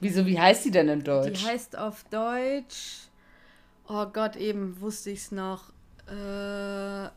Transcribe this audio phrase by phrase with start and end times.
[0.00, 1.40] Wieso, wie heißt die denn in Deutsch?
[1.40, 3.08] Die heißt auf Deutsch.
[3.88, 5.70] Oh Gott, eben wusste ich es noch.
[6.06, 7.08] Äh.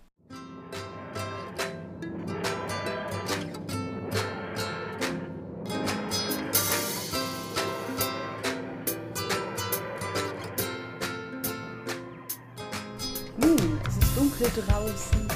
[13.38, 15.28] Nun, es ist dunkel draußen.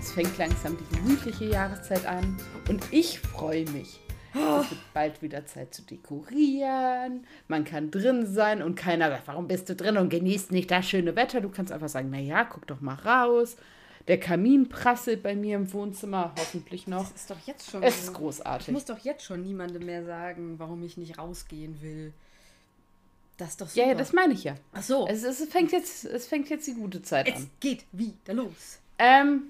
[0.00, 2.36] Es fängt langsam die gemütliche Jahreszeit an.
[2.68, 4.00] Und ich freue mich.
[4.32, 7.26] Es wird bald wieder Zeit zu dekorieren.
[7.48, 10.88] Man kann drin sein und keiner sagt, warum bist du drin und genießt nicht das
[10.88, 11.40] schöne Wetter.
[11.40, 13.56] Du kannst einfach sagen, naja, guck doch mal raus.
[14.08, 17.08] Der Kamin prasselt bei mir im Wohnzimmer, hoffentlich noch.
[17.10, 17.82] Das ist doch jetzt schon.
[17.82, 18.68] Es ist Ich großartig.
[18.72, 22.12] muss doch jetzt schon niemandem mehr sagen, warum ich nicht rausgehen will.
[23.36, 23.82] Das ist doch super.
[23.82, 24.54] Ja, ja, das meine ich ja.
[24.72, 25.06] Ach so.
[25.06, 27.50] Es, es, fängt jetzt, es fängt jetzt die gute Zeit es an.
[27.60, 28.80] geht wieder los.
[28.98, 29.44] Ähm,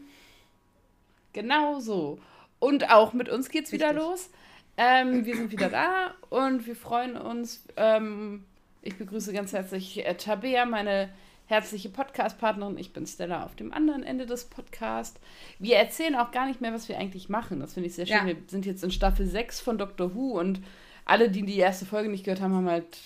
[1.32, 2.18] genau so.
[2.58, 4.02] Und auch mit uns geht's wieder Richtig.
[4.04, 4.30] los.
[4.76, 7.64] Ähm, wir sind wieder da und wir freuen uns.
[7.76, 8.44] Ähm,
[8.82, 11.10] ich begrüße ganz herzlich äh, Tabea, meine
[11.46, 12.78] herzliche Podcast-Partnerin.
[12.78, 15.20] Ich bin Stella auf dem anderen Ende des Podcasts.
[15.58, 17.60] Wir erzählen auch gar nicht mehr, was wir eigentlich machen.
[17.60, 18.16] Das finde ich sehr schön.
[18.16, 18.26] Ja.
[18.26, 20.60] Wir sind jetzt in Staffel 6 von Doctor Who und
[21.04, 22.96] alle, die die erste Folge nicht gehört haben, haben halt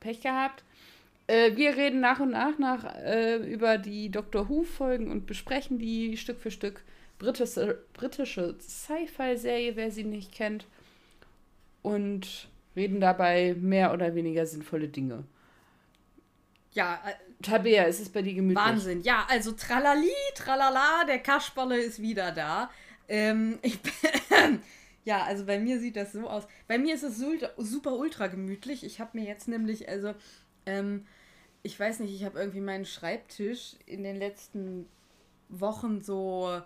[0.00, 0.64] Pech gehabt.
[1.26, 6.16] Äh, wir reden nach und nach, nach äh, über die Doctor Who-Folgen und besprechen die
[6.16, 6.82] Stück für Stück.
[7.18, 10.66] Britische, britische Sci-Fi-Serie, wer sie nicht kennt.
[11.88, 15.24] Und reden dabei mehr oder weniger sinnvolle Dinge.
[16.72, 18.64] Ja, äh, Tabea, ist es bei dir gemütlich?
[18.64, 19.02] Wahnsinn.
[19.02, 22.70] Ja, also tralali, tralala, der Kasperle ist wieder da.
[23.08, 24.60] Ähm, ich bin,
[25.04, 26.46] ja, also bei mir sieht das so aus.
[26.66, 27.22] Bei mir ist es
[27.56, 28.84] super ultra gemütlich.
[28.84, 30.14] Ich habe mir jetzt nämlich, also,
[30.66, 31.06] ähm,
[31.62, 34.86] ich weiß nicht, ich habe irgendwie meinen Schreibtisch in den letzten
[35.48, 36.60] Wochen so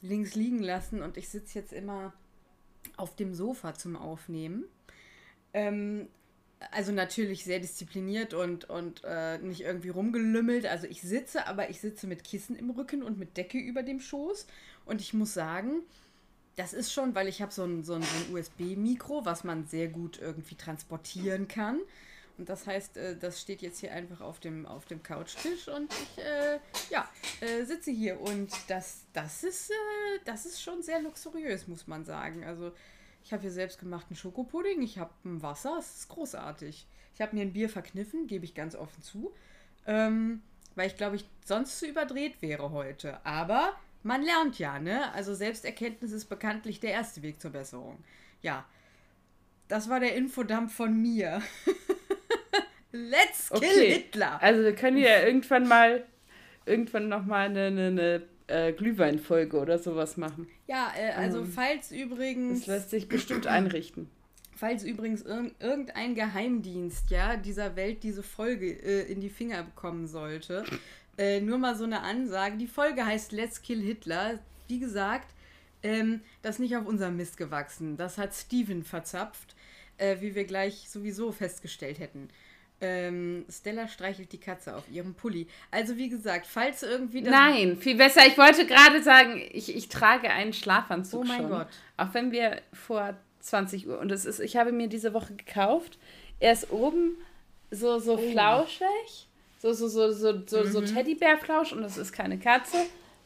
[0.00, 2.12] links liegen lassen und ich sitze jetzt immer
[2.96, 4.64] auf dem Sofa zum Aufnehmen.
[5.52, 6.08] Ähm,
[6.70, 10.66] also natürlich sehr diszipliniert und, und äh, nicht irgendwie rumgelümmelt.
[10.66, 14.00] Also ich sitze, aber ich sitze mit Kissen im Rücken und mit Decke über dem
[14.00, 14.46] Schoß.
[14.84, 15.82] Und ich muss sagen,
[16.56, 19.66] das ist schon, weil ich habe so ein, so ein, so ein USB-Mikro, was man
[19.66, 21.80] sehr gut irgendwie transportieren kann.
[22.38, 25.92] Und das heißt, äh, das steht jetzt hier einfach auf dem, auf dem Couchtisch und
[25.92, 26.58] ich äh,
[26.90, 27.08] ja,
[27.40, 28.20] äh, sitze hier.
[28.20, 29.74] Und das, das, ist, äh,
[30.24, 32.44] das ist schon sehr luxuriös, muss man sagen.
[32.44, 32.72] Also
[33.24, 36.86] ich habe hier selbstgemachten Schokopudding, ich habe ein Wasser, es ist großartig.
[37.14, 39.32] Ich habe mir ein Bier verkniffen, gebe ich ganz offen zu,
[39.86, 40.42] ähm,
[40.74, 43.24] weil ich glaube, ich sonst zu überdreht wäre heute.
[43.24, 45.12] Aber man lernt ja, ne?
[45.12, 48.02] Also Selbsterkenntnis ist bekanntlich der erste Weg zur Besserung.
[48.40, 48.64] Ja,
[49.68, 51.42] das war der Infodump von mir.
[52.92, 53.92] Let's kill Okay.
[53.92, 54.42] Hitler!
[54.42, 56.04] Also wir können ja irgendwann mal,
[56.66, 60.46] irgendwann nochmal eine, eine, eine äh, Glühweinfolge oder sowas machen.
[60.66, 62.60] Ja, äh, also Ähm, falls übrigens...
[62.60, 64.10] Das lässt sich bestimmt einrichten.
[64.54, 70.06] Falls übrigens irg irgendein Geheimdienst ja dieser Welt diese Folge äh, in die Finger bekommen
[70.06, 70.64] sollte,
[71.18, 72.58] äh, nur mal so eine Ansage.
[72.58, 74.38] Die Folge heißt Let's Kill Hitler.
[74.68, 75.34] Wie gesagt,
[75.82, 77.96] ähm, das ist nicht auf unserem Mist gewachsen.
[77.96, 79.56] Das hat Steven verzapft,
[79.98, 82.28] äh, wie wir gleich sowieso festgestellt hätten.
[82.82, 85.46] Ähm, Stella streichelt die Katze auf ihrem Pulli.
[85.70, 88.26] Also wie gesagt, falls irgendwie das Nein, viel besser.
[88.26, 91.48] Ich wollte gerade sagen, ich, ich trage einen Schlafanzug Oh mein schon.
[91.50, 91.68] Gott.
[91.96, 95.98] Auch wenn wir vor 20 Uhr und es ist, ich habe mir diese Woche gekauft.
[96.40, 97.16] Er ist oben
[97.70, 98.30] so, so Oh.
[98.32, 99.28] flauschig,
[99.60, 100.86] so, so, so, so, so, so Mhm.
[100.86, 102.78] Teddybärflausch und es ist keine Katze,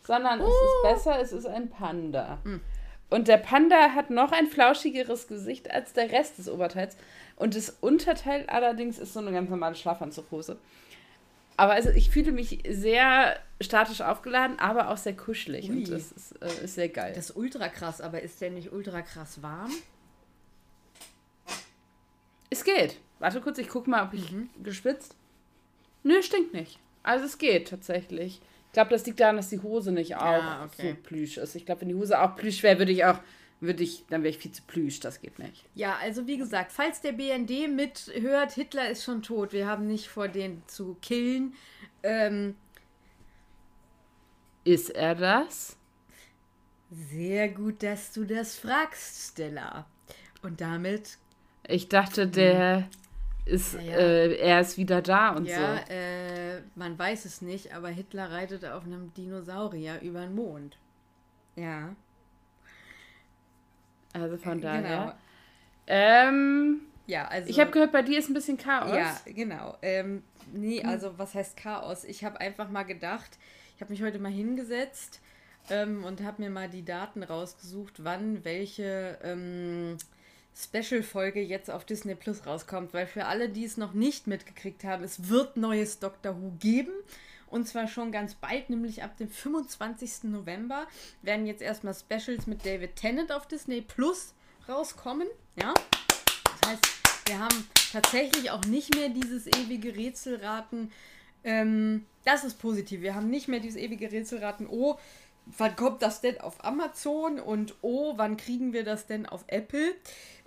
[0.06, 0.50] sondern es Oh.
[0.50, 2.39] ist besser, es ist ein Panda.
[2.45, 2.61] Hm.
[3.09, 6.97] Und der Panda hat noch ein flauschigeres Gesicht als der Rest des Oberteils.
[7.37, 10.59] Und das Unterteil allerdings ist so eine ganz normale Schlafanzughose.
[11.56, 15.71] Aber also ich fühle mich sehr statisch aufgeladen, aber auch sehr kuschelig.
[15.71, 15.77] Ui.
[15.77, 17.12] Und das ist, äh, ist sehr geil.
[17.15, 19.72] Das ist ultra krass, aber ist der nicht ultra krass warm?
[22.50, 22.99] es geht.
[23.19, 24.49] Warte kurz, ich gucke mal, ob ich Mhm.
[24.62, 25.15] geschwitzt.
[26.03, 26.78] Nö, stinkt nicht.
[27.03, 28.41] Also es geht tatsächlich.
[28.76, 30.91] Ich glaube, das liegt daran, dass die Hose nicht auch Ja, okay.
[30.91, 31.54] so plüsch ist.
[31.54, 33.20] Ich glaube, wenn die Hose auch plüsch wäre, würde ich auch,
[33.59, 35.00] würde ich, dann wäre ich viel zu plüsch.
[35.00, 35.64] Das geht nicht.
[35.75, 39.54] Ja, also wie gesagt, falls der BND mithört, Hitler ist schon tot.
[39.54, 41.54] Wir haben nicht vor, den zu killen.
[42.03, 42.54] Ähm,
[44.65, 45.78] Ist er das?
[46.91, 49.86] sehr gut, dass du das fragst, Stella.
[50.42, 51.16] Und damit,
[51.66, 52.89] Ich dachte, der
[53.47, 53.97] ist, Ja, ja.
[53.97, 55.93] Äh, er ist wieder da und ja, so.
[55.93, 60.77] äh, man weiß es nicht, aber Hitler reitet auf einem Dinosaurier über den Mond.
[61.57, 61.95] Ja,
[64.13, 64.72] Also von genau.
[64.72, 65.16] daher.
[65.87, 67.48] Ähm, Ja, also.
[67.48, 68.95] ich habe gehört, bei dir ist ein bisschen Chaos.
[68.97, 69.77] Ja, genau.
[69.83, 70.22] Ähm,
[70.53, 72.04] nee, also was heißt Chaos?
[72.04, 73.39] Ich habe einfach mal gedacht,
[73.77, 75.21] ich habe mich heute mal hingesetzt
[75.71, 79.97] ähm, und habe mir mal die Daten rausgesucht, wann welche ähm,
[80.56, 85.04] Special-Folge jetzt auf Disney Plus rauskommt, weil für alle, die es noch nicht mitgekriegt haben,
[85.04, 86.92] es wird neues Doctor Who geben.
[87.48, 90.24] Und zwar schon ganz bald, nämlich ab dem 25.
[90.24, 90.86] November
[91.22, 94.34] werden jetzt erstmal Specials mit David Tennant auf Disney Plus
[94.68, 95.28] rauskommen.
[95.60, 95.74] Ja.
[96.62, 96.86] Das heißt,
[97.26, 100.91] wir haben tatsächlich auch nicht mehr dieses ewige Rätselraten.
[101.44, 103.03] Ähm, das ist positiv.
[103.03, 104.66] Wir haben nicht mehr dieses ewige Rätselraten.
[104.68, 104.98] Oh,
[105.58, 107.38] wann kommt das denn auf Amazon?
[107.38, 109.94] Und oh, wann kriegen wir das denn auf Apple?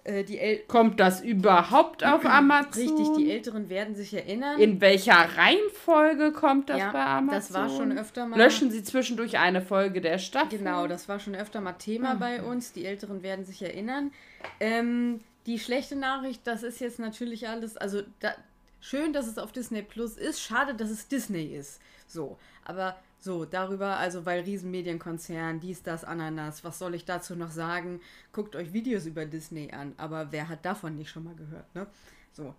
[0.09, 2.71] Äh, die El Kommt das überhaupt auf Amazon?
[2.75, 4.59] Richtig, die Älteren werden sich erinnern.
[4.59, 7.39] In welcher Reihenfolge kommt das ja, bei Amazon?
[7.39, 8.37] Das war schon öfter mal.
[8.37, 10.57] Löschen Sie zwischendurch eine Folge der Staffel?
[10.57, 12.19] Genau, das war schon öfter mal Thema mhm.
[12.19, 12.73] bei uns.
[12.73, 14.11] Die Älteren werden sich erinnern.
[14.59, 18.33] Ähm, die schlechte Nachricht, das ist jetzt natürlich alles, also da,
[18.81, 20.41] schön, dass es auf Disney Plus ist.
[20.41, 21.79] Schade, dass es Disney ist.
[22.07, 27.51] So, aber so, darüber, also weil Riesenmedienkonzern, dies, das, Ananas, was soll ich dazu noch
[27.51, 27.99] sagen?
[28.31, 31.87] Guckt euch Videos über Disney an, aber wer hat davon nicht schon mal gehört, ne?
[32.31, 32.55] So.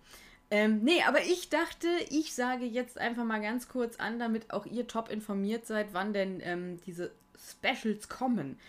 [0.51, 4.65] Ähm, nee, aber ich dachte, ich sage jetzt einfach mal ganz kurz an, damit auch
[4.65, 8.59] ihr top informiert seid, wann denn ähm, diese Specials kommen.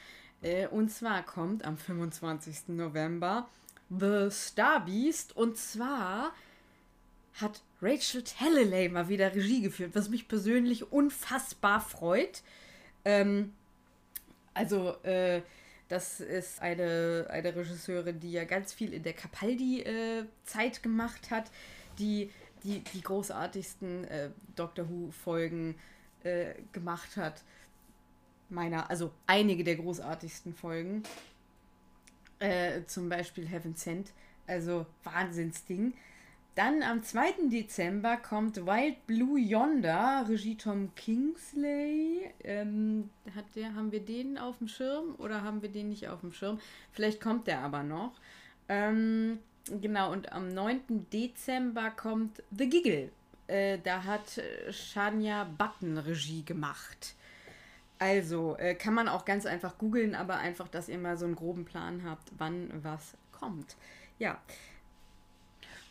[0.43, 2.69] Äh, und zwar kommt am 25.
[2.69, 3.49] November
[3.91, 6.33] The Star Beast und zwar
[7.41, 12.43] hat Rachel Talalay mal wieder Regie geführt, was mich persönlich unfassbar freut.
[13.05, 13.53] Ähm,
[14.55, 15.43] also, äh,
[15.89, 21.51] das ist eine, eine Regisseurin, die ja ganz viel in der Capaldi-Zeit äh, gemacht hat,
[21.99, 22.31] die
[22.65, 25.75] die, die großartigsten äh, Doctor Who-Folgen
[26.23, 27.43] äh, gemacht hat.
[28.49, 31.03] Meiner, also einige der großartigsten Folgen.
[32.39, 34.13] Äh, zum Beispiel Heaven Sent.
[34.47, 35.95] Also Wahnsinnsding.
[36.55, 37.49] Dann am 2.
[37.49, 42.31] Dezember kommt Wild Blue Yonder, Regie Tom Kingsley.
[42.45, 46.21] Ähm, hat der, haben wir den auf dem Schirm oder haben wir den nicht auf
[46.21, 46.61] dem Schirm?
[46.91, 48.13] Vielleicht kommt der aber noch.
[48.69, 49.39] Ähm,
[49.81, 51.07] genau, und am 9.
[51.11, 53.11] Dezember kommt The Giggle.
[53.47, 54.39] Äh, da hat
[54.71, 57.15] Shania Button Regie gemacht.
[57.99, 61.37] Also äh, kann man auch ganz einfach googeln, aber einfach, dass ihr mal so einen
[61.37, 63.77] groben Plan habt, wann was kommt.
[64.19, 64.39] Ja.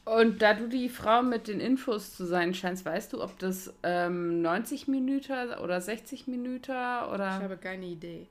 [0.03, 3.73] Und da du die Frau mit den Infos zu sein scheinst, weißt du, ob das
[3.83, 7.37] ähm, 90 Minuten oder 60 Minuten oder.
[7.37, 8.27] Ich habe keine Idee.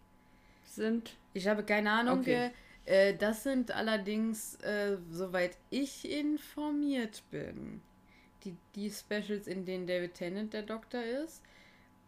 [0.65, 1.17] Sind.
[1.33, 2.21] Ich habe keine Ahnung.
[2.21, 2.51] Okay.
[2.87, 7.81] Äh, das sind allerdings, äh, soweit ich informiert bin,
[8.45, 11.43] die, die Specials, in denen David Tennant der Doktor ist.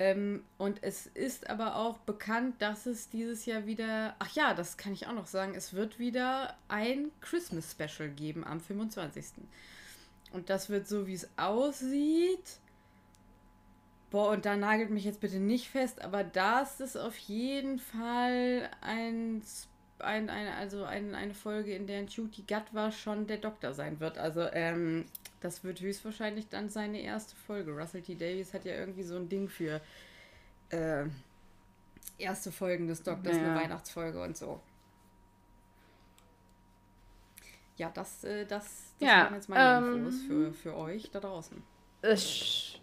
[0.02, 4.16] Ähm, und es ist aber auch bekannt, dass es dieses Jahr wieder.
[4.19, 5.54] Ach ja, das kann ich auch noch sagen.
[5.54, 9.26] Es wird wieder ein Christmas Special geben am 25.
[10.32, 12.58] Und das wird so, wie es aussieht.
[14.10, 18.69] Boah, und da nagelt mich jetzt bitte nicht fest, aber das ist auf jeden Fall
[18.81, 19.40] ein,
[20.02, 24.19] ein, ein also ein, eine Folge, in der Cutie Gatwa schon der Doktor sein wird.
[24.19, 25.06] Also, ähm,
[25.40, 27.72] das wird höchstwahrscheinlich dann seine erste Folge.
[27.72, 28.14] Russell T.
[28.14, 29.81] Davies hat ja irgendwie so ein Ding für
[30.70, 31.04] äh,
[32.19, 33.43] erste Folgen des Doktors, ja.
[33.43, 34.60] eine Weihnachtsfolge und so.
[37.76, 41.20] Ja, das, äh, das, das ja, waren jetzt meine ähm, Infos für, für euch da
[41.20, 41.62] draußen.
[42.02, 42.78] Es,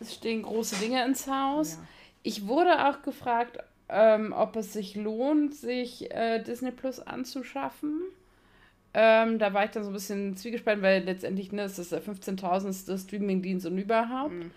[0.00, 1.74] es stehen große Dinge ins Haus.
[1.74, 1.86] Ja.
[2.22, 3.58] Ich wurde auch gefragt,
[3.88, 8.02] ähm, ob es sich lohnt, sich äh, Disney Plus anzuschaffen.
[8.94, 12.02] Ähm, da war ich dann so ein bisschen zwiegespalten, weil letztendlich ne, ist das der
[12.02, 12.98] 15.000.
[12.98, 14.32] Streaming-Dienst und überhaupt.
[14.32, 14.50] Mhm.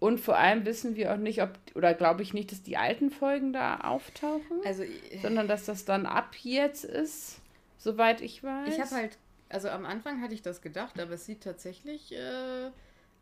[0.00, 3.10] Und vor allem wissen wir auch nicht, ob, oder glaube ich nicht, dass die alten
[3.10, 4.82] Folgen da auftauchen, also,
[5.22, 7.40] sondern dass das dann ab jetzt ist,
[7.78, 8.68] soweit ich weiß.
[8.74, 9.16] Ich habe halt,
[9.48, 12.70] also am Anfang hatte ich das gedacht, aber es sieht tatsächlich, äh,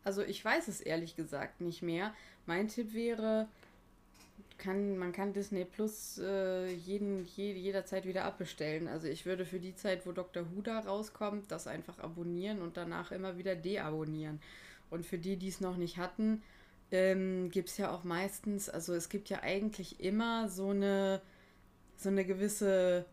[0.03, 2.13] also ich weiß es ehrlich gesagt nicht mehr.
[2.47, 3.47] Mein Tipp wäre,
[4.63, 8.87] kann, man kann Disney Plus äh, jeden, je, jederzeit wieder abbestellen.
[8.87, 10.45] Also ich würde für die Zeit, wo Dr.
[10.51, 14.39] Who da rauskommt, das einfach abonnieren und danach immer wieder deabonnieren.
[14.89, 16.41] Und für die, die es noch nicht hatten,
[16.91, 21.21] ähm, gibt es ja auch meistens, also es gibt ja eigentlich immer so eine,
[21.97, 23.05] so eine gewisse,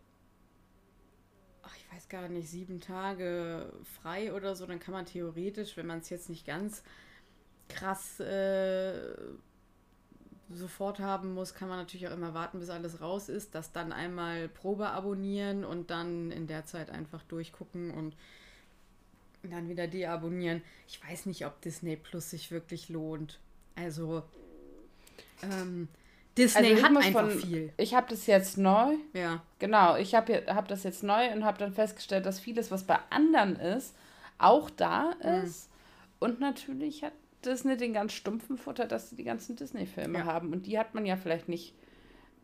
[1.63, 5.87] ach, ich weiß gar nicht, sieben Tage frei oder so, dann kann man theoretisch, wenn
[5.87, 6.83] man es jetzt nicht ganz
[7.67, 9.15] krass äh,
[10.55, 13.55] sofort haben muss, kann man natürlich auch immer warten, bis alles raus ist.
[13.55, 18.15] Das dann einmal Probe abonnieren und dann in der Zeit einfach durchgucken und
[19.43, 20.61] dann wieder deabonnieren.
[20.87, 23.39] Ich weiß nicht, ob Disney Plus sich wirklich lohnt.
[23.75, 24.23] Also,
[25.43, 25.87] ähm,
[26.37, 27.73] Disney also hat einfach von, viel.
[27.77, 28.95] Ich habe das jetzt neu.
[29.13, 29.43] Ja.
[29.59, 32.99] Genau, ich habe hab das jetzt neu und habe dann festgestellt, dass vieles, was bei
[33.09, 33.95] anderen ist,
[34.37, 35.43] auch da mhm.
[35.43, 35.69] ist.
[35.69, 35.71] Mhm.
[36.19, 37.13] Und natürlich hat
[37.45, 40.25] Disney den ganz stumpfen Futter, dass sie die ganzen Disney-Filme ja.
[40.25, 40.51] haben.
[40.51, 41.73] Und die hat man ja vielleicht nicht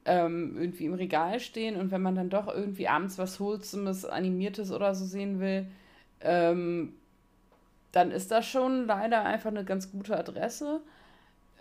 [0.06, 4.72] ähm, irgendwie im Regal stehen und wenn man dann doch irgendwie abends was Wholesomes, Animiertes
[4.72, 5.68] oder so sehen will,
[6.22, 6.94] ähm,
[7.92, 10.82] dann ist das schon leider einfach eine ganz gute Adresse.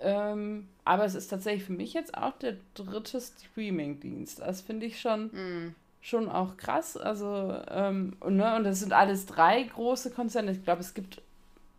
[0.01, 4.41] Ähm, aber es ist tatsächlich für mich jetzt auch der dritte Streaming-Dienst.
[4.41, 5.75] Das finde ich schon, mm.
[6.01, 6.97] schon auch krass.
[6.97, 10.53] Also, ähm, und, ne, und das sind alles drei große Konzerne.
[10.53, 11.23] Ich glaube, es gibt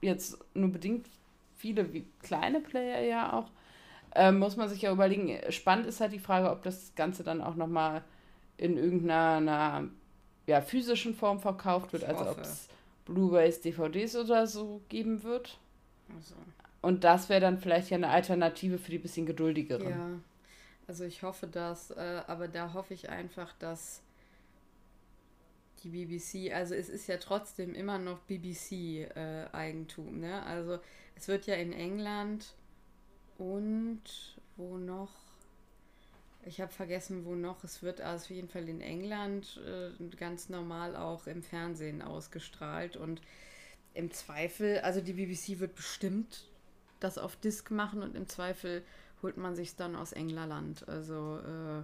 [0.02, 1.08] jetzt nur bedingt
[1.58, 3.50] viele wie kleine Player ja auch.
[4.16, 5.38] Ähm, muss man sich ja überlegen.
[5.50, 8.04] Spannend ist halt die Frage, ob das Ganze dann auch nochmal
[8.58, 9.88] in irgendeiner
[10.48, 12.04] ja, physischen Form verkauft wird.
[12.04, 12.70] Ich also ob es
[13.06, 15.60] Blu-rays, DVDs oder so geben wird.
[16.16, 16.36] Also.
[16.82, 19.90] Und das wäre dann vielleicht ja eine Alternative für die bisschen geduldigeren.
[19.90, 20.10] Ja,
[20.88, 24.02] also ich hoffe das, äh, aber da hoffe ich einfach, dass
[25.84, 30.44] die BBC, also es ist ja trotzdem immer noch BBC-Eigentum, äh, ne?
[30.44, 30.80] Also
[31.18, 32.54] es wird ja in England
[33.38, 34.02] und
[34.56, 35.12] wo noch?
[36.46, 37.64] Ich habe vergessen, wo noch.
[37.64, 42.96] Es wird also auf jeden Fall in England äh, ganz normal auch im Fernsehen ausgestrahlt
[42.96, 43.22] und
[43.94, 46.46] im Zweifel, also die BBC wird bestimmt
[47.00, 48.84] das auf Disk machen und im Zweifel
[49.22, 50.88] holt man sich dann aus Englerland.
[50.88, 51.84] Also äh,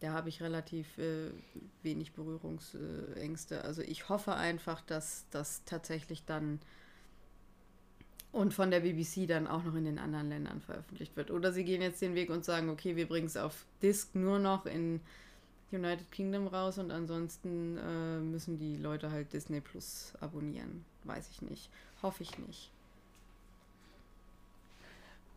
[0.00, 1.30] da habe ich relativ äh,
[1.82, 3.64] wenig Berührungsängste.
[3.64, 6.60] Also ich hoffe einfach, dass das tatsächlich dann
[8.32, 11.30] und von der BBC dann auch noch in den anderen Ländern veröffentlicht wird.
[11.30, 14.38] Oder sie gehen jetzt den Weg und sagen, okay, wir bringen es auf Disc nur
[14.38, 15.00] noch in
[15.72, 20.84] United Kingdom raus und ansonsten äh, müssen die Leute halt Disney Plus abonnieren.
[21.04, 21.70] Weiß ich nicht.
[22.02, 22.70] Hoffe ich nicht.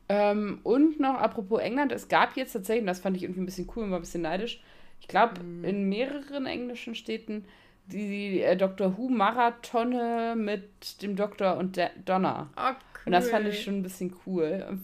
[0.09, 3.45] Ähm, und noch apropos England, es gab jetzt tatsächlich, und das fand ich irgendwie ein
[3.45, 4.61] bisschen cool und war ein bisschen neidisch,
[4.99, 5.63] ich glaube, mm.
[5.63, 7.45] in mehreren englischen Städten
[7.87, 12.49] die äh, Doctor Who Marathone mit dem Doktor und der Donner.
[12.55, 12.75] Oh, cool.
[13.05, 14.79] Und das fand ich schon ein bisschen cool.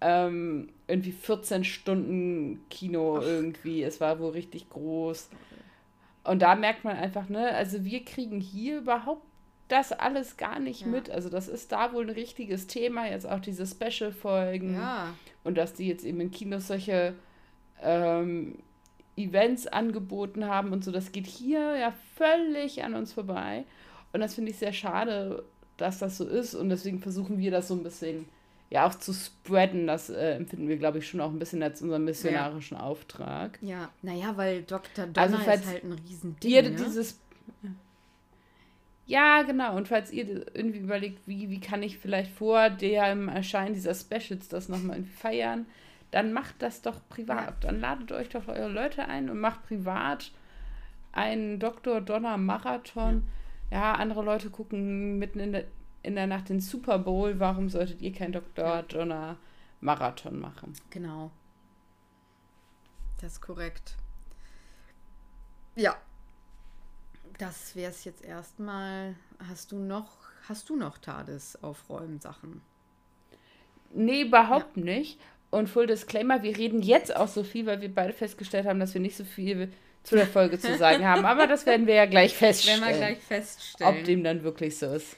[0.00, 3.22] Ähm, irgendwie 14 Stunden Kino Ach.
[3.22, 3.82] irgendwie.
[3.82, 5.28] Es war wohl richtig groß.
[6.24, 9.24] Und da merkt man einfach, ne, also wir kriegen hier überhaupt
[9.68, 10.86] das alles gar nicht ja.
[10.88, 11.10] mit.
[11.10, 14.74] Also das ist da wohl ein richtiges Thema, jetzt auch diese Special-Folgen.
[14.74, 15.14] Ja.
[15.44, 17.14] Und dass die jetzt eben in Kinos solche
[17.82, 18.58] ähm,
[19.24, 20.90] Events angeboten haben und so.
[20.90, 23.64] Das geht hier ja völlig an uns vorbei.
[24.12, 25.44] Und das finde ich sehr schade,
[25.76, 26.54] dass das so ist.
[26.54, 28.26] Und deswegen versuchen wir das so ein bisschen
[28.70, 29.86] ja auch zu spreaden.
[29.86, 32.82] Das äh, empfinden wir, glaube ich, schon auch ein bisschen als unseren missionarischen ja.
[32.82, 33.58] Auftrag.
[33.62, 35.06] Ja, naja, weil Dr.
[35.06, 36.50] Donner also, ist halt ein Riesending.
[36.50, 36.70] Ihr ne?
[36.70, 37.18] dieses
[39.10, 39.76] ja, genau.
[39.76, 44.46] Und falls ihr irgendwie überlegt, wie, wie kann ich vielleicht vor dem Erscheinen dieser Specials
[44.46, 45.66] das nochmal feiern,
[46.10, 47.64] dann macht das doch privat.
[47.64, 47.70] Ja.
[47.70, 50.32] Dann ladet euch doch eure Leute ein und macht privat
[51.12, 52.00] einen Dr.
[52.00, 53.28] Donner Marathon.
[53.70, 53.78] Ja.
[53.78, 55.64] ja, andere Leute gucken mitten in der,
[56.02, 57.38] in der Nacht den Super Bowl.
[57.38, 58.64] Warum solltet ihr keinen Dr.
[58.64, 58.82] Ja.
[58.82, 59.36] Donner
[59.80, 60.72] Marathon machen?
[60.90, 61.30] Genau.
[63.20, 63.96] Das ist korrekt.
[65.76, 65.96] Ja.
[67.38, 69.14] Das wäre es jetzt erstmal.
[69.48, 70.10] Hast du noch,
[70.48, 72.60] hast du noch TARDIS aufräumen Sachen?
[73.92, 74.84] Nee, überhaupt ja.
[74.84, 75.20] nicht.
[75.50, 78.94] Und Full Disclaimer, wir reden jetzt auch so viel, weil wir beide festgestellt haben, dass
[78.94, 79.68] wir nicht so viel
[80.04, 81.24] zu der Folge zu sagen haben.
[81.24, 82.80] Aber das werden wir ja gleich feststellen.
[82.80, 83.98] Werden wir gleich feststellen.
[83.98, 85.16] Ob dem dann wirklich so ist.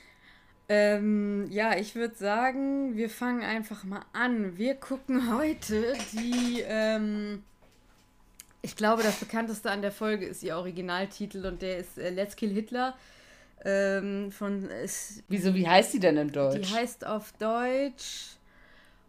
[0.69, 4.57] Ähm, ja, ich würde sagen, wir fangen einfach mal an.
[4.57, 7.43] Wir gucken heute die, ähm,
[8.63, 12.37] ich glaube, das bekannteste an der Folge ist ihr Originaltitel und der ist äh, Let's
[12.37, 12.97] Kill Hitler.
[13.65, 16.69] Ähm, von, ist, Wieso, wie heißt die denn in Deutsch?
[16.69, 18.37] Die heißt auf Deutsch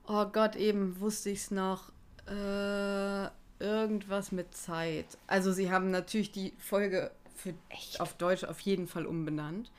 [0.05, 1.91] Oh Gott, eben wusste ich es noch.
[2.27, 3.27] Äh,
[3.59, 5.17] irgendwas mit Zeit.
[5.27, 7.99] Also sie haben natürlich die Folge für Echt?
[8.01, 9.71] auf Deutsch auf jeden Fall umbenannt.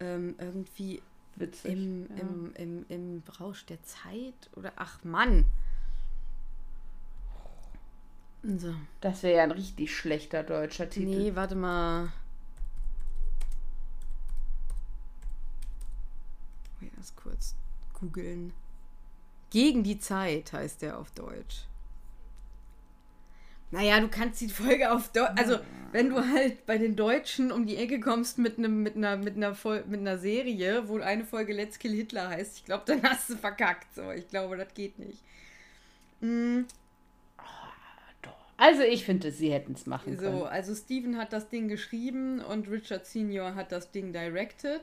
[0.00, 1.02] Ähm, irgendwie
[1.36, 2.22] Witzig, im, ja.
[2.22, 5.46] im, im, im Rausch der Zeit oder ach Mann.
[8.42, 8.74] So.
[9.00, 11.16] Das wäre ja ein richtig schlechter deutscher Titel.
[11.16, 12.12] Nee, warte mal.
[16.96, 17.56] Erst kurz
[17.94, 18.52] googeln.
[19.50, 21.66] Gegen die Zeit heißt der auf Deutsch.
[23.70, 25.32] Naja, du kannst die Folge auf Deutsch.
[25.36, 25.58] Also,
[25.92, 29.36] wenn du halt bei den Deutschen um die Ecke kommst mit, einem, mit, einer, mit,
[29.36, 33.30] einer, mit einer Serie, wo eine Folge Let's Kill Hitler heißt, ich glaube, dann hast
[33.30, 33.94] du verkackt.
[33.94, 35.22] So, ich glaube, das geht nicht.
[36.20, 36.66] Mhm.
[38.58, 40.38] Also ich finde, sie hätten es machen können.
[40.38, 44.80] So, also Steven hat das Ding geschrieben und Richard Senior hat das Ding directed.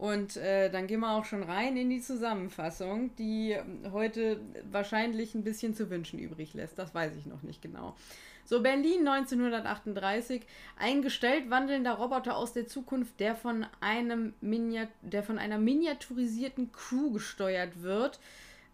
[0.00, 3.54] Und äh, dann gehen wir auch schon rein in die Zusammenfassung, die
[3.92, 4.40] heute
[4.70, 6.78] wahrscheinlich ein bisschen zu wünschen übrig lässt.
[6.78, 7.94] Das weiß ich noch nicht genau.
[8.46, 10.40] So, Berlin 1938.
[10.78, 16.72] Ein gestellt wandelnder Roboter aus der Zukunft, der von, einem Miniat der von einer miniaturisierten
[16.72, 18.20] Crew gesteuert wird,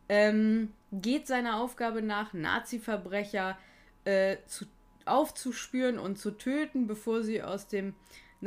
[0.08, 3.58] ähm, geht seiner Aufgabe nach, Nazi-Verbrecher
[4.04, 4.66] äh, zu,
[5.06, 7.96] aufzuspüren und zu töten, bevor sie aus dem,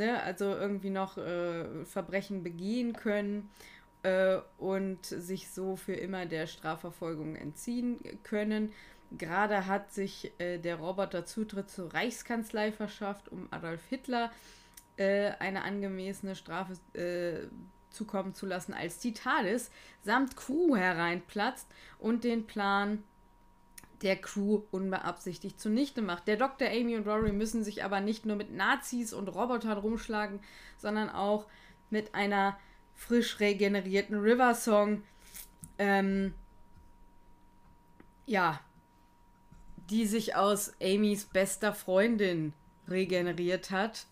[0.00, 3.50] ne, also irgendwie noch äh, Verbrechen begehen können
[4.02, 8.72] äh, und sich so für immer der Strafverfolgung entziehen können.
[9.16, 14.32] Gerade hat sich äh, der Roboter Zutritt zur Reichskanzlei verschafft, um Adolf Hitler
[14.96, 17.46] äh, eine angemessene Strafe äh,
[17.90, 19.70] zukommen zu lassen, als die TARDIS
[20.02, 21.66] samt Crew hereinplatzt
[21.98, 23.02] und den Plan
[24.02, 26.26] der Crew unbeabsichtigt zunichte macht.
[26.26, 26.68] Der Dr.
[26.68, 30.40] Amy und Rory müssen sich aber nicht nur mit Nazis und Robotern rumschlagen,
[30.78, 31.46] sondern auch
[31.90, 32.58] mit einer
[32.94, 35.02] frisch regenerierten River Song.
[35.78, 36.34] Ähm,
[38.26, 38.60] ja,
[39.90, 42.52] die sich aus Amys bester Freundin
[42.88, 44.06] regeneriert hat.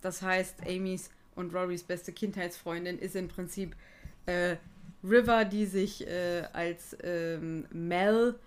[0.00, 3.76] Das heißt, Amys und Rorys beste Kindheitsfreundin ist im Prinzip
[4.24, 4.56] äh,
[5.04, 8.38] River, die sich äh, als ähm, Mel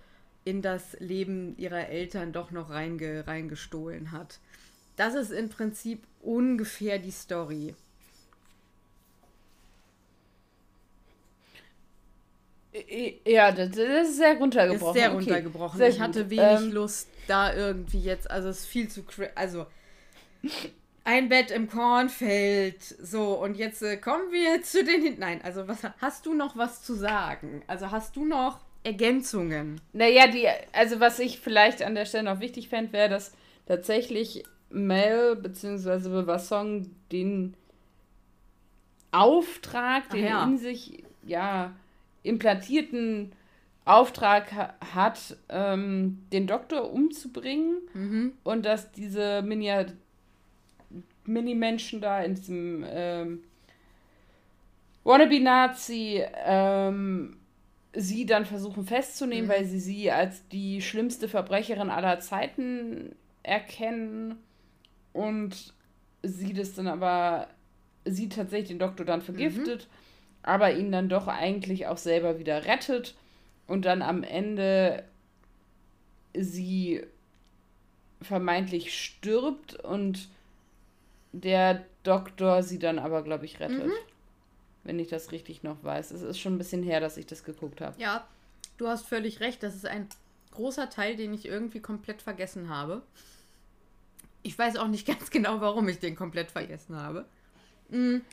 [0.45, 4.39] in das Leben ihrer Eltern doch noch reinge reingestohlen hat.
[4.95, 7.75] Das ist im Prinzip ungefähr die Story.
[13.25, 14.95] Ja, das, ist sehr runtergebrochen.
[14.95, 15.77] Ist sehr runtergebrochen.
[15.77, 19.03] Sehr ich hatte wenig ähm, Lust, da irgendwie jetzt, also es ist viel zu,
[19.35, 19.65] also
[21.03, 25.79] ein Bett im Kornfeld, so und jetzt äh, kommen wir zu den, nein, also was,
[25.99, 27.63] hast du noch was zu sagen?
[27.65, 29.81] Also hast du noch Ergänzungen?
[29.93, 33.33] Naja, die, also was ich vielleicht an der Stelle noch wichtig fände, wäre, dass
[33.65, 36.09] tatsächlich Mel bzw.
[36.09, 37.55] Bewassong den
[39.11, 40.43] Auftrag, den ja.
[40.43, 41.73] in sich, ja,
[42.23, 43.31] implantierten
[43.85, 48.33] Auftrag hat, ähm, den Doktor umzubringen mhm.
[48.43, 49.41] und dass diese
[51.25, 53.43] Mini-Menschen da in diesem ähm,
[55.03, 57.38] Wannabe-Nazi ähm,
[57.99, 59.51] sie dann versuchen festzunehmen, mhm.
[59.51, 64.35] weil sie sie als die schlimmste Verbrecherin aller Zeiten erkennen
[65.13, 65.73] und
[66.23, 67.47] sie das dann aber,
[68.05, 69.87] sie tatsächlich den Doktor dann vergiftet.
[69.89, 69.99] Mhm
[70.41, 73.15] aber ihn dann doch eigentlich auch selber wieder rettet
[73.67, 75.03] und dann am Ende
[76.33, 77.03] sie
[78.21, 80.29] vermeintlich stirbt und
[81.31, 83.87] der Doktor sie dann aber, glaube ich, rettet.
[83.87, 83.91] Mhm.
[84.89, 86.09] Wenn ich das richtig noch weiß.
[86.09, 88.01] Es ist schon ein bisschen her, dass ich das geguckt habe.
[88.01, 88.27] Ja,
[88.77, 89.61] du hast völlig recht.
[89.61, 90.09] Das ist ein
[90.49, 93.03] großer Teil, den ich irgendwie komplett vergessen habe.
[94.41, 97.25] Ich weiß auch nicht ganz genau, warum ich den komplett vergessen habe.
[97.89, 98.23] Mhm.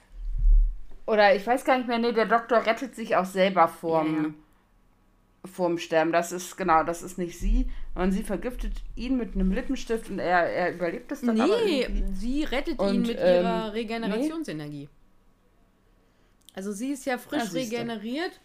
[1.06, 4.22] Oder ich weiß gar nicht mehr, nee, der Doktor rettet sich auch selber vorm, ja,
[4.22, 4.34] ja.
[5.44, 6.10] vorm Sterben.
[6.10, 7.70] Das ist, genau, das ist nicht sie.
[7.94, 12.44] Und sie vergiftet ihn mit einem Lippenstift und er, er überlebt es dann Nee, sie
[12.44, 14.84] rettet und, ihn mit ähm, ihrer Regenerationsenergie.
[14.84, 15.05] Nee.
[16.56, 18.40] Also sie ist ja frisch regeneriert.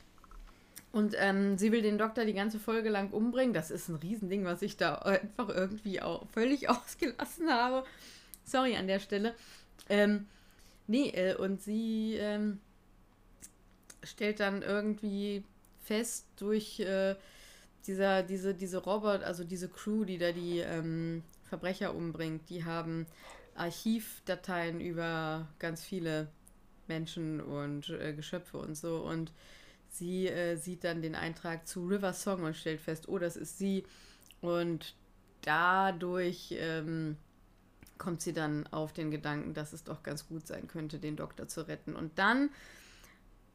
[0.92, 3.54] Und ähm, sie will den Doktor die ganze Folge lang umbringen.
[3.54, 7.84] Das ist ein Riesending, was ich da einfach irgendwie auch völlig ausgelassen habe.
[8.44, 9.34] Sorry an der Stelle.
[9.90, 10.28] Ähm,
[10.92, 12.60] Nee, äh, und sie ähm,
[14.04, 15.42] stellt dann irgendwie
[15.84, 17.16] fest durch äh,
[17.88, 23.06] dieser, diese, diese Robot, also diese Crew, die da die ähm, Verbrecher umbringt, die haben
[23.56, 26.28] Archivdateien über ganz viele
[26.92, 28.98] Menschen und äh, Geschöpfe und so.
[28.98, 29.32] Und
[29.88, 33.58] sie äh, sieht dann den Eintrag zu River Song und stellt fest, oh, das ist
[33.58, 33.86] sie.
[34.42, 34.96] Und
[35.42, 37.16] dadurch ähm,
[37.98, 41.48] kommt sie dann auf den Gedanken, dass es doch ganz gut sein könnte, den Doktor
[41.48, 41.96] zu retten.
[41.96, 42.50] Und dann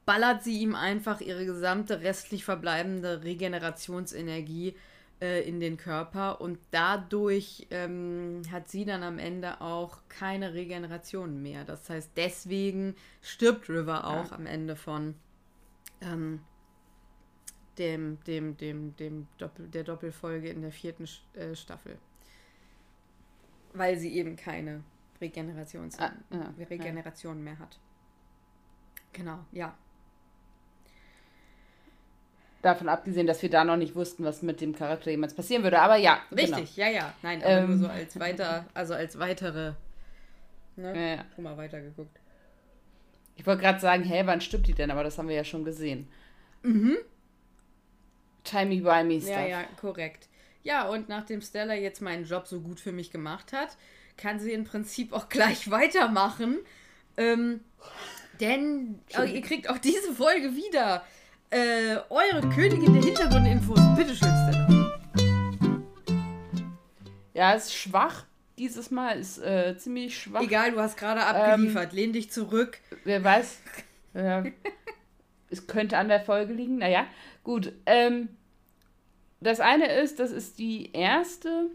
[0.07, 4.77] ballert sie ihm einfach ihre gesamte restlich verbleibende Regenerationsenergie
[5.20, 11.42] äh, in den Körper und dadurch ähm, hat sie dann am Ende auch keine Regeneration
[11.42, 11.64] mehr.
[11.64, 14.37] Das heißt, deswegen stirbt River auch ja.
[14.37, 15.14] am Ende von
[16.00, 16.40] ähm,
[17.79, 21.98] dem, dem, dem, dem Doppel, der Doppelfolge in der vierten äh, Staffel
[23.79, 24.83] weil sie eben keine
[25.20, 27.42] Regenerations ah, ja, Regeneration ja.
[27.42, 27.79] mehr hat.
[29.12, 29.76] Genau, ja.
[32.66, 35.79] Davon abgesehen, dass wir da noch nicht wussten, was mit dem Charakter jemals passieren würde,
[35.79, 36.18] aber ja.
[36.33, 36.88] Richtig, genau.
[36.88, 37.14] ja, ja.
[37.22, 39.74] Nein, aber ähm, nur so als weiter, also als weitere.
[40.74, 41.16] Ne?
[41.16, 42.18] Ja, Schon mal weitergeguckt.
[43.37, 44.90] Ich wollte gerade sagen, hä, wann stirbt die denn?
[44.90, 46.09] Aber das haben wir ja schon gesehen.
[46.64, 46.96] Mhm.
[48.42, 49.31] Timey-wimey stuff.
[49.31, 50.29] Ja, ja, korrekt.
[50.64, 53.76] Ja, und nachdem Stella jetzt meinen Job so gut für mich gemacht hat,
[54.16, 56.59] kann sie im Prinzip auch gleich weitermachen.
[57.16, 57.61] Ähm,
[58.40, 61.05] denn oh, ihr kriegt auch diese Folge wieder
[61.50, 63.80] äh, eure Königin der Hintergrundinfos.
[63.96, 64.66] Bitte schön, Stella.
[67.35, 68.24] Ja, ist schwach.
[68.59, 70.40] Dieses Mal ist äh, ziemlich schwach.
[70.40, 71.92] Egal, du hast gerade abgeliefert.
[71.92, 72.78] Ähm, Lehn dich zurück.
[73.04, 73.61] Wer weiß.
[74.14, 74.44] Ja,
[75.50, 76.78] es könnte an der Folge liegen.
[76.78, 77.06] Naja,
[77.44, 77.72] gut.
[77.85, 78.30] Ähm,
[79.40, 81.70] das eine ist, das ist die erste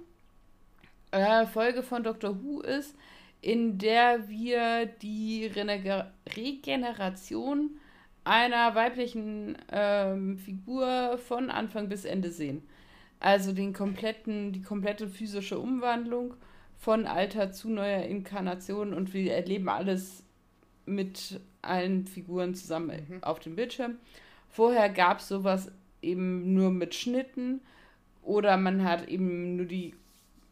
[1.11, 2.95] äh, Folge von Doctor Who ist,
[3.41, 6.05] in der wir die Reneg
[6.35, 7.79] Regeneration
[8.23, 12.63] einer weiblichen ähm, Figur von Anfang bis Ende sehen.
[13.19, 16.35] Also den kompletten, die komplette physische Umwandlung
[16.77, 20.23] von Alter zu neuer Inkarnation und wir erleben alles
[20.85, 23.23] mit allen Figuren zusammen mhm.
[23.23, 23.97] auf dem Bildschirm.
[24.49, 27.61] Vorher gab es sowas eben nur mit Schnitten
[28.23, 29.93] oder man hat eben nur die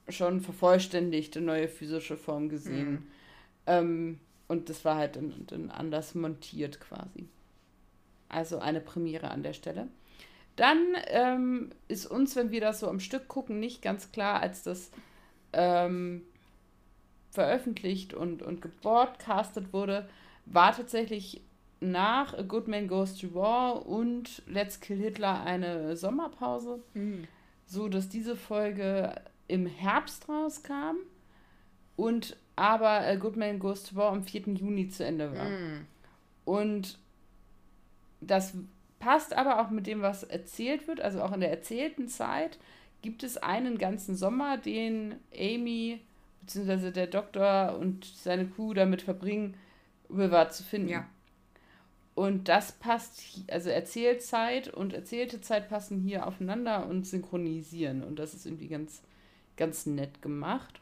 [0.08, 2.92] schon vervollständigte neue physische Form gesehen.
[2.92, 3.08] Mhm.
[3.68, 7.28] Ähm, und das war halt dann anders montiert quasi.
[8.30, 9.88] Also eine Premiere an der Stelle.
[10.56, 14.64] Dann ähm, ist uns, wenn wir das so am Stück gucken, nicht ganz klar, als
[14.64, 14.92] das
[15.54, 16.24] ähm,
[17.32, 20.10] veröffentlicht und, und gebroadcastet wurde,
[20.46, 21.42] war tatsächlich
[21.80, 27.28] nach A Good Man Goes to War und Let's Kill Hitler eine Sommerpause, mhm.
[27.66, 29.16] so dass diese Folge
[29.48, 30.98] im Herbst rauskam
[31.96, 34.54] und aber A Good Man Goes to War am 4.
[34.56, 35.50] Juni zu Ende war.
[35.50, 35.86] Mhm.
[36.44, 36.98] Und
[38.22, 38.54] das
[39.00, 42.60] passt aber auch mit dem, was erzählt wird, also auch in der erzählten Zeit
[43.02, 46.02] gibt es einen ganzen Sommer, den Amy
[46.42, 46.92] bzw.
[46.92, 49.56] der Doktor und seine Crew damit verbringen,
[50.10, 50.90] River zu finden.
[50.90, 51.10] Ja.
[52.16, 58.04] Und das passt, also Erzählzeit und erzählte Zeit passen hier aufeinander und synchronisieren.
[58.04, 59.02] Und das ist irgendwie ganz,
[59.56, 60.82] ganz nett gemacht.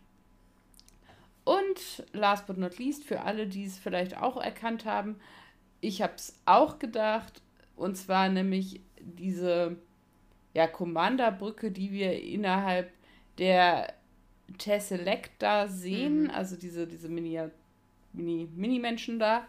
[1.44, 5.18] Und last but not least, für alle, die es vielleicht auch erkannt haben,
[5.82, 7.42] ich habe es auch gedacht,
[7.76, 9.78] und zwar nämlich diese
[10.54, 12.92] ja, Commanderbrücke, die wir innerhalb
[13.38, 13.94] der
[14.58, 16.30] Tesselecta sehen, mhm.
[16.32, 17.52] also diese, diese Mini-Menschen
[19.16, 19.46] Mini, da,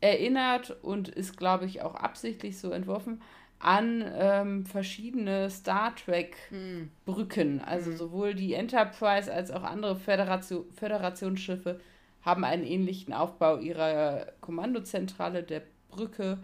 [0.00, 3.22] erinnert und ist, glaube ich, auch absichtlich so entworfen
[3.62, 7.54] an ähm, verschiedene Star Trek-Brücken.
[7.54, 7.62] Mhm.
[7.64, 7.96] Also mhm.
[7.96, 11.80] sowohl die Enterprise als auch andere Föderation, Föderationsschiffe
[12.22, 16.38] haben einen ähnlichen Aufbau ihrer Kommandozentrale der Brücke,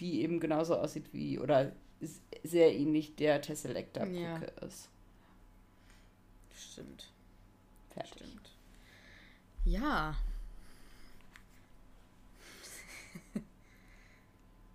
[0.00, 1.72] die eben genauso aussieht wie oder
[2.42, 4.66] sehr ähnlich der Tesselecta-Brücke ja.
[4.66, 4.88] ist.
[6.56, 7.10] Stimmt.
[7.90, 8.26] Fertig.
[8.26, 8.50] Stimmt.
[9.64, 10.16] Ja.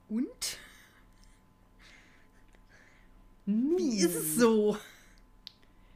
[0.10, 0.58] Und?
[3.46, 4.78] Wie ist es so?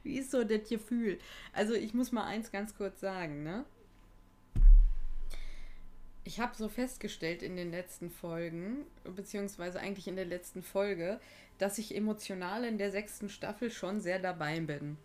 [0.02, 1.18] Wie ist so das Gefühl?
[1.52, 3.64] Also ich muss mal eins ganz kurz sagen, ne?
[6.28, 8.84] Ich habe so festgestellt in den letzten Folgen,
[9.16, 11.20] beziehungsweise eigentlich in der letzten Folge,
[11.56, 14.98] dass ich emotional in der sechsten Staffel schon sehr dabei bin.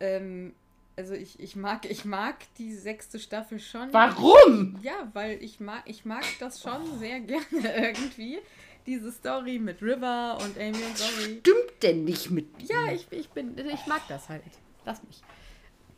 [0.00, 0.54] Ähm,
[0.96, 3.92] also ich, ich mag, ich mag die sechste Staffel schon.
[3.92, 4.78] Warum?
[4.80, 6.96] Ja, weil ich mag, ich mag das schon oh.
[6.96, 7.42] sehr gerne
[7.76, 8.38] irgendwie.
[8.86, 11.38] Diese Story mit River und Amy und Zoe.
[11.40, 12.64] Stimmt denn nicht mit mir?
[12.66, 14.42] Ja, ich, ich bin, ich mag das halt.
[14.86, 15.20] Lass mich.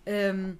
[0.04, 0.58] Ähm,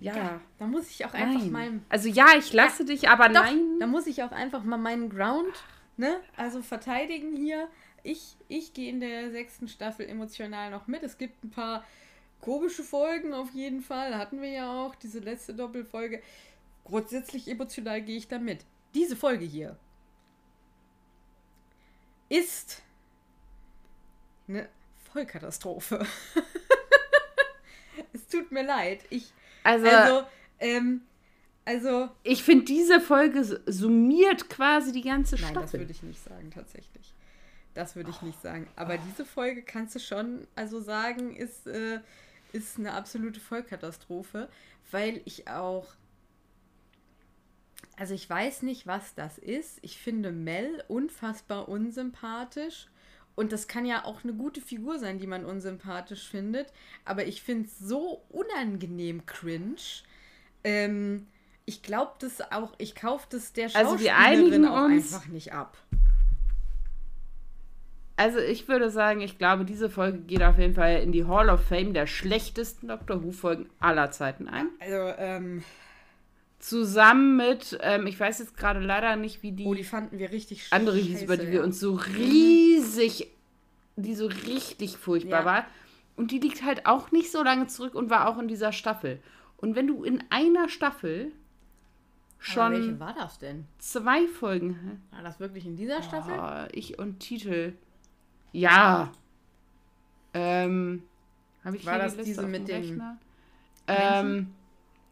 [0.00, 1.50] ja, ja, da muss ich auch einfach nein.
[1.50, 1.84] meinem.
[1.88, 3.78] Also ja, ich lasse ja, dich, aber doch, nein.
[3.78, 5.52] Da muss ich auch einfach mal meinen Ground,
[5.96, 6.20] ne?
[6.36, 7.68] Also verteidigen hier.
[8.02, 11.02] Ich, ich gehe in der sechsten Staffel emotional noch mit.
[11.02, 11.84] Es gibt ein paar
[12.40, 14.16] komische Folgen auf jeden Fall.
[14.16, 16.20] Hatten wir ja auch diese letzte Doppelfolge.
[16.84, 18.64] Grundsätzlich emotional gehe ich da mit.
[18.94, 19.76] Diese Folge hier
[22.28, 22.82] ist
[24.48, 24.68] eine
[25.12, 26.06] Vollkatastrophe.
[28.12, 29.04] es tut mir leid.
[29.10, 30.26] Ich, also, also,
[30.60, 31.02] ähm,
[31.64, 35.54] also ich finde, diese Folge summiert quasi die ganze Staffel.
[35.54, 37.14] Nein, das würde ich nicht sagen, tatsächlich.
[37.74, 38.68] Das würde ich nicht sagen.
[38.76, 42.00] Aber diese Folge kannst du schon also sagen, ist äh,
[42.52, 44.48] ist eine absolute Vollkatastrophe,
[44.90, 45.86] weil ich auch.
[47.96, 49.78] Also ich weiß nicht, was das ist.
[49.82, 52.88] Ich finde Mel unfassbar unsympathisch.
[53.34, 56.72] Und das kann ja auch eine gute Figur sein, die man unsympathisch findet.
[57.04, 59.76] Aber ich finde es so unangenehm cringe.
[60.64, 61.26] Ähm,
[61.64, 65.76] ich glaube das auch, ich kaufe das der Schauspielerin also auch einfach nicht ab.
[68.16, 71.48] Also ich würde sagen, ich glaube, diese Folge geht auf jeden Fall in die Hall
[71.48, 74.68] of Fame der schlechtesten Doctor Who-Folgen aller Zeiten ein.
[74.80, 75.64] Also, ähm.
[76.58, 79.64] Zusammen mit, ähm, ich weiß jetzt gerade leider nicht, wie die.
[79.64, 82.71] Oh, die fanden wir richtig Andere hieß, über die wir uns so riesig,
[83.96, 85.44] die so richtig furchtbar ja.
[85.44, 85.66] war.
[86.16, 89.20] Und die liegt halt auch nicht so lange zurück und war auch in dieser Staffel.
[89.56, 91.32] Und wenn du in einer Staffel
[92.38, 92.62] schon.
[92.62, 93.66] Aber welche war das denn?
[93.78, 95.02] Zwei Folgen.
[95.10, 96.34] War das wirklich in dieser Staffel?
[96.38, 97.74] Oh, ich und Titel.
[98.52, 99.12] Ja.
[100.34, 101.04] Ähm,
[101.64, 103.02] habe ich War das die diese mit dem
[103.86, 104.52] ähm,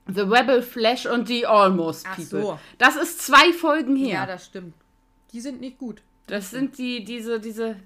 [0.07, 2.43] The Rebel Flash und The Almost People.
[2.43, 2.59] So.
[2.79, 4.21] Das ist zwei Folgen her.
[4.21, 4.75] Ja, das stimmt.
[5.33, 6.03] Die sind nicht gut.
[6.31, 7.77] Das sind die, diese, diese.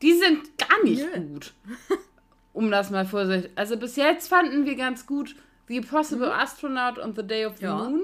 [0.00, 1.20] Die sind gar nicht Nö.
[1.28, 1.54] gut.
[2.52, 3.50] Um das mal vorsichtig.
[3.56, 5.34] Also bis jetzt fanden wir ganz gut
[5.66, 6.32] The Possible mhm.
[6.32, 7.76] Astronaut und The Day of the ja.
[7.76, 8.02] Moon.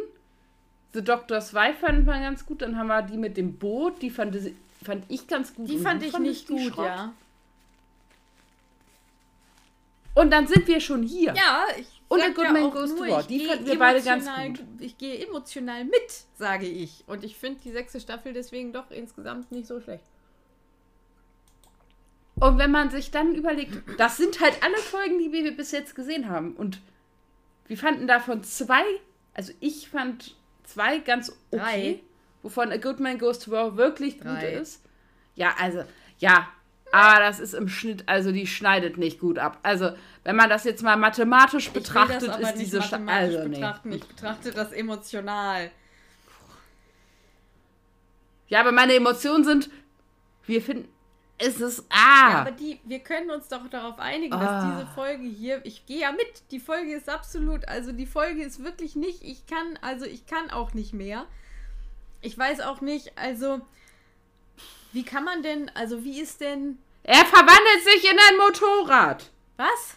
[0.93, 2.63] The Doctor's Wife fanden wir ganz gut.
[2.63, 4.37] Dann haben wir die mit dem Boot, die fand,
[4.83, 5.69] fand ich ganz gut.
[5.69, 6.87] Die fand ich nicht gut, Schrott.
[6.87, 7.13] ja.
[10.21, 11.33] Und dann sind wir schon hier.
[11.35, 13.23] Ja, ich und Good ja Man Goes to War.
[13.23, 14.63] Die fanden wir beide ganz gut.
[14.79, 17.05] Ich gehe emotional mit, sage ich.
[17.07, 20.05] Und ich finde die sechste Staffel deswegen doch insgesamt nicht so schlecht.
[22.35, 25.95] Und wenn man sich dann überlegt, das sind halt alle Folgen, die wir bis jetzt
[25.95, 26.55] gesehen haben.
[26.55, 26.81] Und
[27.67, 28.83] wir fanden davon zwei,
[29.33, 32.01] also ich fand zwei ganz okay, Drei.
[32.43, 34.35] wovon A Good Man Goes to War wirklich Drei.
[34.35, 34.83] gut ist.
[35.35, 35.85] Ja, also,
[36.19, 36.49] ja,
[36.93, 39.59] aber das ist im Schnitt, also die schneidet nicht gut ab.
[39.63, 39.93] Also,
[40.25, 43.93] wenn man das jetzt mal mathematisch betrachtet, ist diese mathematisch also, betrachten.
[43.93, 45.71] Ich betrachte das emotional.
[48.49, 49.71] Ja, aber meine Emotionen sind,
[50.47, 50.89] wir finden,
[51.39, 52.31] es ist ah.
[52.31, 54.39] Ja, aber die, wir können uns doch darauf einigen, oh.
[54.39, 58.43] dass diese Folge hier, ich gehe ja mit, die Folge ist absolut, also die Folge
[58.43, 61.25] ist wirklich nicht, ich kann, also ich kann auch nicht mehr.
[62.21, 63.63] Ich weiß auch nicht, also
[64.93, 66.79] wie kann man denn, also wie ist denn...
[67.03, 69.31] Er verwandelt sich in ein Motorrad.
[69.57, 69.97] Was?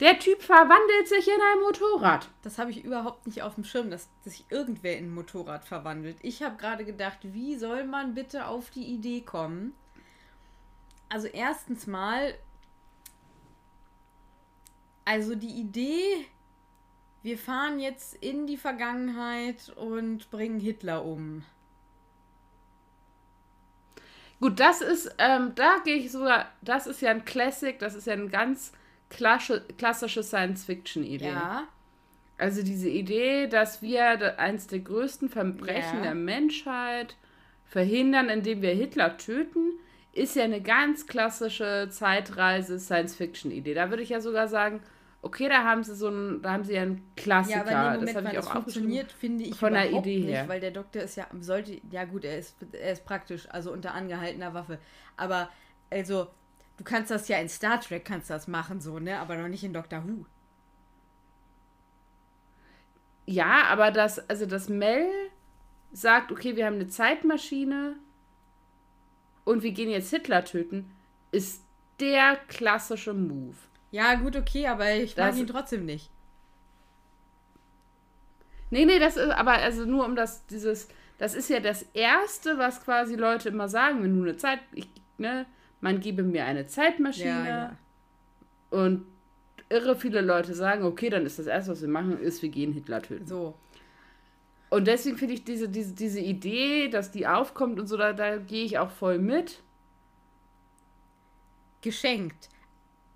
[0.00, 2.28] Der Typ verwandelt sich in ein Motorrad.
[2.42, 6.16] Das habe ich überhaupt nicht auf dem Schirm, dass, sich irgendwer in ein Motorrad verwandelt.
[6.22, 9.72] Ich habe gerade gedacht, wie soll man bitte auf die Idee kommen?
[11.08, 12.34] Also erstens mal,
[15.04, 16.26] also die Idee,
[17.22, 21.44] wir fahren jetzt in die Vergangenheit und bringen Hitler um.
[24.40, 28.06] Gut, das ist, ähm, da gehe ich sogar, das ist ja ein Classic, das ist
[28.06, 28.72] ja ein ganz
[29.08, 31.28] klassische Science-Fiction-Idee.
[31.28, 31.64] Ja.
[32.36, 36.02] Also diese Idee, dass wir eins der größten Verbrechen ja.
[36.02, 37.16] der Menschheit
[37.64, 39.72] verhindern, indem wir Hitler töten,
[40.12, 43.74] ist ja eine ganz klassische Zeitreise-Science-Fiction-Idee.
[43.74, 44.80] Da würde ich ja sogar sagen,
[45.24, 47.56] okay, da haben sie so ein, da haben sie ja einen Klassiker.
[47.56, 50.28] Ja, aber nee, Moment, das ich auch das funktioniert, finde ich von der Idee nicht,
[50.28, 50.48] her.
[50.48, 53.94] weil der Doktor ist ja sollte ja gut, er ist er ist praktisch, also unter
[53.94, 54.78] angehaltener Waffe,
[55.16, 55.48] aber
[55.90, 56.28] also
[56.76, 59.18] Du kannst das ja in Star Trek kannst das machen, so, ne?
[59.20, 60.26] Aber noch nicht in Doctor Who.
[63.26, 65.08] Ja, aber das, also das Mel
[65.92, 67.96] sagt, okay, wir haben eine Zeitmaschine
[69.44, 70.90] und wir gehen jetzt Hitler töten,
[71.30, 71.62] ist
[72.00, 73.56] der klassische Move.
[73.94, 76.10] Ja, gut, okay, aber ich mag ihn trotzdem nicht.
[78.70, 82.58] Nee, nee, das ist aber also nur um das, dieses, das ist ja das Erste,
[82.58, 85.46] was quasi Leute immer sagen, wenn du eine Zeit, ich, ne,
[85.80, 87.76] man gebe mir eine Zeitmaschine ja, ja.
[88.70, 89.06] und
[89.68, 92.72] irre viele Leute sagen, okay, dann ist das erste, was wir machen, ist, wir gehen
[92.72, 93.28] Hitler töten.
[93.28, 93.54] So.
[94.70, 98.38] Und deswegen finde ich diese, diese, diese Idee, dass die aufkommt und so, da, da
[98.38, 99.62] gehe ich auch voll mit.
[101.80, 102.48] Geschenkt.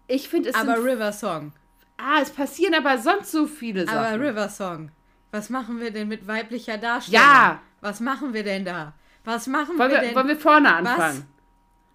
[0.09, 0.55] Ich finde es.
[0.57, 1.53] Aber River Song.
[1.97, 3.99] Ah, es passieren aber sonst so viele Sachen.
[3.99, 4.91] Aber River Song.
[5.31, 7.23] Was machen wir denn mit weiblicher Darstellung?
[7.23, 7.61] Ja!
[7.81, 8.95] Was machen wir denn da?
[9.25, 10.17] Was machen wollen wir, wir denn?
[10.17, 11.19] Wollen wir vorne anfangen?
[11.19, 11.25] Was?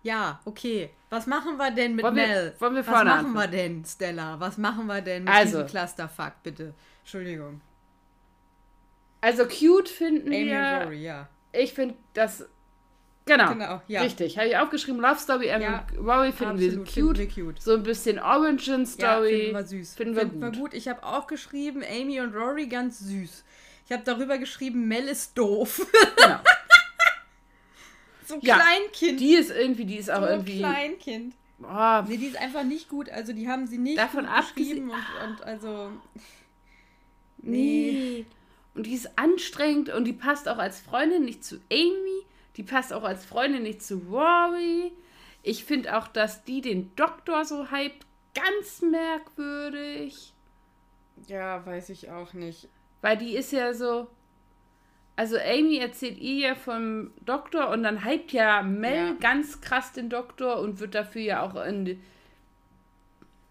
[0.04, 0.92] Ja, okay.
[1.10, 2.54] Was machen wir denn mit wollen Mel?
[2.54, 3.34] Wir, wollen wir Was machen anfangen?
[3.34, 4.40] wir denn, Stella?
[4.40, 6.74] Was machen wir denn mit also, diesem Clusterfuck, bitte?
[7.02, 7.62] Entschuldigung.
[9.22, 10.82] Also cute finden Amy wir.
[10.84, 11.30] Rory, ja.
[11.54, 12.46] Ich finde das.
[13.26, 13.54] Genau.
[13.54, 14.02] Genau, ja.
[14.02, 14.38] Richtig.
[14.38, 15.00] Habe ich aufgeschrieben.
[15.00, 16.90] Love Story, Amy ja, Rory finden wir, cute.
[16.90, 17.62] finden wir cute.
[17.62, 19.32] So ein bisschen Origin Story.
[19.32, 19.96] Ja, finden wir süß.
[19.96, 20.54] Finden wir finden gut.
[20.54, 20.74] Wir gut.
[20.74, 23.44] Ich habe auch geschrieben, Amy und Rory ganz süß.
[23.86, 25.86] Ich habe darüber geschrieben, Mel ist doof.
[26.18, 26.40] Genau.
[28.26, 29.20] So ein ja, Kleinkind.
[29.20, 30.60] Die ist irgendwie, die ist auch so irgendwie.
[30.60, 31.36] Kleinkind.
[31.62, 32.04] Oh.
[32.08, 33.10] Nee, die ist einfach nicht gut.
[33.10, 35.92] Also die haben sie nicht davon abgeschrieben und, und also.
[37.40, 37.92] Nee.
[37.92, 38.26] nee.
[38.76, 42.26] Und die ist anstrengend und die passt auch als Freundin nicht zu Amy.
[42.58, 44.92] Die passt auch als Freundin nicht zu Rory.
[45.42, 50.34] Ich finde auch, dass die den Doktor so hypt, ganz merkwürdig.
[51.28, 52.70] Ja, weiß ich auch nicht.
[53.02, 54.08] Weil die ist ja so,
[55.16, 59.14] also Amy erzählt ihr ja vom Doktor und dann hypt ja Mel ja.
[59.20, 62.02] ganz krass den Doktor und wird dafür ja auch in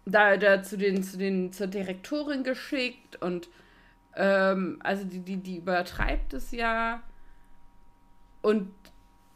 [0.05, 3.49] da, da zu den, zu den, zur Direktorin geschickt und
[4.15, 7.01] ähm, also die, die, die übertreibt es ja.
[8.41, 8.73] Und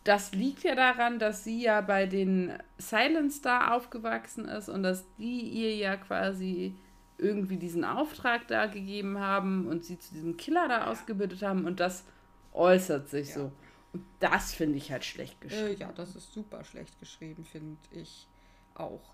[0.08, 5.04] das liegt ja daran, dass sie ja bei den Silent Star aufgewachsen ist und dass
[5.18, 6.74] die ihr ja quasi
[7.18, 11.82] irgendwie diesen Auftrag da gegeben haben und sie zu diesem Killer da ausgebildet haben und
[11.82, 12.06] das
[12.54, 13.36] äußert sich ja.
[13.36, 13.52] so.
[13.92, 15.82] Und das finde ich halt schlecht geschrieben.
[15.82, 18.28] Äh, ja, das ist super schlecht geschrieben, finde ich
[18.76, 19.14] auch.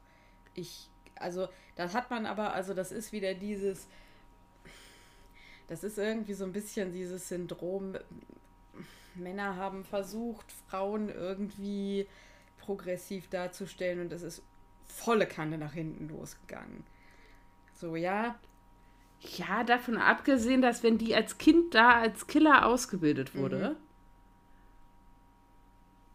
[0.54, 3.88] Ich, also, das hat man aber, also, das ist wieder dieses,
[5.68, 7.96] das ist irgendwie so ein bisschen dieses Syndrom.
[9.16, 12.08] Männer haben versucht, Frauen irgendwie
[12.58, 14.44] progressiv darzustellen und es ist
[14.86, 16.84] volle Kanne nach hinten losgegangen.
[17.76, 18.36] So, ja.
[19.38, 23.76] Ja, davon abgesehen, dass wenn die als Kind da als Killer ausgebildet wurde mhm.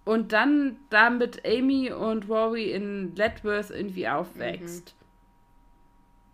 [0.05, 5.05] und dann da mit Amy und Rory in Letworth irgendwie aufwächst, mhm.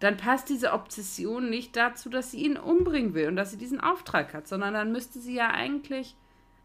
[0.01, 3.81] dann passt diese Obsession nicht dazu, dass sie ihn umbringen will und dass sie diesen
[3.81, 6.17] Auftrag hat, sondern dann müsste sie ja eigentlich,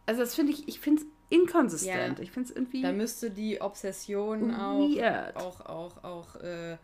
[0.09, 2.17] also das finde ich, ich finde es inkonsistent.
[2.17, 2.23] Ja.
[2.23, 2.81] Ich finde es irgendwie.
[2.81, 5.35] Da müsste die Obsession weird.
[5.35, 6.77] auch, auch, auch, auch äh,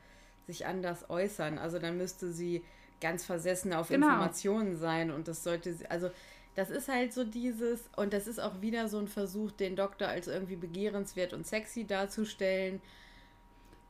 [0.46, 1.58] sich anders äußern.
[1.58, 2.64] Also dann müsste sie
[3.02, 4.06] ganz versessen auf genau.
[4.06, 6.12] Informationen sein und das sollte sie, also
[6.54, 10.08] das ist halt so dieses, und das ist auch wieder so ein Versuch, den Doktor
[10.08, 12.80] als irgendwie begehrenswert und sexy darzustellen.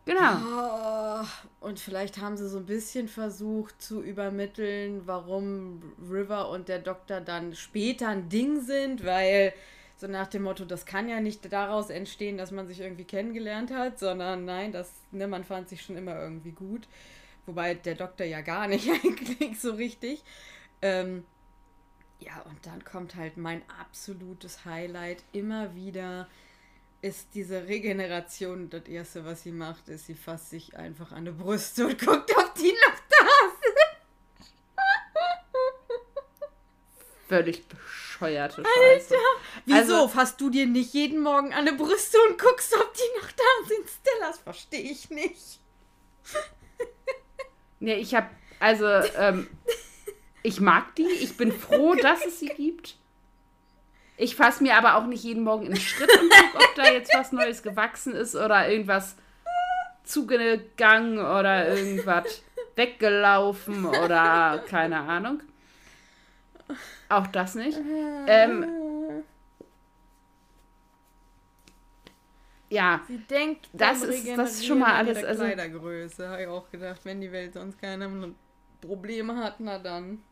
[0.05, 1.25] Genau.
[1.59, 7.21] Und vielleicht haben sie so ein bisschen versucht zu übermitteln, warum River und der Doktor
[7.21, 9.53] dann später ein Ding sind, weil
[9.97, 13.71] so nach dem Motto, das kann ja nicht daraus entstehen, dass man sich irgendwie kennengelernt
[13.71, 16.87] hat, sondern nein, das, ne, man fand sich schon immer irgendwie gut.
[17.47, 20.23] Wobei der Doktor ja gar nicht eigentlich so richtig.
[20.81, 21.25] Ähm,
[22.19, 26.27] ja, und dann kommt halt mein absolutes Highlight immer wieder
[27.05, 28.69] ist diese Regeneration.
[28.71, 32.31] Das erste, was sie macht, ist, sie fasst sich einfach an die Brüste und guckt,
[32.35, 33.27] ob die noch da
[33.61, 33.75] sind.
[37.27, 39.13] Völlig bescheuerte Scheiße.
[39.13, 39.23] Alter,
[39.65, 43.19] wieso also, fasst du dir nicht jeden Morgen an die Brüste und guckst, ob die
[43.21, 43.87] noch da sind?
[43.87, 45.59] Stellas verstehe ich nicht.
[47.79, 48.85] Nee, ich habe, also,
[49.17, 49.47] ähm,
[50.41, 51.03] ich mag die.
[51.03, 52.97] Ich bin froh, dass es sie gibt.
[54.17, 57.13] Ich fasse mir aber auch nicht jeden Morgen in Schritt und gucke, ob da jetzt
[57.13, 59.17] was Neues gewachsen ist oder irgendwas
[60.03, 62.41] zugegangen oder irgendwas
[62.75, 65.41] weggelaufen oder keine Ahnung.
[67.09, 67.77] Auch das nicht.
[68.27, 68.65] Ähm,
[72.69, 73.01] ja.
[73.07, 75.23] Sie denkt, das ist, das ist schon mal alles.
[75.23, 78.33] Also, Kleidergröße, habe ich auch gedacht, wenn die Welt sonst keine
[78.81, 80.23] Probleme hat, na dann.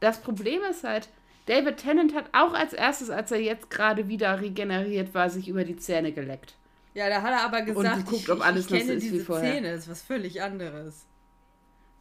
[0.00, 1.08] Das Problem ist halt,
[1.46, 5.64] David Tennant hat auch als erstes, als er jetzt gerade wieder regeneriert war, sich über
[5.64, 6.54] die Zähne geleckt.
[6.94, 9.14] Ja, da hat er aber gesagt, und geguckt, ob alles ich, ich kenne ist diese
[9.16, 9.54] wie vorher.
[9.54, 11.06] Zähne, ist was völlig anderes.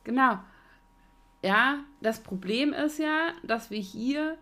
[0.03, 0.39] Genau.
[1.41, 4.37] Ja, das Problem ist ja, dass wir hier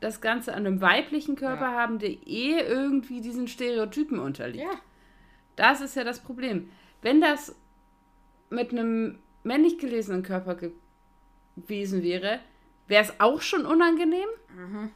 [0.00, 1.72] das Ganze an einem weiblichen Körper ja.
[1.72, 4.64] haben, der eh irgendwie diesen Stereotypen unterliegt.
[4.64, 4.78] Ja.
[5.56, 6.70] Das ist ja das Problem.
[7.00, 7.56] Wenn das
[8.50, 10.56] mit einem männlich gelesenen Körper
[11.56, 12.40] gewesen wäre,
[12.86, 14.90] wäre es auch schon unangenehm, mhm.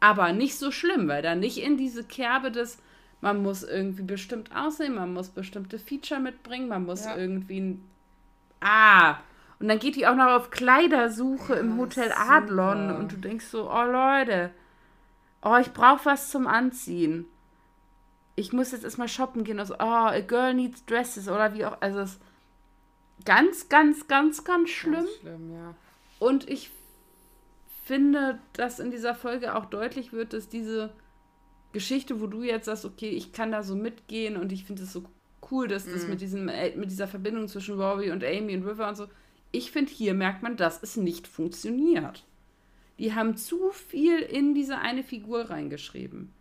[0.00, 2.78] aber nicht so schlimm, weil da nicht in diese Kerbe des,
[3.20, 7.16] man muss irgendwie bestimmt aussehen, man muss bestimmte Feature mitbringen, man muss ja.
[7.16, 7.90] irgendwie ein.
[8.60, 9.16] Ah!
[9.58, 12.30] Und dann geht die auch noch auf Kleidersuche im Hotel super.
[12.30, 14.50] Adlon und du denkst so, oh Leute,
[15.42, 17.26] oh, ich brauche was zum Anziehen.
[18.34, 19.60] Ich muss jetzt erstmal shoppen gehen.
[19.60, 21.80] Also, oh, a girl needs dresses oder wie auch.
[21.80, 22.20] Also, es ist
[23.24, 24.94] ganz, ganz, ganz, ganz schlimm.
[24.94, 25.74] Ganz schlimm, ja.
[26.18, 26.72] Und ich
[27.92, 30.94] finde, dass in dieser Folge auch deutlich wird, dass diese
[31.72, 34.94] Geschichte, wo du jetzt sagst, okay, ich kann da so mitgehen und ich finde es
[34.94, 35.04] so
[35.50, 36.10] cool, dass das mm.
[36.10, 39.08] mit, diesem, äh, mit dieser Verbindung zwischen Rory und Amy und River und so,
[39.50, 42.24] ich finde, hier merkt man, dass es nicht funktioniert.
[42.98, 46.32] Die haben zu viel in diese eine Figur reingeschrieben.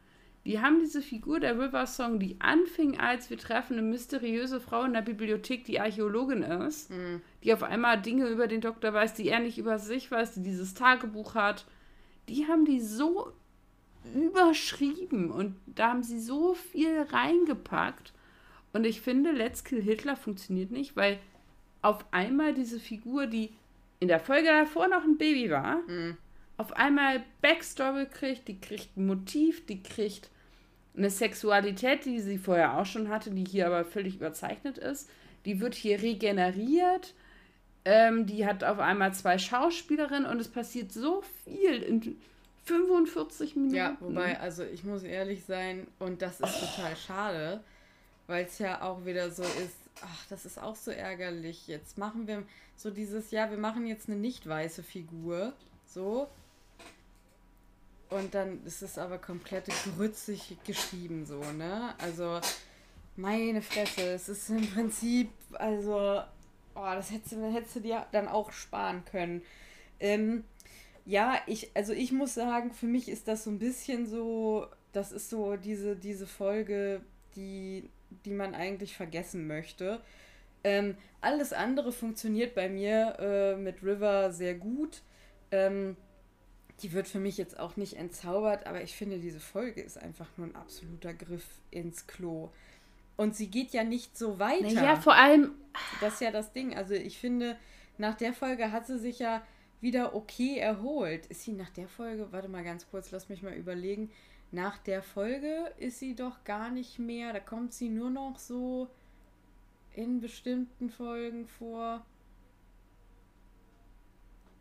[0.45, 4.83] Die haben diese Figur der River Song, die anfing als wir treffen eine mysteriöse Frau
[4.83, 7.21] in der Bibliothek, die Archäologin ist, mhm.
[7.43, 10.43] die auf einmal Dinge über den Doktor weiß, die er nicht über sich weiß, die
[10.43, 11.65] dieses Tagebuch hat.
[12.27, 13.31] Die haben die so
[14.15, 18.13] überschrieben und da haben sie so viel reingepackt.
[18.73, 21.19] Und ich finde, Let's Kill Hitler funktioniert nicht, weil
[21.83, 23.51] auf einmal diese Figur, die
[23.99, 26.17] in der Folge davor noch ein Baby war, mhm.
[26.57, 30.30] auf einmal Backstory kriegt, die kriegt ein Motiv, die kriegt
[30.95, 35.09] eine Sexualität, die sie vorher auch schon hatte, die hier aber völlig überzeichnet ist.
[35.45, 37.13] Die wird hier regeneriert.
[37.83, 42.17] Ähm, die hat auf einmal zwei Schauspielerinnen und es passiert so viel in
[42.65, 43.75] 45 Minuten.
[43.75, 46.65] Ja, wobei, also ich muss ehrlich sein, und das ist oh.
[46.65, 47.63] total schade,
[48.27, 51.67] weil es ja auch wieder so ist, ach, das ist auch so ärgerlich.
[51.67, 52.43] Jetzt machen wir
[52.75, 55.53] so dieses, ja, wir machen jetzt eine nicht weiße Figur,
[55.85, 56.27] so.
[58.11, 61.95] Und dann ist es aber komplett grützig geschrieben, so, ne?
[61.97, 62.39] Also,
[63.15, 66.21] meine Fresse, es ist im Prinzip, also,
[66.75, 69.41] oh, das hättest, hättest du dir dann auch sparen können.
[69.99, 70.43] Ähm,
[71.05, 75.11] ja, ich, also ich muss sagen, für mich ist das so ein bisschen so, das
[75.11, 77.01] ist so diese, diese Folge,
[77.35, 77.89] die
[78.25, 80.01] die man eigentlich vergessen möchte.
[80.63, 85.01] Ähm, alles andere funktioniert bei mir äh, mit River sehr gut.
[85.51, 85.97] Ähm,
[86.83, 90.27] die wird für mich jetzt auch nicht entzaubert, aber ich finde, diese Folge ist einfach
[90.37, 92.49] nur ein absoluter Griff ins Klo.
[93.17, 94.67] Und sie geht ja nicht so weiter.
[94.67, 95.53] Ja, vor allem.
[95.99, 96.75] Das ist ja das Ding.
[96.75, 97.57] Also ich finde,
[97.97, 99.43] nach der Folge hat sie sich ja
[99.79, 101.25] wieder okay erholt.
[101.27, 104.11] Ist sie nach der Folge, warte mal ganz kurz, lass mich mal überlegen.
[104.51, 108.89] Nach der Folge ist sie doch gar nicht mehr, da kommt sie nur noch so
[109.93, 112.05] in bestimmten Folgen vor.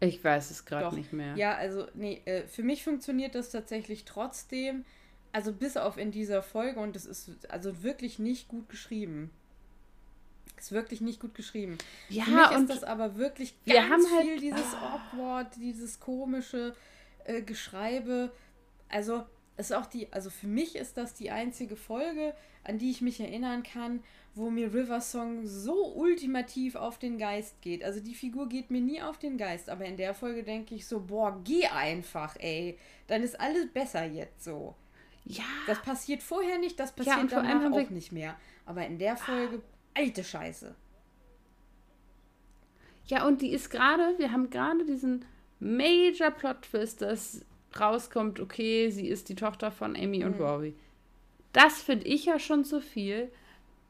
[0.01, 1.37] Ich weiß es gerade nicht mehr.
[1.37, 4.85] Ja, also, nee, äh, für mich funktioniert das tatsächlich trotzdem.
[5.33, 9.31] Also bis auf in dieser Folge und das ist also wirklich nicht gut geschrieben.
[10.59, 11.79] Ist wirklich nicht gut geschrieben.
[12.09, 15.01] Ja, Für mich ist das aber wirklich ganz wir haben halt, viel dieses ah.
[15.13, 16.75] awkward, dieses komische
[17.25, 18.33] äh, Geschreibe.
[18.89, 19.25] Also
[19.61, 22.35] ist auch die, also für mich ist das die einzige Folge,
[22.65, 24.03] an die ich mich erinnern kann,
[24.35, 27.83] wo mir River Song so ultimativ auf den Geist geht.
[27.83, 30.87] Also die Figur geht mir nie auf den Geist, aber in der Folge denke ich
[30.87, 32.79] so, boah, geh einfach, ey.
[33.07, 34.75] Dann ist alles besser jetzt so.
[35.25, 35.45] Ja.
[35.67, 38.37] Das passiert vorher nicht, das passiert ja, danach auch nicht mehr.
[38.67, 39.63] Aber in der Folge,
[39.95, 40.75] alte Scheiße.
[43.07, 45.25] Ja, und die ist gerade, wir haben gerade diesen
[45.59, 47.45] Major Plot Twist, dass
[47.79, 50.45] rauskommt, okay, sie ist die Tochter von Amy und mhm.
[50.45, 50.75] Rory.
[51.53, 53.31] Das finde ich ja schon zu viel.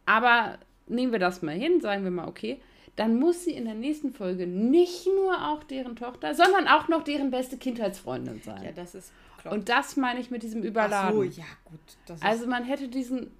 [0.07, 2.61] Aber nehmen wir das mal hin, sagen wir mal, okay,
[2.97, 7.05] dann muss sie in der nächsten Folge nicht nur auch deren Tochter, sondern auch noch
[7.05, 8.63] deren beste Kindheitsfreundin sein.
[8.63, 9.55] Ja, das ist klar.
[9.55, 11.11] Und das meine ich mit diesem Überladen.
[11.11, 12.21] Ach so, ja, gut.
[12.21, 13.31] also man hätte diesen,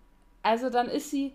[0.43, 1.33] also dann ist sie,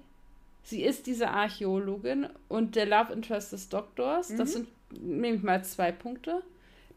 [0.64, 4.30] sie ist diese Archäologin und der Love Interest des Doktors.
[4.30, 4.38] Mhm.
[4.38, 6.42] Das sind, nehme ich mal zwei Punkte.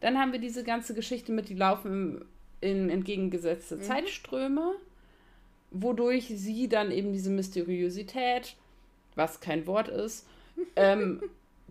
[0.01, 2.25] Dann haben wir diese ganze Geschichte mit, die laufen
[2.61, 3.81] in entgegengesetzte mhm.
[3.81, 4.75] Zeitströme
[5.71, 8.55] wodurch sie dann eben diese Mysteriosität,
[9.15, 10.27] was kein Wort ist,
[10.75, 11.21] ähm,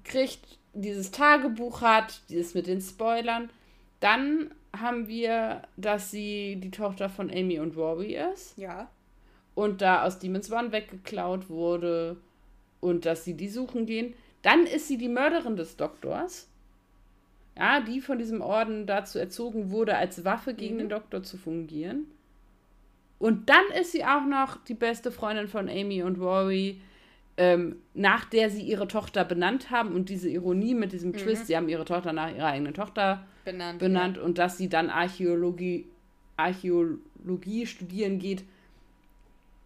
[0.04, 3.50] kriegt, dieses Tagebuch hat, dieses mit den Spoilern.
[4.00, 8.56] Dann haben wir, dass sie die Tochter von Amy und Robbie ist.
[8.56, 8.88] Ja.
[9.54, 12.16] Und da aus Demon's One weggeklaut wurde
[12.80, 14.14] und dass sie die suchen gehen.
[14.42, 16.48] Dann ist sie die Mörderin des Doktors.
[17.58, 20.78] Ja, die von diesem Orden dazu erzogen wurde, als Waffe gegen mhm.
[20.78, 22.06] den Doktor zu fungieren.
[23.18, 26.80] Und dann ist sie auch noch die beste Freundin von Amy und Rory,
[27.36, 29.92] ähm, nach der sie ihre Tochter benannt haben.
[29.92, 31.16] Und diese Ironie mit diesem mhm.
[31.16, 34.22] Twist, sie haben ihre Tochter nach ihrer eigenen Tochter benannt, benannt ja.
[34.22, 35.86] und dass sie dann Archäologie,
[36.36, 38.44] Archäologie studieren geht,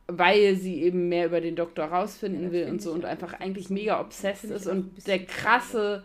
[0.06, 3.68] weil sie eben mehr über den Doktor rausfinden ja, will und so und einfach eigentlich
[3.68, 6.04] mega obsessed ist und der krasse.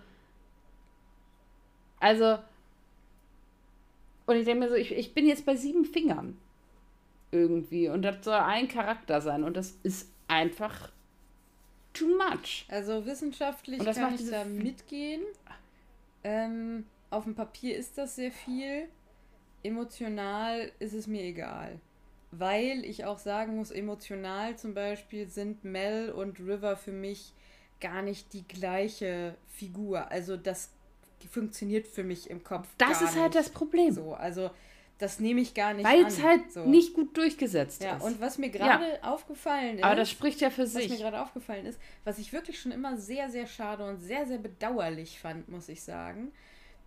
[2.00, 2.39] Also.
[4.26, 6.38] Und ich denke mir so, ich, ich bin jetzt bei sieben Fingern
[7.32, 7.89] irgendwie.
[7.89, 9.43] Und das soll ein Charakter sein.
[9.43, 10.91] Und das ist einfach
[11.93, 12.66] too much.
[12.70, 15.22] Also wissenschaftlich kann ich da mitgehen.
[16.24, 18.88] Ähm, auf dem Papier ist das sehr viel.
[19.64, 21.80] Emotional ist es mir egal.
[22.32, 27.34] Weil ich auch sagen muss, emotional zum Beispiel sind Mel und River für mich
[27.80, 30.12] gar nicht die gleiche Figur.
[30.12, 30.72] Also das
[31.26, 32.68] funktioniert für mich im Kopf.
[32.78, 33.93] Das ist halt das Problem.
[33.93, 34.49] So, also
[34.97, 36.65] das nehme ich gar nicht Weil es halt so.
[36.65, 38.03] nicht gut durchgesetzt ja, ist.
[38.03, 39.13] Und was mir gerade ja.
[39.13, 39.84] aufgefallen ist.
[39.84, 40.89] Aber das spricht ja für was sich.
[40.89, 44.26] Was mir gerade aufgefallen ist, was ich wirklich schon immer sehr, sehr schade und sehr,
[44.26, 46.32] sehr bedauerlich fand, muss ich sagen,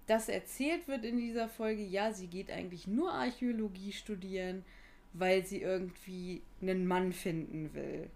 [0.06, 4.64] dass erzählt wird in dieser Folge, ja, sie geht eigentlich nur Archäologie studieren,
[5.12, 8.10] weil sie irgendwie einen Mann finden will.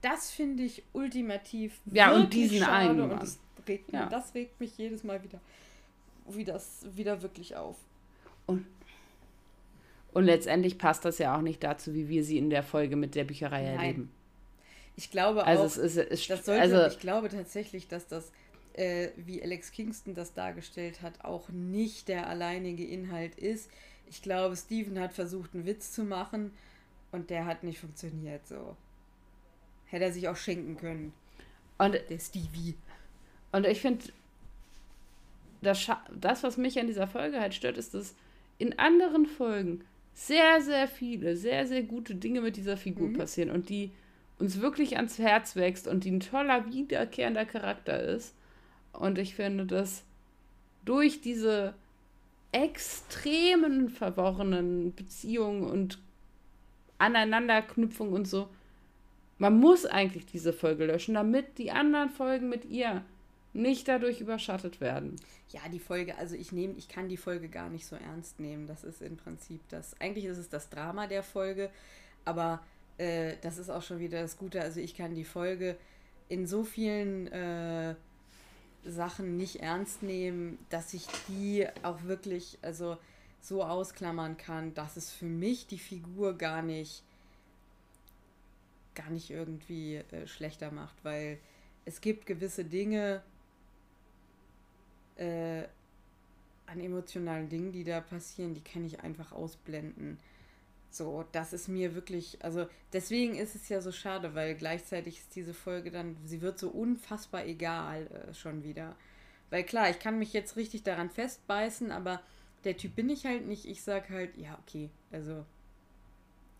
[0.00, 1.80] Das finde ich ultimativ.
[1.86, 3.00] Ja, und diesen schade einen.
[3.00, 4.06] Und das regt, ja.
[4.06, 5.40] das regt mich jedes Mal wieder,
[6.28, 7.76] wie das wieder wirklich auf.
[8.46, 8.66] Und
[10.14, 13.16] und letztendlich passt das ja auch nicht dazu, wie wir sie in der Folge mit
[13.16, 13.78] der Bücherei Nein.
[13.78, 14.10] erleben.
[14.96, 18.30] Ich glaube also auch, es ist, es das sollte, also, ich glaube tatsächlich, dass das,
[18.74, 23.68] äh, wie Alex Kingston das dargestellt hat, auch nicht der alleinige Inhalt ist.
[24.08, 26.52] Ich glaube, Steven hat versucht, einen Witz zu machen
[27.10, 28.76] und der hat nicht funktioniert so.
[29.94, 31.12] Hätte er sich auch schenken können.
[31.78, 32.74] Und der Stevie.
[33.52, 34.04] Und ich finde,
[35.62, 38.16] das, das, was mich an dieser Folge halt stört, ist, dass
[38.58, 43.18] in anderen Folgen sehr, sehr viele, sehr, sehr gute Dinge mit dieser Figur mhm.
[43.18, 43.92] passieren und die
[44.40, 48.34] uns wirklich ans Herz wächst und die ein toller, wiederkehrender Charakter ist.
[48.92, 50.02] Und ich finde, dass
[50.84, 51.74] durch diese
[52.50, 56.00] extremen, verworrenen Beziehungen und
[56.98, 58.48] Aneinanderknüpfung und so,
[59.38, 63.04] man muss eigentlich diese Folge löschen, damit die anderen Folgen mit ihr
[63.52, 65.16] nicht dadurch überschattet werden.
[65.50, 68.66] Ja, die Folge, also ich nehme, ich kann die Folge gar nicht so ernst nehmen.
[68.66, 71.70] Das ist im Prinzip das, eigentlich ist es das Drama der Folge,
[72.24, 72.60] aber
[72.98, 74.60] äh, das ist auch schon wieder das Gute.
[74.60, 75.76] Also ich kann die Folge
[76.28, 77.94] in so vielen äh,
[78.84, 82.96] Sachen nicht ernst nehmen, dass ich die auch wirklich, also
[83.40, 87.02] so ausklammern kann, dass es für mich die Figur gar nicht
[88.94, 91.38] gar nicht irgendwie äh, schlechter macht, weil
[91.84, 93.22] es gibt gewisse Dinge
[95.16, 95.64] äh,
[96.66, 100.18] an emotionalen Dingen, die da passieren, die kann ich einfach ausblenden.
[100.90, 105.34] So, das ist mir wirklich, also deswegen ist es ja so schade, weil gleichzeitig ist
[105.34, 108.96] diese Folge dann, sie wird so unfassbar egal äh, schon wieder.
[109.50, 112.22] Weil klar, ich kann mich jetzt richtig daran festbeißen, aber
[112.64, 113.66] der Typ bin ich halt nicht.
[113.66, 115.44] Ich sag halt, ja, okay, also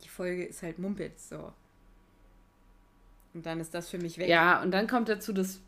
[0.03, 1.53] die Folge ist halt Mumpitz, so.
[3.35, 4.29] Und dann ist das für mich weg.
[4.29, 5.61] Ja, und dann kommt dazu, dass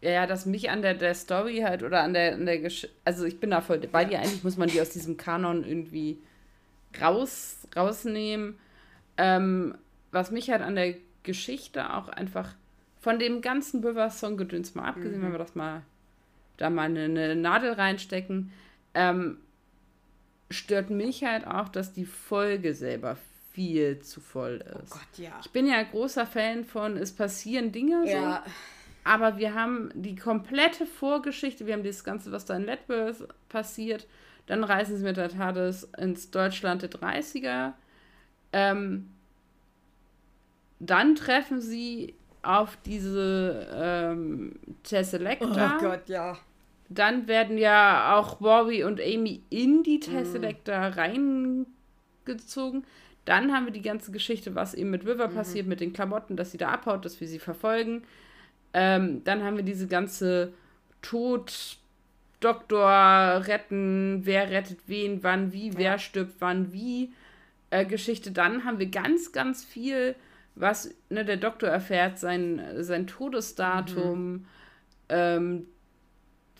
[0.00, 3.24] ja, dass mich an der, der Story halt oder an der, an der Gesch also
[3.24, 6.18] ich bin da voll bei dir, eigentlich muss man die aus diesem Kanon irgendwie
[7.00, 8.58] raus, rausnehmen.
[9.16, 9.76] Ähm,
[10.12, 12.54] was mich halt an der Geschichte auch einfach
[13.00, 15.24] von dem ganzen River-Song-Gedöns mal abgesehen, mhm.
[15.24, 15.82] wenn wir das mal
[16.56, 18.52] da mal eine, eine Nadel reinstecken,
[18.94, 19.38] ähm,
[20.50, 23.16] stört mich halt auch, dass die Folge selber
[23.54, 24.92] viel zu voll ist.
[24.92, 25.32] Oh Gott, ja.
[25.40, 28.42] Ich bin ja großer Fan von, es passieren Dinge ja.
[28.44, 28.50] so.
[29.04, 34.08] Aber wir haben die komplette Vorgeschichte, wir haben das Ganze, was da in Letworth passiert.
[34.46, 37.74] Dann reisen sie mit der TARDIS ins Deutschland der 30er.
[38.52, 39.10] Ähm,
[40.80, 45.76] dann treffen sie auf diese ähm, Tesselecta.
[45.76, 46.36] Oh Gott, ja.
[46.88, 50.92] Dann werden ja auch Rory und Amy in die Tesselecta mm.
[50.92, 52.84] reingezogen.
[53.24, 55.34] Dann haben wir die ganze Geschichte, was eben mit River mhm.
[55.34, 58.02] passiert, mit den Klamotten, dass sie da abhaut, dass wir sie verfolgen.
[58.72, 60.52] Ähm, dann haben wir diese ganze
[61.00, 61.78] Tod,
[62.40, 65.78] Doktor retten, wer rettet wen, wann, wie, ja.
[65.78, 67.12] wer stirbt, wann, wie
[67.70, 68.32] äh, Geschichte.
[68.32, 70.14] Dann haben wir ganz, ganz viel,
[70.54, 74.32] was ne, der Doktor erfährt, sein, sein Todesdatum.
[74.32, 74.46] Mhm.
[75.08, 75.66] Ähm,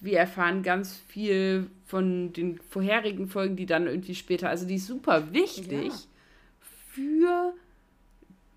[0.00, 4.86] wir erfahren ganz viel von den vorherigen Folgen, die dann irgendwie später, also die ist
[4.86, 5.98] super wichtig ja.
[6.94, 7.54] Für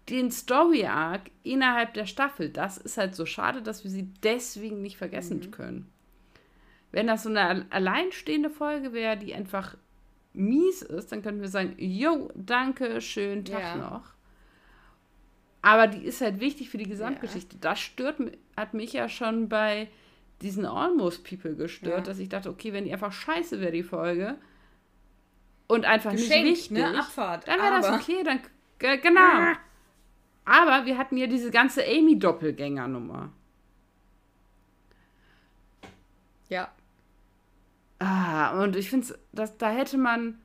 [0.10, 2.50] den Story Arc innerhalb der Staffel.
[2.50, 5.52] Das ist halt so schade, dass wir sie deswegen nicht vergessen mhm.
[5.52, 5.92] können.
[6.92, 9.76] Wenn das so eine alleinstehende Folge wäre, die einfach
[10.34, 13.76] mies ist, dann könnten wir sagen, jo, danke, schönen Tag ja.
[13.76, 14.14] noch.
[15.62, 17.56] Aber die ist halt wichtig für die Gesamtgeschichte.
[17.56, 17.62] Ja.
[17.62, 18.22] Das stört,
[18.56, 19.90] hat mich ja schon bei
[20.42, 22.04] diesen Almost People gestört, ja.
[22.04, 24.38] dass ich dachte, okay, wenn die einfach scheiße wäre, die Folge,
[25.68, 27.00] und einfach Geschenk, nicht wichtig, ne?
[27.00, 28.40] Abfahrt, dann wäre das okay, dann,
[28.80, 29.22] genau.
[29.22, 29.58] Ah.
[30.46, 33.32] Aber wir hatten ja diese ganze Amy-Doppelgänger-Nummer.
[36.48, 36.72] Ja.
[38.00, 40.40] Ah, und ich finde, da hätte man,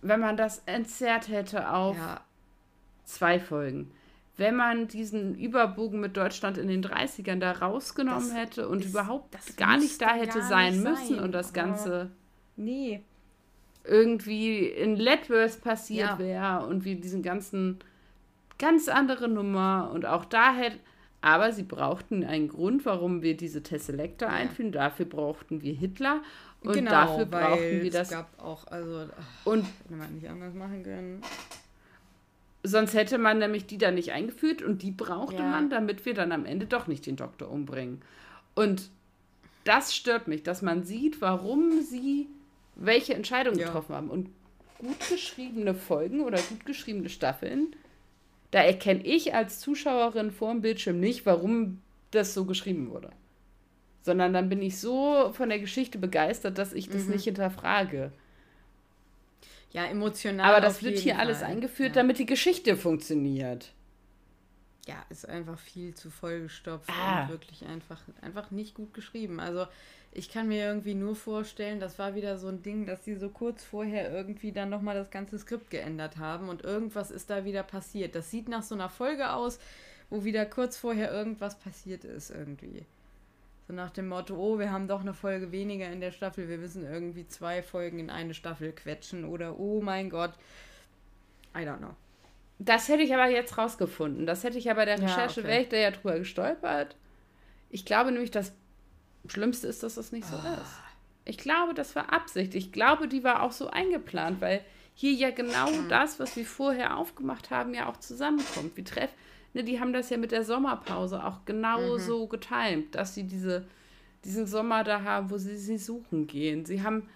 [0.00, 2.20] wenn man das entzerrt hätte auf ja.
[3.04, 3.90] zwei Folgen,
[4.38, 8.90] wenn man diesen Überbogen mit Deutschland in den 30ern da rausgenommen das hätte und ist,
[8.90, 11.24] überhaupt gar nicht da hätte sein müssen sein.
[11.24, 12.12] und das Ganze
[12.56, 13.02] nee.
[13.88, 16.18] Irgendwie in Letworth passiert ja.
[16.18, 17.78] wäre und wir diesen ganzen
[18.58, 20.78] ganz andere Nummer und auch da hätte
[21.20, 24.32] aber sie brauchten einen Grund, warum wir diese Tesselecta ja.
[24.32, 24.70] einführen.
[24.70, 26.22] Dafür brauchten wir Hitler
[26.60, 28.08] und genau, dafür brauchten wir das.
[28.08, 31.22] Es gab auch, also, ach, und hätte man nicht anders machen können.
[32.62, 35.48] Sonst hätte man nämlich die da nicht eingeführt und die brauchte ja.
[35.48, 38.02] man, damit wir dann am Ende doch nicht den Doktor umbringen.
[38.54, 38.90] Und
[39.64, 42.28] das stört mich, dass man sieht, warum sie
[42.78, 43.66] welche Entscheidungen ja.
[43.66, 44.08] getroffen haben.
[44.08, 44.30] Und
[44.78, 47.74] gut geschriebene Folgen oder gut geschriebene Staffeln,
[48.50, 53.10] da erkenne ich als Zuschauerin vor dem Bildschirm nicht, warum das so geschrieben wurde.
[54.02, 57.12] Sondern dann bin ich so von der Geschichte begeistert, dass ich das mhm.
[57.12, 58.12] nicht hinterfrage.
[59.72, 60.50] Ja, emotional.
[60.50, 61.24] Aber das wird hier Fall.
[61.24, 62.02] alles eingeführt, ja.
[62.02, 63.72] damit die Geschichte funktioniert.
[64.86, 67.24] Ja, ist einfach viel zu vollgestopft ah.
[67.24, 69.38] und wirklich einfach, einfach nicht gut geschrieben.
[69.40, 69.66] Also
[70.18, 73.28] ich kann mir irgendwie nur vorstellen, das war wieder so ein Ding, dass sie so
[73.28, 77.62] kurz vorher irgendwie dann nochmal das ganze Skript geändert haben und irgendwas ist da wieder
[77.62, 78.16] passiert.
[78.16, 79.60] Das sieht nach so einer Folge aus,
[80.10, 82.84] wo wieder kurz vorher irgendwas passiert ist irgendwie.
[83.68, 86.58] So nach dem Motto, oh, wir haben doch eine Folge weniger in der Staffel, wir
[86.58, 90.32] müssen irgendwie zwei Folgen in eine Staffel quetschen oder oh mein Gott,
[91.54, 91.94] I don't know.
[92.58, 94.26] Das hätte ich aber jetzt rausgefunden.
[94.26, 95.52] Das hätte ich ja bei der Recherche, ja, okay.
[95.52, 96.96] wäre ich da ja drüber gestolpert.
[97.70, 98.52] Ich glaube nämlich, das
[99.26, 100.60] Schlimmste ist, dass das nicht so oh.
[100.62, 100.72] ist.
[101.24, 102.54] Ich glaube, das war Absicht.
[102.54, 104.64] Ich glaube, die war auch so eingeplant, weil
[104.94, 105.88] hier ja genau mhm.
[105.88, 108.76] das, was wir vorher aufgemacht haben, ja auch zusammenkommt.
[108.76, 109.14] Wir treffen
[109.54, 111.98] ne, die haben das ja mit der Sommerpause auch genau mhm.
[111.98, 113.66] so getimt, dass sie diese,
[114.24, 116.64] diesen Sommer da haben, wo sie sie suchen gehen.
[116.64, 117.08] Sie haben,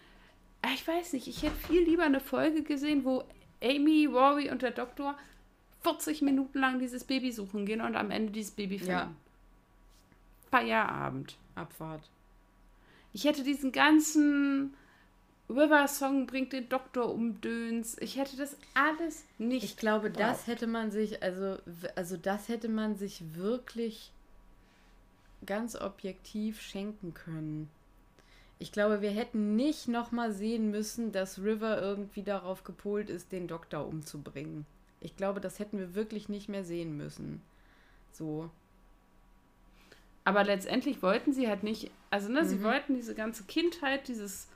[0.62, 3.24] ah, ich weiß nicht, ich hätte viel lieber eine Folge gesehen, wo
[3.62, 5.16] Amy, Rory und der Doktor
[5.82, 8.92] 40 Minuten lang dieses Baby suchen gehen und am Ende dieses Baby finden.
[8.92, 9.11] Ja.
[10.50, 11.36] Feierabend.
[11.55, 12.09] Abfahrt.
[13.12, 14.74] Ich hätte diesen ganzen
[15.48, 17.96] River Song bringt den Doktor um Döns.
[18.00, 19.64] Ich hätte das alles nicht.
[19.64, 20.46] Ich glaube, das braucht.
[20.46, 21.59] hätte man sich, also,
[21.94, 24.12] also das hätte man sich wirklich
[25.44, 27.68] ganz objektiv schenken können.
[28.59, 33.48] Ich glaube, wir hätten nicht nochmal sehen müssen, dass River irgendwie darauf gepolt ist, den
[33.48, 34.66] Doktor umzubringen.
[35.00, 37.42] Ich glaube, das hätten wir wirklich nicht mehr sehen müssen.
[38.12, 38.50] So.
[40.25, 42.47] Aber letztendlich wollten sie halt nicht, also ne, mhm.
[42.47, 44.49] sie wollten diese ganze Kindheit dieses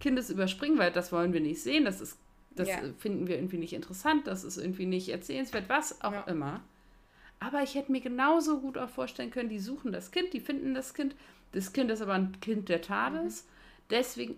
[0.00, 1.84] Kindes überspringen, weil das wollen wir nicht sehen.
[1.84, 2.18] Das ist,
[2.50, 2.78] das ja.
[2.98, 6.22] finden wir irgendwie nicht interessant, das ist irgendwie nicht erzählenswert, was auch ja.
[6.22, 6.60] immer.
[7.38, 10.74] Aber ich hätte mir genauso gut auch vorstellen können, die suchen das Kind, die finden
[10.74, 11.16] das Kind.
[11.52, 13.44] Das Kind ist aber ein Kind der Tades.
[13.44, 13.48] Mhm.
[13.90, 14.36] Deswegen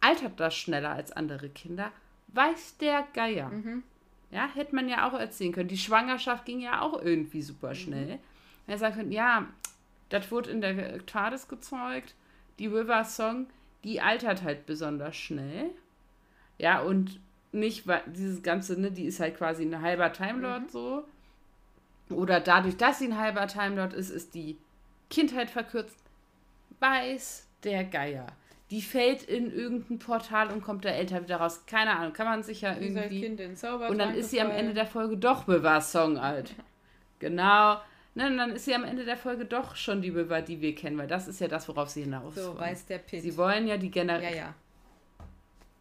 [0.00, 1.92] altert das schneller als andere Kinder.
[2.28, 3.50] Weiß der Geier.
[3.50, 3.82] Mhm.
[4.30, 5.68] Ja, hätte man ja auch erzählen können.
[5.68, 7.74] Die Schwangerschaft ging ja auch irgendwie super mhm.
[7.74, 8.14] schnell.
[8.14, 8.20] Mhm.
[8.66, 9.46] Er sagt, ja,
[10.10, 12.14] das wurde in der TARDIS gezeugt.
[12.58, 13.46] Die River Song,
[13.84, 15.70] die altert halt besonders schnell.
[16.58, 17.20] Ja, und
[17.52, 20.68] nicht, weil dieses Ganze, ne, die ist halt quasi ein halber Time Lord mhm.
[20.68, 21.04] so.
[22.10, 24.58] Oder dadurch, dass sie ein halber Time Lord ist, ist die
[25.08, 25.96] Kindheit verkürzt.
[26.78, 28.26] Weiß der Geier
[28.70, 31.64] die fällt in irgendein Portal und kommt da älter wieder raus.
[31.66, 33.20] Keine Ahnung, kann man sich ja irgendwie.
[33.20, 33.56] Kind in
[33.88, 36.54] und dann ist sie am Ende der Folge doch Bewahr-Song alt.
[37.18, 37.80] genau.
[38.14, 40.74] Ne, und dann ist sie am Ende der Folge doch schon die Bewahr, die wir
[40.74, 42.58] kennen, weil das ist ja das, worauf sie hinaus So, wollen.
[42.58, 43.22] weiß der Pit.
[43.22, 44.32] Sie wollen ja die Generation.
[44.32, 44.54] Ja, ja.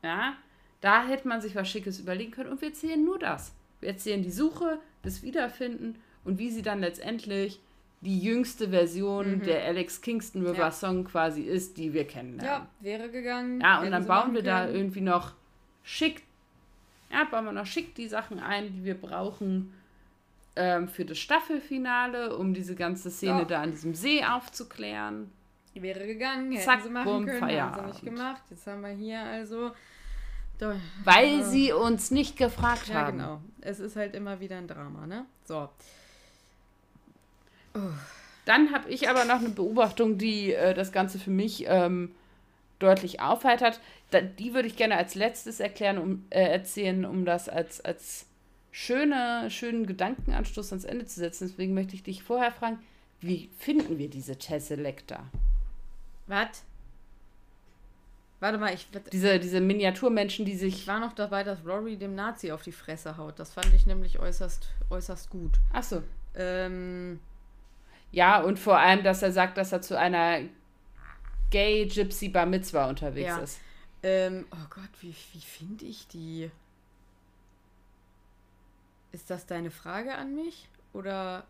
[0.01, 0.33] Ja,
[0.81, 3.53] da hätte man sich was Schickes überlegen können und wir erzählen nur das.
[3.79, 7.59] Wir erzählen die Suche, das Wiederfinden und wie sie dann letztendlich
[8.01, 9.43] die jüngste Version mhm.
[9.43, 10.71] der Alex Kingston River ja.
[10.71, 12.39] Song quasi ist, die wir kennen.
[12.41, 13.59] Ja, wäre gegangen.
[13.59, 15.33] Ja, und dann bauen wir da irgendwie noch
[15.83, 16.23] schick,
[17.11, 19.73] ja, bauen wir noch schick die Sachen ein, die wir brauchen
[20.59, 23.45] ähm, für das Staffelfinale, um diese ganze Szene ja.
[23.45, 25.31] da an diesem See aufzuklären.
[25.73, 27.77] Die wäre gegangen, hätten Zack, sie machen bumm, können, Feierabend.
[27.77, 28.43] haben sie nicht gemacht.
[28.49, 29.71] Jetzt haben wir hier also...
[31.05, 33.19] Weil äh, sie uns nicht gefragt ja, haben.
[33.19, 33.41] Ja, genau.
[33.61, 35.25] Es ist halt immer wieder ein Drama, ne?
[35.45, 35.69] So.
[38.43, 42.13] Dann habe ich aber noch eine Beobachtung, die äh, das Ganze für mich ähm,
[42.79, 43.79] deutlich aufheitert.
[44.11, 48.25] Da, die würde ich gerne als letztes erklären, um, äh, erzählen, um das als, als
[48.71, 51.47] schöne, schönen Gedankenanstoß ans Ende zu setzen.
[51.47, 52.79] Deswegen möchte ich dich vorher fragen,
[53.21, 55.23] wie finden wir diese Tesselecta?
[56.27, 56.63] Was?
[58.39, 58.87] Warte mal, ich.
[59.11, 60.75] Diese, diese Miniaturmenschen, die sich.
[60.75, 63.37] Ich war noch dabei, dass Rory dem Nazi auf die Fresse haut.
[63.37, 65.51] Das fand ich nämlich äußerst, äußerst gut.
[65.73, 66.03] Ach so.
[66.35, 67.19] Ähm,
[68.11, 70.39] ja, und vor allem, dass er sagt, dass er zu einer
[71.49, 73.37] Gay Gypsy Bar Mitzwa unterwegs ja.
[73.39, 73.59] ist.
[74.03, 76.49] Ähm, oh Gott, wie, wie finde ich die?
[79.11, 80.67] Ist das deine Frage an mich?
[80.93, 81.45] Oder.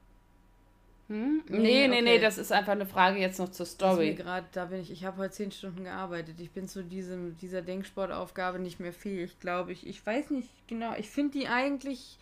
[1.07, 1.43] Hm?
[1.49, 2.01] Nee, nee, nee, okay.
[2.01, 4.14] nee, das ist einfach eine Frage jetzt noch zur Story.
[4.14, 6.39] Grad, da bin ich, ich habe heute zehn Stunden gearbeitet.
[6.39, 9.88] Ich bin zu diesem, dieser Denksportaufgabe nicht mehr fähig, glaube ich.
[9.88, 10.93] Ich weiß nicht genau.
[10.97, 12.18] Ich finde die eigentlich.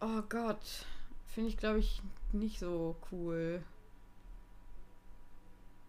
[0.00, 0.86] Oh Gott.
[1.34, 2.00] Finde ich, glaube ich,
[2.32, 3.62] nicht so cool.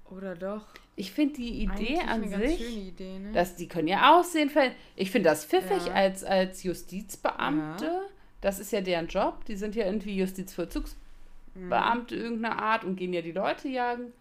[0.10, 0.66] Oder doch?
[0.96, 3.32] Ich finde die Idee an sich, Idee, ne?
[3.32, 4.52] dass die können ja aussehen.
[4.96, 5.94] Ich finde das pfiffig ja.
[5.94, 7.86] als, als Justizbeamte.
[7.86, 8.02] Ja.
[8.42, 9.46] Das ist ja deren Job.
[9.46, 12.22] Die sind ja irgendwie Justizvollzugsbeamte mhm.
[12.22, 14.12] irgendeiner Art und gehen ja die Leute jagen.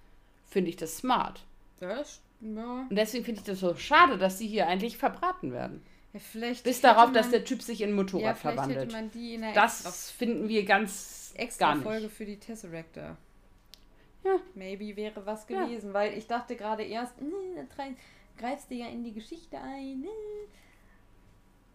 [0.45, 1.45] Finde ich das smart.
[1.81, 2.87] Das, ja.
[2.89, 5.83] Und deswegen finde ich das so schade, dass sie hier eigentlich verbraten werden.
[6.13, 6.21] Ja,
[6.65, 8.95] Bis darauf, man, dass der Typ sich in ein Motorrad ja, verwandelt.
[9.55, 13.17] das finden wir ganz extra Folge für die Tesseractor.
[14.29, 14.41] Ja.
[14.55, 15.95] Maybe wäre was gewesen, ja.
[15.95, 17.67] weil ich dachte gerade erst, ne,
[18.37, 20.01] greifst du ja in die Geschichte ein.
[20.01, 20.09] Ne.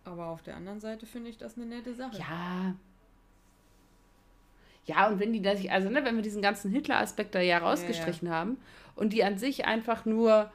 [0.06, 2.18] Aber auf der anderen Seite finde ich das eine nette Sache.
[2.18, 2.76] Ja.
[4.86, 8.28] Ja, und wenn die das, also ne, wenn wir diesen ganzen Hitler-Aspekt da ja rausgestrichen
[8.28, 8.58] ja, haben
[8.96, 10.52] und die an sich einfach nur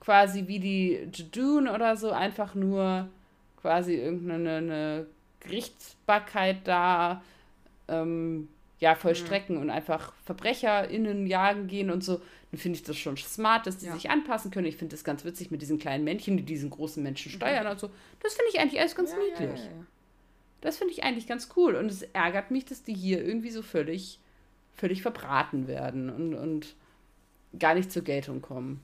[0.00, 3.08] quasi wie die Dune oder so einfach nur
[3.60, 5.06] quasi irgendeine
[5.40, 7.22] Gerichtsbarkeit da
[7.86, 8.48] ähm,
[8.80, 9.62] ja, vollstrecken mhm.
[9.62, 12.20] und einfach VerbrecherInnen jagen gehen und so,
[12.50, 13.94] dann finde ich das schon smart, dass die ja.
[13.94, 14.66] sich anpassen können.
[14.66, 17.36] Ich finde das ganz witzig mit diesen kleinen Männchen, die diesen großen Menschen mhm.
[17.36, 17.72] steuern mhm.
[17.72, 17.90] und so.
[18.22, 19.64] Das finde ich eigentlich alles ganz ja, niedlich.
[19.64, 19.70] Ja,
[20.60, 21.74] das finde ich eigentlich ganz cool.
[21.74, 24.20] Und es ärgert mich, dass die hier irgendwie so völlig,
[24.74, 26.74] völlig verbraten werden und, und
[27.58, 28.80] gar nicht zur Geltung kommen.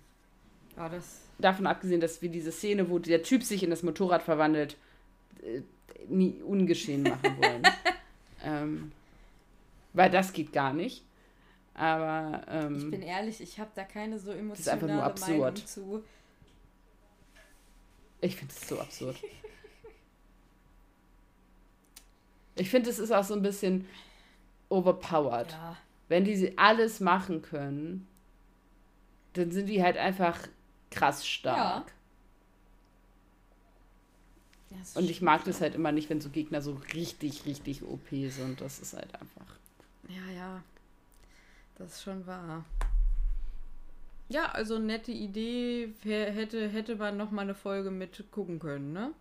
[0.76, 4.22] Ja, das Davon abgesehen, dass wir diese Szene, wo der Typ sich in das Motorrad
[4.22, 4.76] verwandelt,
[5.42, 5.62] äh,
[6.08, 7.62] nie ungeschehen machen wollen.
[8.46, 8.92] Ähm,
[9.94, 11.06] weil das geht gar nicht.
[11.72, 12.42] Aber.
[12.48, 15.54] Ähm, ich bin ehrlich, ich habe da keine so emotionale das ist einfach nur absurd.
[15.54, 16.04] Meinung zu.
[18.20, 19.16] Ich finde es so absurd.
[22.56, 23.86] ich finde, es ist auch so ein bisschen
[24.68, 25.52] overpowered.
[25.52, 25.76] Ja.
[26.08, 28.06] Wenn die alles machen können,
[29.32, 30.38] dann sind die halt einfach
[30.90, 31.92] krass stark.
[34.70, 34.80] Ja.
[34.94, 38.60] Und ich mag das halt immer nicht, wenn so Gegner so richtig, richtig OP sind.
[38.60, 39.58] Das ist halt einfach.
[40.08, 40.62] Ja, ja.
[41.76, 42.64] Das ist schon wahr.
[44.28, 45.92] Ja, also nette Idee.
[46.02, 49.12] Hätte, hätte man noch mal eine Folge mit gucken können, ne?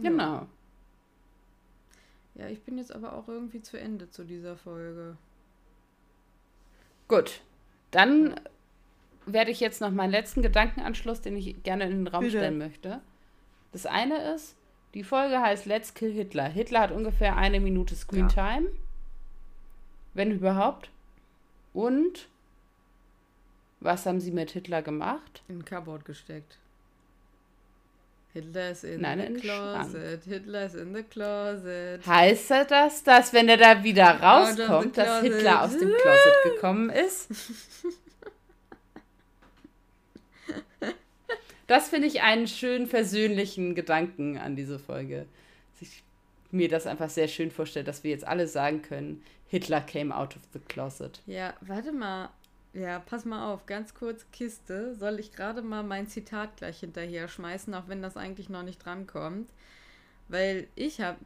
[0.00, 0.46] Genau.
[2.34, 5.16] Ja, ich bin jetzt aber auch irgendwie zu Ende zu dieser Folge.
[7.08, 7.42] Gut.
[7.90, 8.40] Dann
[9.26, 12.38] werde ich jetzt noch meinen letzten Gedankenanschluss, den ich gerne in den Raum Bitte.
[12.38, 13.00] stellen möchte.
[13.72, 14.56] Das eine ist,
[14.94, 16.48] die Folge heißt Let's Kill Hitler.
[16.48, 18.66] Hitler hat ungefähr eine Minute Screentime.
[18.66, 18.74] Ja.
[20.14, 20.90] Wenn überhaupt.
[21.72, 22.28] Und
[23.78, 25.42] was haben sie mit Hitler gemacht?
[25.48, 26.58] In ein Cupboard gesteckt.
[28.32, 30.24] Hitler ist in Nein, the closet.
[30.24, 32.06] Hitler ist in the closet.
[32.06, 37.28] Heißt das, dass wenn er da wieder rauskommt, dass Hitler aus dem Closet gekommen ist?
[41.70, 45.26] das finde ich einen schönen versöhnlichen Gedanken an diese Folge.
[45.80, 46.02] Ich
[46.50, 50.34] mir das einfach sehr schön vorstelle, dass wir jetzt alle sagen können, Hitler came out
[50.34, 51.22] of the closet.
[51.26, 52.30] Ja, warte mal.
[52.72, 54.96] Ja, pass mal auf, ganz kurz Kiste.
[54.96, 58.84] Soll ich gerade mal mein Zitat gleich hinterher schmeißen, auch wenn das eigentlich noch nicht
[58.84, 59.48] drankommt?
[60.28, 61.18] Weil ich habe.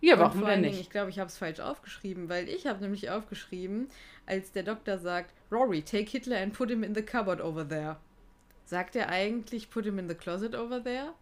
[0.00, 2.80] Ja, warum vor allen Dingen, Ich glaube, ich habe es falsch aufgeschrieben, weil ich habe
[2.80, 3.88] nämlich aufgeschrieben,
[4.24, 7.98] als der Doktor sagt, Rory, take Hitler and put him in the cupboard over there.
[8.64, 11.12] Sagt er eigentlich, put him in the closet over there?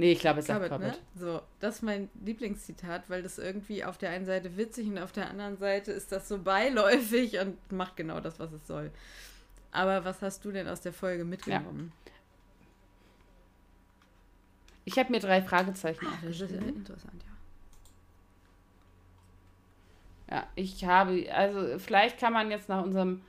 [0.00, 0.94] Nee, ich glaube, es sagt Cobbett.
[0.94, 0.98] Ne?
[1.14, 5.12] So, das ist mein Lieblingszitat, weil das irgendwie auf der einen Seite witzig und auf
[5.12, 8.90] der anderen Seite ist das so beiläufig und macht genau das, was es soll.
[9.72, 11.92] Aber was hast du denn aus der Folge mitgenommen?
[12.06, 12.12] Ja.
[14.86, 17.22] Ich habe mir drei Fragezeichen Ach, Das ist ja interessant,
[20.28, 20.36] ja.
[20.36, 23.20] Ja, ich habe, also vielleicht kann man jetzt nach unserem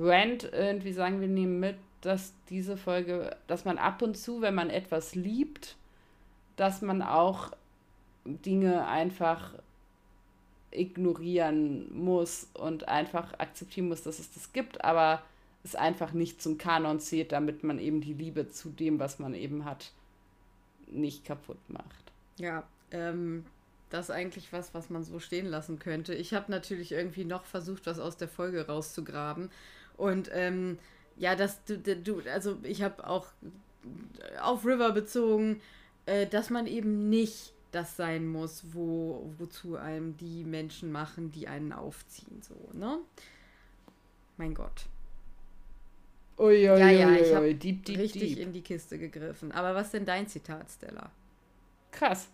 [0.00, 4.54] Rant irgendwie sagen, wir nehmen mit, dass diese Folge, dass man ab und zu, wenn
[4.54, 5.76] man etwas liebt,
[6.56, 7.50] dass man auch
[8.24, 9.54] Dinge einfach
[10.70, 15.22] ignorieren muss und einfach akzeptieren muss, dass es das gibt, aber
[15.64, 19.34] es einfach nicht zum Kanon zählt, damit man eben die Liebe zu dem, was man
[19.34, 19.92] eben hat,
[20.86, 22.12] nicht kaputt macht.
[22.38, 23.44] Ja, ähm,
[23.90, 26.14] das ist eigentlich was, was man so stehen lassen könnte.
[26.14, 29.50] Ich habe natürlich irgendwie noch versucht, was aus der Folge rauszugraben.
[29.98, 30.78] Und ähm,
[31.16, 33.26] ja, das du, du also ich habe auch
[34.40, 35.60] auf River bezogen,
[36.06, 41.48] äh, dass man eben nicht das sein muss, wo, wozu einem die Menschen machen, die
[41.48, 42.98] einen aufziehen, so, ne?
[44.38, 44.86] Mein Gott.
[46.38, 48.38] Ui, ui, ja, ja, ich habe richtig deep.
[48.38, 49.50] in die Kiste gegriffen.
[49.50, 51.10] Aber was denn dein Zitat, Stella?
[51.90, 52.28] Krass.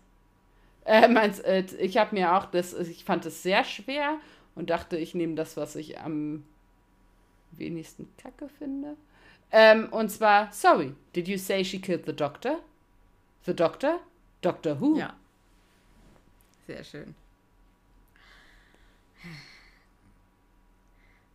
[0.85, 4.19] Äh, meins, äh, ich habe mir auch das, ich fand es sehr schwer
[4.53, 6.43] und dachte, ich nehme das, was ich am
[7.57, 8.97] wenigsten kacke finde.
[9.51, 12.59] Ähm, und zwar, sorry, did you say she killed the doctor?
[13.45, 13.99] The Doctor?
[14.41, 14.97] Doctor Who?
[14.97, 15.15] Ja.
[16.65, 17.15] Sehr schön.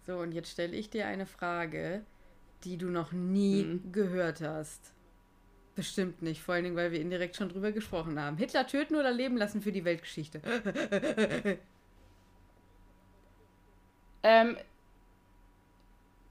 [0.07, 2.03] So, und jetzt stelle ich dir eine Frage,
[2.65, 3.93] die du noch nie mhm.
[3.93, 4.93] gehört hast.
[5.77, 8.37] Bestimmt nicht, vor allen Dingen, weil wir indirekt schon drüber gesprochen haben.
[8.37, 10.41] Hitler töten oder leben lassen für die Weltgeschichte?
[14.25, 14.57] ähm,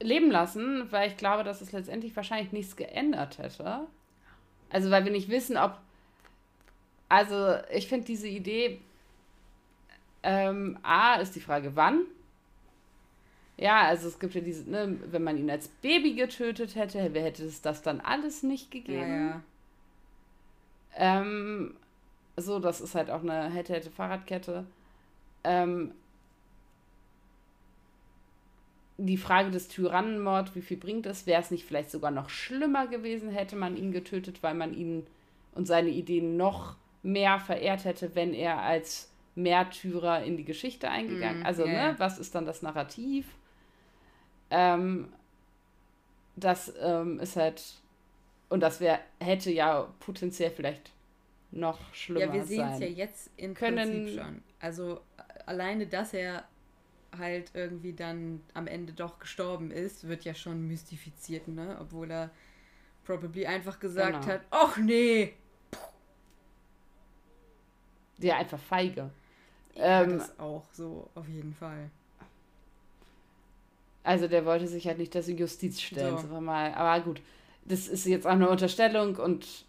[0.00, 3.86] leben lassen, weil ich glaube, dass es letztendlich wahrscheinlich nichts geändert hätte.
[4.70, 5.78] Also, weil wir nicht wissen, ob.
[7.08, 8.80] Also, ich finde diese Idee.
[10.22, 12.02] Ähm, A ist die Frage, wann.
[13.56, 17.44] Ja, also es gibt ja diese, ne, wenn man ihn als Baby getötet hätte, hätte
[17.44, 19.00] es das dann alles nicht gegeben?
[19.00, 19.42] Ja, ja.
[20.96, 21.76] Ähm,
[22.36, 24.64] so, das ist halt auch eine hätte, hätte Fahrradkette.
[25.44, 25.92] Ähm,
[29.06, 31.26] die Frage des Tyrannenmord, wie viel bringt es?
[31.26, 35.06] Wäre es nicht vielleicht sogar noch schlimmer gewesen, hätte man ihn getötet, weil man ihn
[35.54, 41.42] und seine Ideen noch mehr verehrt hätte, wenn er als Märtyrer in die Geschichte eingegangen.
[41.42, 41.92] Mm, also, yeah.
[41.92, 43.26] ne, was ist dann das Narrativ?
[44.50, 45.12] Ähm,
[46.36, 47.62] das ähm, ist halt,
[48.48, 50.92] und das wäre, hätte ja potenziell vielleicht
[51.52, 52.28] noch schlimmer sein.
[52.28, 54.42] Ja, wir sehen es ja jetzt im Können, Prinzip schon.
[54.60, 55.00] Also
[55.46, 56.44] alleine, dass er
[57.16, 61.76] halt irgendwie dann am Ende doch gestorben ist, wird ja schon mystifiziert, ne?
[61.80, 62.30] Obwohl er
[63.04, 64.26] probably einfach gesagt genau.
[64.26, 65.34] hat, ach nee.
[68.18, 69.10] Ja, einfach feige.
[69.74, 71.90] Ja, ähm, das auch so, auf jeden Fall.
[74.02, 76.24] Also der wollte sich halt nicht der Justiz stellen, so.
[76.28, 76.72] aber mal.
[76.74, 77.20] Aber gut,
[77.64, 79.64] das ist jetzt auch eine Unterstellung und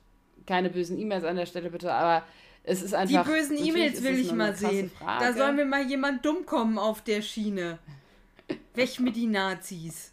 [0.46, 2.26] keine bösen E-Mails an der Stelle bitte, aber
[2.64, 3.26] es ist einfach.
[3.26, 4.92] Die bösen E-Mails will ich mal sehen.
[4.92, 5.26] Frage.
[5.26, 7.80] Da soll mir mal jemand dumm kommen auf der Schiene.
[8.76, 10.12] Weg mit die Nazis.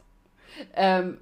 [0.74, 1.18] Ähm,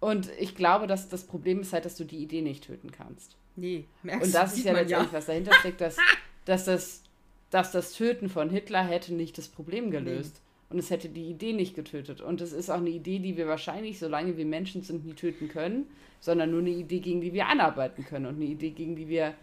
[0.00, 3.36] Und ich glaube, dass das Problem ist halt, dass du die Idee nicht töten kannst.
[3.56, 5.18] Nee, merkst Und das ist ja letztendlich, ja.
[5.18, 5.96] was dahinter steckt, dass,
[6.44, 7.02] dass, das,
[7.50, 10.36] dass das Töten von Hitler hätte nicht das Problem gelöst.
[10.36, 10.42] Nee.
[10.70, 12.20] Und es hätte die Idee nicht getötet.
[12.20, 15.48] Und es ist auch eine Idee, die wir wahrscheinlich, solange wir Menschen sind, nie töten
[15.48, 15.86] können,
[16.20, 19.34] sondern nur eine Idee, gegen die wir anarbeiten können und eine Idee, gegen die wir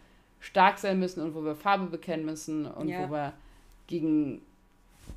[0.45, 3.07] stark sein müssen und wo wir Farbe bekennen müssen und ja.
[3.07, 3.33] wo wir
[3.87, 4.41] gegen,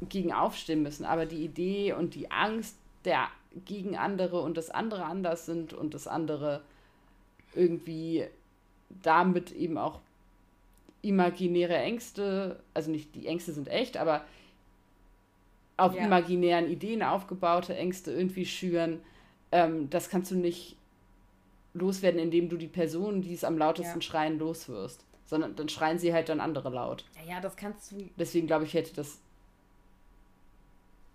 [0.09, 1.05] gegen aufstehen müssen.
[1.05, 3.29] Aber die Idee und die Angst der
[3.67, 6.63] gegen andere und das andere anders sind und das andere
[7.55, 8.25] irgendwie
[9.03, 10.01] damit eben auch
[11.03, 14.25] imaginäre Ängste, also nicht die Ängste sind echt, aber
[15.77, 16.07] auf ja.
[16.07, 19.01] imaginären Ideen aufgebaute Ängste irgendwie schüren,
[19.53, 20.77] ähm, das kannst du nicht
[21.75, 24.03] loswerden, indem du die Person, die es am lautesten ja.
[24.03, 25.05] schreien, loswirst.
[25.29, 27.05] Sondern dann schreien sie halt dann andere laut.
[27.15, 28.11] Ja, ja das kannst du.
[28.17, 29.19] Deswegen glaube ich, hätte das.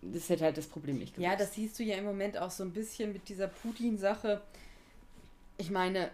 [0.01, 1.31] Das hätte halt das Problem nicht gelöst.
[1.31, 4.41] Ja, das siehst du ja im Moment auch so ein bisschen mit dieser Putin-Sache.
[5.57, 6.11] Ich meine,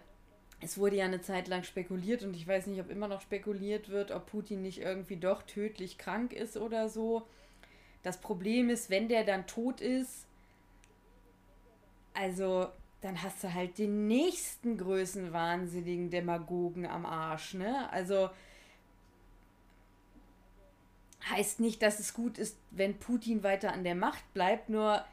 [0.60, 3.88] es wurde ja eine Zeit lang spekuliert und ich weiß nicht, ob immer noch spekuliert
[3.88, 7.26] wird, ob Putin nicht irgendwie doch tödlich krank ist oder so.
[8.02, 10.26] Das Problem ist, wenn der dann tot ist,
[12.14, 12.68] also
[13.00, 17.90] dann hast du halt den nächsten größenwahnsinnigen Demagogen am Arsch, ne?
[17.92, 18.30] Also
[21.30, 25.04] heißt nicht, dass es gut ist, wenn Putin weiter an der Macht bleibt, nur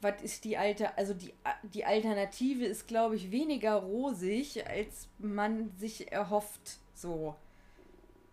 [0.00, 5.70] was ist die alte, also die, die Alternative ist, glaube ich, weniger rosig, als man
[5.78, 7.36] sich erhofft, so.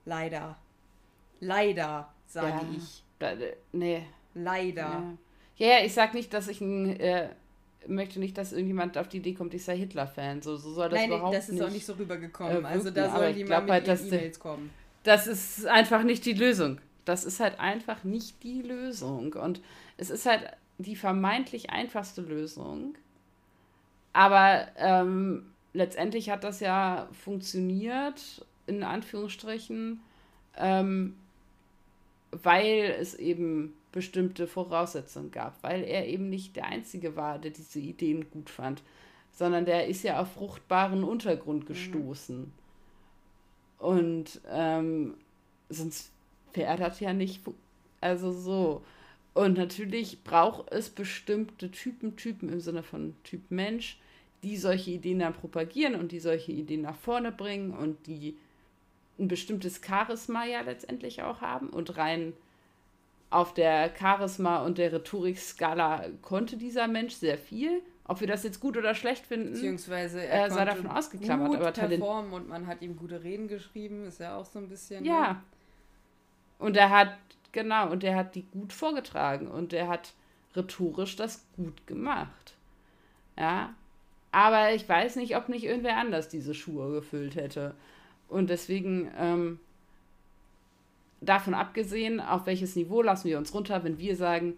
[0.05, 0.57] Leider.
[1.39, 3.03] Leider, sage ja, ich.
[3.19, 3.33] Da,
[3.71, 4.03] nee.
[4.33, 5.15] Leider.
[5.57, 5.77] Ja.
[5.77, 7.29] ja, ich sag nicht, dass ich ein äh,
[7.87, 10.41] möchte nicht, dass irgendjemand auf die Idee kommt, ich sei Hitler-Fan.
[10.41, 12.63] So, so soll das Nein, überhaupt das ist nicht, auch nicht so rübergekommen.
[12.63, 14.69] Äh, also da sollen die mal mit halt, E-Mails kommen.
[15.03, 16.79] Das ist einfach nicht die Lösung.
[17.05, 19.33] Das ist halt einfach nicht die Lösung.
[19.33, 19.61] Und
[19.97, 22.95] es ist halt die vermeintlich einfachste Lösung.
[24.13, 30.01] Aber ähm, letztendlich hat das ja funktioniert, in Anführungsstrichen,
[30.57, 31.15] ähm,
[32.31, 37.79] weil es eben bestimmte Voraussetzungen gab, weil er eben nicht der Einzige war, der diese
[37.79, 38.83] Ideen gut fand,
[39.31, 41.67] sondern der ist ja auf fruchtbaren Untergrund mhm.
[41.67, 42.39] gestoßen.
[42.39, 42.51] Mhm.
[43.79, 45.15] Und ähm,
[45.69, 46.11] sonst
[46.53, 47.41] wäre das ja nicht,
[48.01, 48.83] also so.
[49.33, 53.99] Und natürlich braucht es bestimmte Typen, Typen im Sinne von Typ Mensch,
[54.43, 58.37] die solche Ideen dann propagieren und die solche Ideen nach vorne bringen und die
[59.17, 62.33] ein bestimmtes Charisma ja letztendlich auch haben und rein
[63.29, 67.81] auf der Charisma- und der Rhetorik-Skala konnte dieser Mensch sehr viel.
[68.05, 71.49] Ob wir das jetzt gut oder schlecht finden, beziehungsweise er äh, sei davon ausgeklammert.
[71.49, 74.67] Gut aber performen und man hat ihm gute Reden geschrieben, ist ja auch so ein
[74.67, 75.05] bisschen.
[75.05, 75.33] Ja.
[75.33, 75.41] Ne?
[76.57, 77.15] Und er hat,
[77.51, 80.13] genau, und er hat die gut vorgetragen und er hat
[80.55, 82.55] rhetorisch das gut gemacht.
[83.37, 83.75] Ja.
[84.31, 87.75] Aber ich weiß nicht, ob nicht irgendwer anders diese Schuhe gefüllt hätte.
[88.27, 89.59] Und deswegen, ähm,
[91.21, 94.57] davon abgesehen, auf welches Niveau lassen wir uns runter, wenn wir sagen,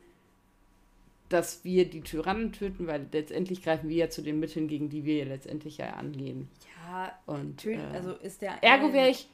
[1.30, 5.06] dass wir die Tyrannen töten, weil letztendlich greifen wir ja zu den Mitteln, gegen die
[5.06, 6.50] wir letztendlich ja angehen.
[6.76, 9.30] Ja, und töten, äh, also ist der Ergo wäre ich.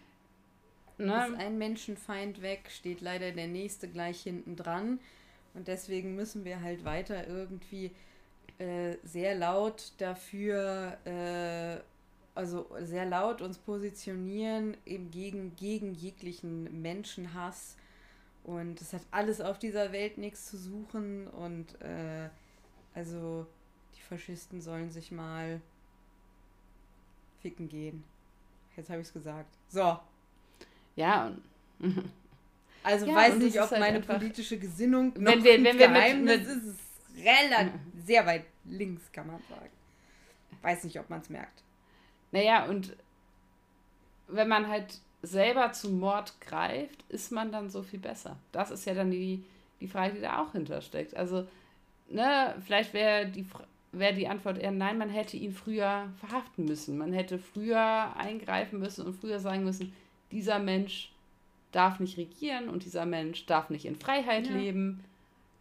[0.99, 1.28] Ne?
[1.28, 4.99] Ist ein Menschenfeind weg, steht leider der nächste gleich hinten dran.
[5.53, 7.91] Und deswegen müssen wir halt weiter irgendwie
[8.59, 11.78] äh, sehr laut dafür äh,
[12.38, 17.75] also sehr laut uns positionieren eben gegen, gegen jeglichen Menschenhass.
[18.43, 21.27] Und es hat alles auf dieser Welt nichts zu suchen.
[21.27, 22.29] Und äh,
[22.93, 23.45] also
[23.95, 25.59] die Faschisten sollen sich mal
[27.41, 28.03] ficken gehen.
[28.75, 29.53] Jetzt habe ich es gesagt.
[29.69, 29.99] So.
[30.95, 31.31] Ja.
[32.83, 36.39] also ja, weiß nicht, ob halt meine politische Gesinnung wenn noch wir, wenn wir Geheimnis
[36.39, 36.79] mit, mit, ist.
[37.17, 39.71] Es relativ sehr weit links, kann man sagen.
[40.61, 41.63] Weiß nicht, ob man es merkt.
[42.32, 42.95] Naja, und
[44.28, 48.38] wenn man halt selber zum Mord greift, ist man dann so viel besser.
[48.51, 49.43] Das ist ja dann die,
[49.82, 51.15] die Frage, die da auch hintersteckt.
[51.15, 51.47] Also,
[52.09, 53.45] ne, vielleicht wäre die,
[53.91, 56.97] wär die Antwort eher nein, man hätte ihn früher verhaften müssen.
[56.97, 59.93] Man hätte früher eingreifen müssen und früher sagen müssen,
[60.32, 61.11] dieser Mensch
[61.71, 64.55] darf nicht regieren und dieser Mensch darf nicht in Freiheit ja.
[64.55, 65.03] leben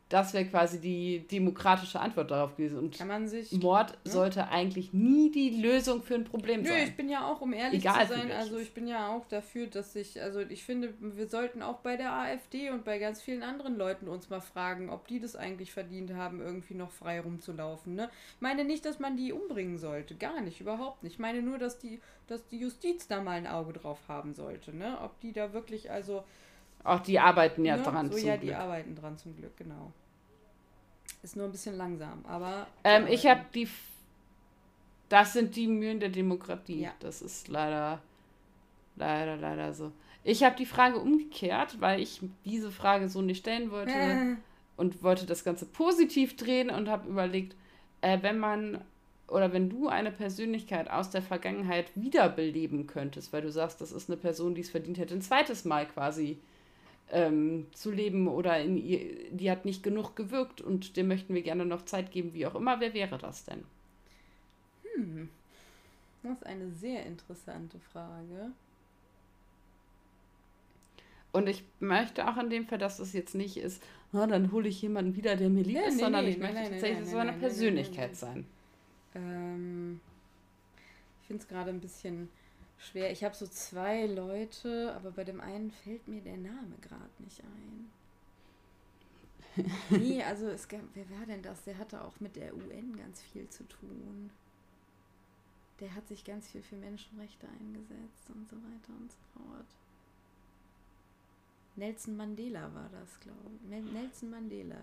[0.09, 2.79] das wäre quasi die demokratische Antwort darauf gewesen.
[2.79, 4.11] Und Kann man sich, Mord ne?
[4.13, 6.85] sollte eigentlich nie die Lösung für ein Problem Nö, sein.
[6.87, 9.67] ich bin ja auch, um ehrlich Egal zu sein, also ich bin ja auch dafür,
[9.67, 13.43] dass ich, also ich finde, wir sollten auch bei der AfD und bei ganz vielen
[13.43, 17.97] anderen Leuten uns mal fragen, ob die das eigentlich verdient haben, irgendwie noch frei rumzulaufen.
[17.97, 18.09] Ne?
[18.37, 20.15] Ich meine nicht, dass man die umbringen sollte.
[20.15, 21.15] Gar nicht, überhaupt nicht.
[21.15, 24.77] Ich meine nur, dass die, dass die Justiz da mal ein Auge drauf haben sollte.
[24.77, 24.99] Ne?
[25.03, 26.23] Ob die da wirklich, also
[26.85, 27.89] auch die arbeiten ja, ja ne?
[27.91, 28.13] dran.
[28.13, 28.49] So, ja, Glück.
[28.49, 29.93] die arbeiten dran zum Glück, genau.
[31.23, 32.67] Ist nur ein bisschen langsam, aber.
[32.85, 33.69] Ähm, ich habe die.
[35.09, 36.83] Das sind die Mühen der Demokratie.
[36.83, 36.93] Ja.
[37.01, 38.01] Das ist leider,
[38.97, 39.93] leider, leider so.
[40.25, 44.37] Ich habe die Frage umgekehrt, weil ich diese Frage so nicht stellen wollte äh.
[44.77, 47.55] und wollte das Ganze positiv drehen und habe überlegt,
[48.01, 48.81] äh, wenn man
[49.29, 54.09] oder wenn du eine Persönlichkeit aus der Vergangenheit wiederbeleben könntest, weil du sagst, das ist
[54.09, 56.39] eine Person, die es verdient hätte, ein zweites Mal quasi
[57.11, 61.43] ähm, zu leben oder in ihr, die hat nicht genug gewirkt und dem möchten wir
[61.43, 63.65] gerne noch Zeit geben, wie auch immer, wer wäre das denn?
[64.95, 65.29] Hm.
[66.23, 68.51] Das ist eine sehr interessante Frage.
[71.33, 73.83] Und ich möchte auch in dem Fall, dass das jetzt nicht ist,
[74.13, 76.39] oh, dann hole ich jemanden wieder, der mir lieb ja, ist, nee, sondern nee, ich
[76.39, 78.47] möchte tatsächlich, soll eine Persönlichkeit sein.
[79.15, 80.01] Ähm,
[81.21, 82.31] ich finde es gerade ein bisschen
[82.79, 83.11] schwer.
[83.13, 87.43] Ich habe so zwei Leute, aber bei dem einen fällt mir der Name gerade nicht
[87.43, 87.91] ein.
[89.91, 91.65] nee, also es gab, wer war denn das?
[91.65, 94.31] Der hatte auch mit der UN ganz viel zu tun.
[95.81, 99.67] Der hat sich ganz viel für Menschenrechte eingesetzt und so weiter und so fort.
[101.77, 103.93] Nelson Mandela war das, glaube ich.
[103.93, 104.81] Nelson Mandela.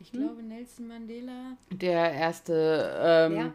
[0.00, 0.20] Ich hm?
[0.20, 1.56] glaube, Nelson Mandela.
[1.70, 3.52] Der erste ähm.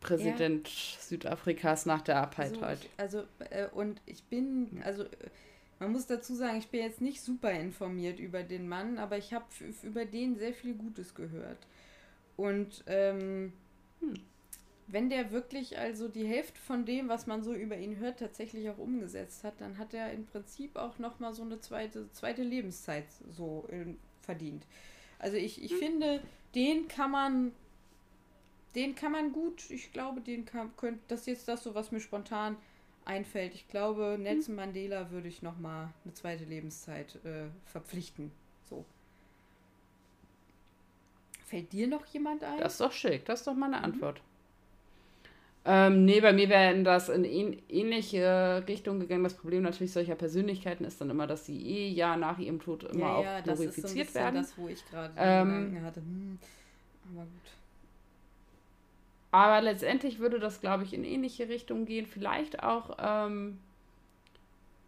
[0.00, 1.00] Präsident ja.
[1.00, 2.88] Südafrikas nach der Apartheid.
[2.96, 5.04] Also, also äh, und ich bin, also
[5.78, 9.32] man muss dazu sagen, ich bin jetzt nicht super informiert über den Mann, aber ich
[9.32, 9.46] habe
[9.82, 11.66] über den sehr viel Gutes gehört.
[12.36, 13.52] Und ähm,
[14.00, 14.14] hm.
[14.86, 18.68] wenn der wirklich also die Hälfte von dem, was man so über ihn hört, tatsächlich
[18.70, 22.42] auch umgesetzt hat, dann hat er im Prinzip auch noch mal so eine zweite, zweite
[22.42, 24.66] Lebenszeit so äh, verdient.
[25.18, 25.78] Also ich, ich hm.
[25.78, 26.20] finde,
[26.54, 27.52] den kann man,
[28.74, 31.90] den kann man gut, ich glaube, den kann, könnte, das ist jetzt das so, was
[31.90, 32.56] mir spontan
[33.04, 33.54] einfällt.
[33.54, 34.22] Ich glaube, hm.
[34.22, 38.30] Nelson Mandela würde ich nochmal eine zweite Lebenszeit äh, verpflichten.
[38.68, 38.84] So.
[41.46, 42.58] Fällt dir noch jemand ein?
[42.60, 43.84] Das ist doch schick, das ist doch mal eine mhm.
[43.84, 44.20] Antwort.
[45.62, 49.24] Ähm, nee, bei mir wäre das in ähnliche Richtung gegangen.
[49.24, 52.84] Das Problem natürlich solcher Persönlichkeiten ist dann immer, dass sie eh ja nach ihrem Tod
[52.84, 54.36] immer ja, auch ja, glorifiziert das werden.
[54.36, 56.00] Das, wo ich gerade ähm, hatte.
[56.00, 56.38] Hm,
[57.12, 57.59] aber gut.
[59.32, 62.06] Aber letztendlich würde das, glaube ich, in ähnliche Richtung gehen.
[62.06, 63.58] Vielleicht auch ähm,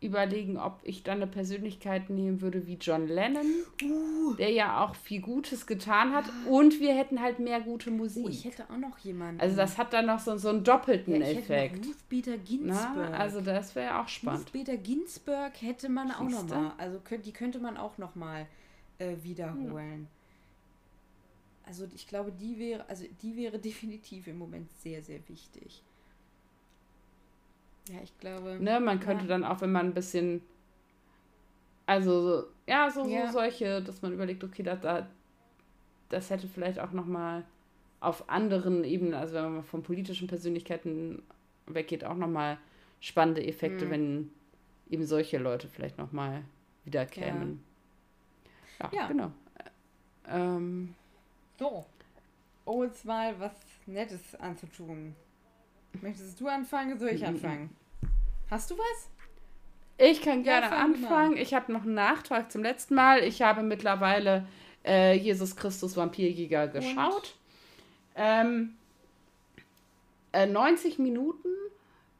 [0.02, 3.46] überlegen, ob ich dann eine Persönlichkeit nehmen würde wie John Lennon,
[3.82, 4.34] uh.
[4.34, 6.24] der ja auch viel Gutes getan hat.
[6.48, 8.24] Und wir hätten halt mehr gute Musik.
[8.26, 9.40] Oh, ich hätte auch noch jemanden.
[9.40, 11.76] Also das hat dann noch so, so einen doppelten ja, ich Effekt.
[11.76, 13.10] Hätte Ruth Bader Ginsburg.
[13.10, 14.46] Na, also das wäre auch spannend.
[14.46, 16.72] Ruth Bader Ginsburg hätte man auch noch mal.
[16.78, 18.46] Also die könnte man auch noch mal
[18.98, 20.08] äh, wiederholen.
[20.10, 20.21] Ja.
[21.64, 25.82] Also ich glaube, die wäre, also die wäre definitiv im Moment sehr, sehr wichtig.
[27.88, 28.58] Ja, ich glaube.
[28.60, 29.28] Ne, man könnte ja.
[29.28, 30.42] dann auch, wenn man ein bisschen.
[31.86, 33.26] Also, ja, so, ja.
[33.26, 35.08] so solche, dass man überlegt, okay, da, da,
[36.08, 37.44] das hätte vielleicht auch nochmal
[37.98, 41.22] auf anderen Ebenen, also wenn man von politischen Persönlichkeiten
[41.66, 42.58] weggeht, auch nochmal
[43.00, 43.90] spannende Effekte, mhm.
[43.90, 44.30] wenn
[44.90, 46.42] eben solche Leute vielleicht nochmal
[46.84, 47.62] wiederkämen.
[48.80, 49.08] Ja, ja, ja.
[49.08, 49.32] genau.
[50.28, 50.94] Ähm,
[51.62, 51.84] so,
[52.64, 53.52] um uns mal was
[53.86, 55.14] Nettes anzutun.
[56.00, 56.98] Möchtest du anfangen?
[56.98, 57.70] Soll ich anfangen?
[58.50, 59.08] Hast du was?
[59.98, 61.36] Ich kann gerne ja, anfangen.
[61.36, 63.22] Ich habe noch einen Nachtrag zum letzten Mal.
[63.22, 64.46] Ich habe mittlerweile
[64.84, 67.36] äh, Jesus Christus Vampirjäger geschaut.
[68.16, 68.74] Ähm,
[70.32, 71.48] äh, 90 Minuten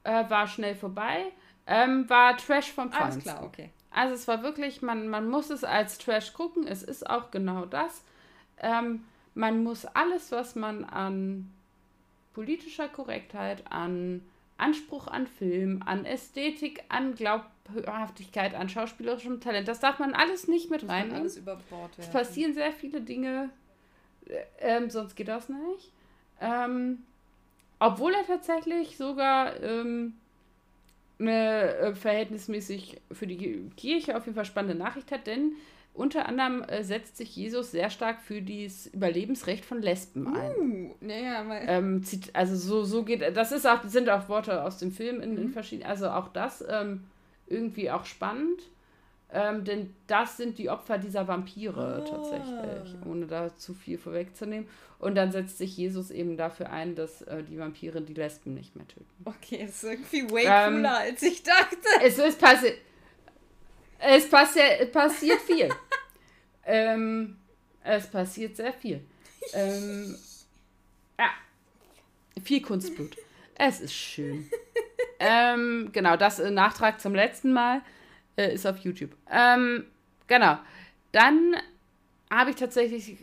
[0.05, 1.32] äh, war schnell vorbei.
[1.66, 3.28] Ähm, war Trash vom Feinsten.
[3.28, 3.70] Alles klar, okay.
[3.90, 6.66] Also es war wirklich, man, man muss es als Trash gucken.
[6.66, 8.05] Es ist auch genau das.
[8.59, 11.50] Ähm, man muss alles, was man an
[12.34, 14.22] politischer Korrektheit, an
[14.62, 19.66] Anspruch an Film, an Ästhetik, an Glaubhaftigkeit, an schauspielerischem Talent.
[19.66, 21.22] Das darf man alles nicht mit reinnehmen.
[21.22, 23.50] Alles über Bord Es passieren sehr viele Dinge,
[24.26, 25.90] äh, ähm, sonst geht das nicht.
[26.40, 27.02] Ähm,
[27.80, 30.14] obwohl er tatsächlich sogar ähm,
[31.18, 35.52] eine äh, verhältnismäßig für die Kirche auf jeden Fall spannende Nachricht hat, denn
[35.95, 40.53] unter anderem äh, setzt sich Jesus sehr stark für das Überlebensrecht von Lesben ein.
[40.57, 44.90] Uh, naja, ähm, also so, so geht das ist auch, sind auch Worte aus dem
[44.90, 45.53] Film in, in mhm.
[45.53, 47.05] verschiedenen, also auch das ähm,
[47.47, 48.62] irgendwie auch spannend.
[49.34, 52.11] Ähm, denn das sind die Opfer dieser Vampire oh.
[52.11, 54.68] tatsächlich, ohne da zu viel vorwegzunehmen.
[54.99, 58.76] Und dann setzt sich Jesus eben dafür ein, dass äh, die Vampire die Lesben nicht
[58.76, 59.07] mehr töten.
[59.24, 61.76] Okay, das ist irgendwie way ähm, cooler, als ich dachte.
[62.03, 62.76] Es ist passiert.
[64.05, 64.61] Es passi
[64.92, 65.68] passiert viel.
[66.66, 67.36] ähm,
[67.84, 69.00] es passiert sehr viel.
[69.53, 70.16] Ähm,
[71.18, 71.30] ja.
[72.42, 73.16] Viel Kunstblut.
[73.55, 74.50] Es ist schön.
[75.20, 77.82] ähm, genau, das äh, Nachtrag zum letzten Mal
[78.36, 79.14] äh, ist auf YouTube.
[79.30, 79.86] Ähm,
[80.26, 80.59] genau.
[81.12, 81.57] Dann
[82.28, 83.18] habe ich tatsächlich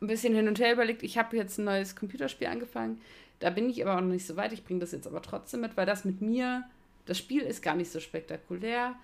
[0.00, 1.04] ein bisschen hin und her überlegt.
[1.04, 3.00] Ich habe jetzt ein neues Computerspiel angefangen.
[3.38, 4.52] Da bin ich aber auch noch nicht so weit.
[4.52, 6.64] Ich bringe das jetzt aber trotzdem mit, weil das mit mir,
[7.04, 8.96] das Spiel ist gar nicht so spektakulär.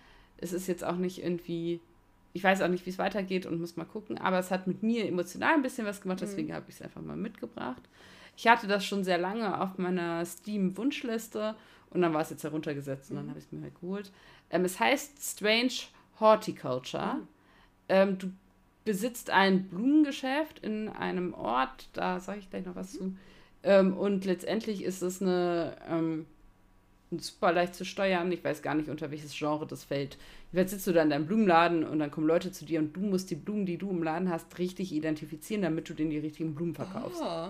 [0.43, 1.81] Es ist jetzt auch nicht irgendwie,
[2.33, 4.83] ich weiß auch nicht, wie es weitergeht und muss mal gucken, aber es hat mit
[4.83, 6.27] mir emotional ein bisschen was gemacht, mhm.
[6.27, 6.55] deswegen mhm.
[6.55, 7.83] habe ich es einfach mal mitgebracht.
[8.37, 11.55] Ich hatte das schon sehr lange auf meiner Steam-Wunschliste
[11.91, 13.31] und dann war es jetzt heruntergesetzt und dann mhm.
[13.31, 14.11] habe ich es mir halt geholt.
[14.51, 15.73] Ähm, es heißt Strange
[16.19, 17.15] Horticulture.
[17.15, 17.29] Mhm.
[17.89, 18.33] Ähm, du
[18.85, 23.17] besitzt ein Blumengeschäft in einem Ort, da sage ich gleich noch was zu.
[23.63, 26.27] Ähm, und letztendlich ist es eine ähm,
[27.19, 28.31] super leicht zu steuern.
[28.33, 30.17] Ich weiß gar nicht, unter welches Genre das fällt.
[30.53, 33.01] Jetzt sitzt du da in deinem Blumenladen und dann kommen Leute zu dir und du
[33.01, 36.55] musst die Blumen, die du im Laden hast, richtig identifizieren, damit du denen die richtigen
[36.55, 37.23] Blumen verkaufst.
[37.25, 37.49] Oh.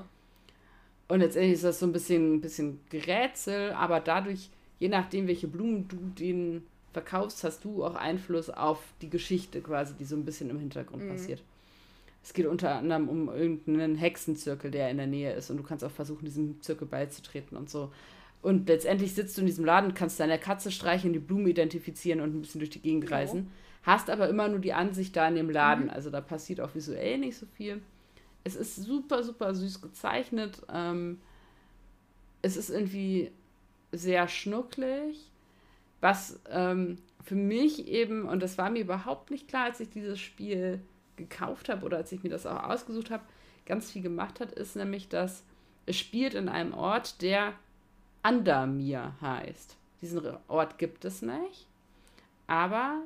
[1.09, 5.49] Und letztendlich ist das so ein bisschen, ein bisschen Gerätsel, aber dadurch, je nachdem, welche
[5.49, 10.25] Blumen du denen verkaufst, hast du auch Einfluss auf die Geschichte quasi, die so ein
[10.25, 11.09] bisschen im Hintergrund mhm.
[11.09, 11.43] passiert.
[12.23, 15.85] Es geht unter anderem um irgendeinen Hexenzirkel, der in der Nähe ist und du kannst
[15.85, 17.91] auch versuchen, diesem Zirkel beizutreten und so.
[18.43, 22.35] Und letztendlich sitzt du in diesem Laden, kannst deine Katze streichen, die Blumen identifizieren und
[22.35, 23.17] ein bisschen durch die Gegend ja.
[23.17, 23.51] reisen.
[23.85, 25.85] Hast aber immer nur die Ansicht da in dem Laden.
[25.85, 25.91] Mhm.
[25.91, 27.81] Also da passiert auch visuell nicht so viel.
[28.45, 30.61] Es ist super, super süß gezeichnet.
[30.73, 31.21] Ähm,
[32.43, 33.31] es ist irgendwie
[33.93, 35.31] sehr schnucklig.
[36.01, 40.19] Was ähm, für mich eben, und das war mir überhaupt nicht klar, als ich dieses
[40.19, 40.81] Spiel
[41.15, 43.23] gekauft habe oder als ich mir das auch ausgesucht habe,
[43.67, 45.45] ganz viel gemacht hat, ist nämlich, dass
[45.87, 47.53] es spielt in einem Ort, der
[48.23, 49.77] Andamir heißt.
[50.01, 51.67] Diesen Ort gibt es nicht,
[52.47, 53.03] aber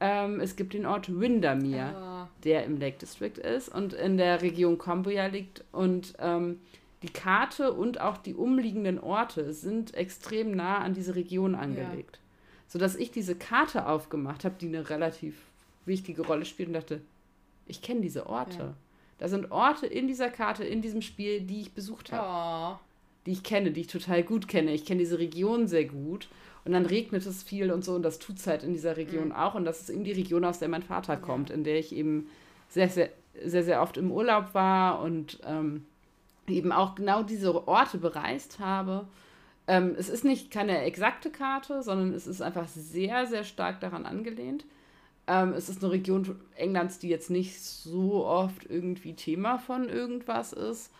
[0.00, 2.28] ähm, es gibt den Ort Windermere, oh.
[2.42, 5.62] der im Lake District ist und in der Region Comboya liegt.
[5.72, 6.60] Und ähm,
[7.02, 12.16] die Karte und auch die umliegenden Orte sind extrem nah an diese Region angelegt.
[12.16, 12.22] Ja.
[12.68, 15.34] Sodass ich diese Karte aufgemacht habe, die eine relativ
[15.84, 17.00] wichtige Rolle spielt und dachte,
[17.66, 18.58] ich kenne diese Orte.
[18.58, 18.74] Ja.
[19.18, 22.78] Da sind Orte in dieser Karte, in diesem Spiel, die ich besucht habe.
[22.78, 22.89] Oh.
[23.26, 24.72] Die ich kenne, die ich total gut kenne.
[24.72, 26.28] Ich kenne diese Region sehr gut.
[26.64, 29.28] Und dann regnet es viel und so und das tut es halt in dieser Region
[29.28, 29.32] mhm.
[29.32, 29.54] auch.
[29.54, 31.54] Und das ist eben die Region, aus der mein Vater kommt, ja.
[31.54, 32.28] in der ich eben
[32.68, 33.10] sehr, sehr,
[33.44, 35.86] sehr, sehr oft im Urlaub war und ähm,
[36.46, 39.06] eben auch genau diese Orte bereist habe.
[39.66, 44.04] Ähm, es ist nicht keine exakte Karte, sondern es ist einfach sehr, sehr stark daran
[44.04, 44.64] angelehnt.
[45.26, 50.52] Ähm, es ist eine Region Englands, die jetzt nicht so oft irgendwie Thema von irgendwas
[50.52, 50.90] ist.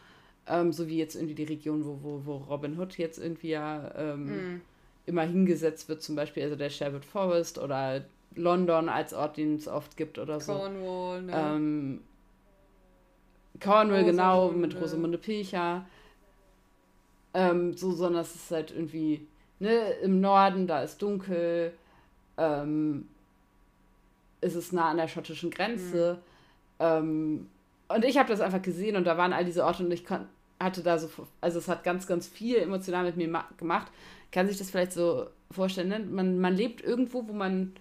[0.51, 3.92] Ähm, so wie jetzt irgendwie die Region, wo, wo, wo Robin Hood jetzt irgendwie ja
[3.96, 4.61] ähm, mm
[5.11, 8.05] immer hingesetzt wird, zum Beispiel also der Sherwood Forest oder
[8.36, 10.55] London als Ort, den es oft gibt oder so.
[10.55, 11.32] Cornwall, ne?
[11.34, 12.01] Ähm,
[13.61, 15.84] Cornwall, genau, mit Rosamunde Pilcher.
[17.34, 19.26] Ähm, so, sondern es ist halt irgendwie,
[19.59, 21.72] ne, im Norden, da ist dunkel,
[22.36, 23.09] ähm,
[24.40, 26.18] ist es nah an der schottischen Grenze.
[26.78, 26.84] Mhm.
[26.84, 27.46] Ähm,
[27.88, 30.05] und ich habe das einfach gesehen und da waren all diese Orte und ich
[30.61, 31.08] hatte da so,
[31.40, 33.90] also es hat ganz, ganz viel emotional mit mir gemacht
[34.32, 35.98] kann sich das vielleicht so vorstellen, ne?
[35.98, 37.72] man, man lebt irgendwo, wo man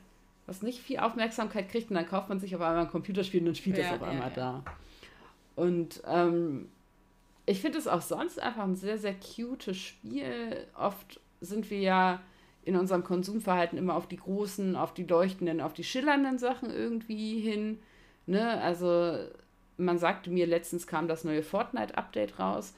[0.48, 3.48] was nicht viel Aufmerksamkeit kriegt und dann kauft man sich auf einmal ein Computerspiel und
[3.48, 4.36] dann spielt ja, das auf ja, einmal ja.
[4.36, 4.64] da.
[5.56, 6.70] Und ähm,
[7.46, 10.66] ich finde es auch sonst einfach ein sehr, sehr cute Spiel.
[10.76, 12.22] Oft sind wir ja
[12.64, 17.40] in unserem Konsumverhalten immer auf die großen, auf die leuchtenden, auf die schillernden Sachen irgendwie
[17.40, 17.80] hin.
[18.26, 18.60] Ne?
[18.62, 19.20] Also
[19.80, 22.74] man sagte mir, letztens kam das neue Fortnite-Update raus.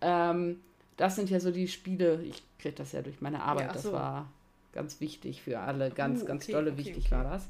[0.00, 0.60] Ähm,
[0.96, 3.90] das sind ja so die Spiele, ich kriege das ja durch meine Arbeit, ja, so.
[3.90, 4.28] das war
[4.72, 7.14] ganz wichtig für alle, ganz, uh, ganz okay, dolle okay, wichtig okay.
[7.14, 7.48] war das.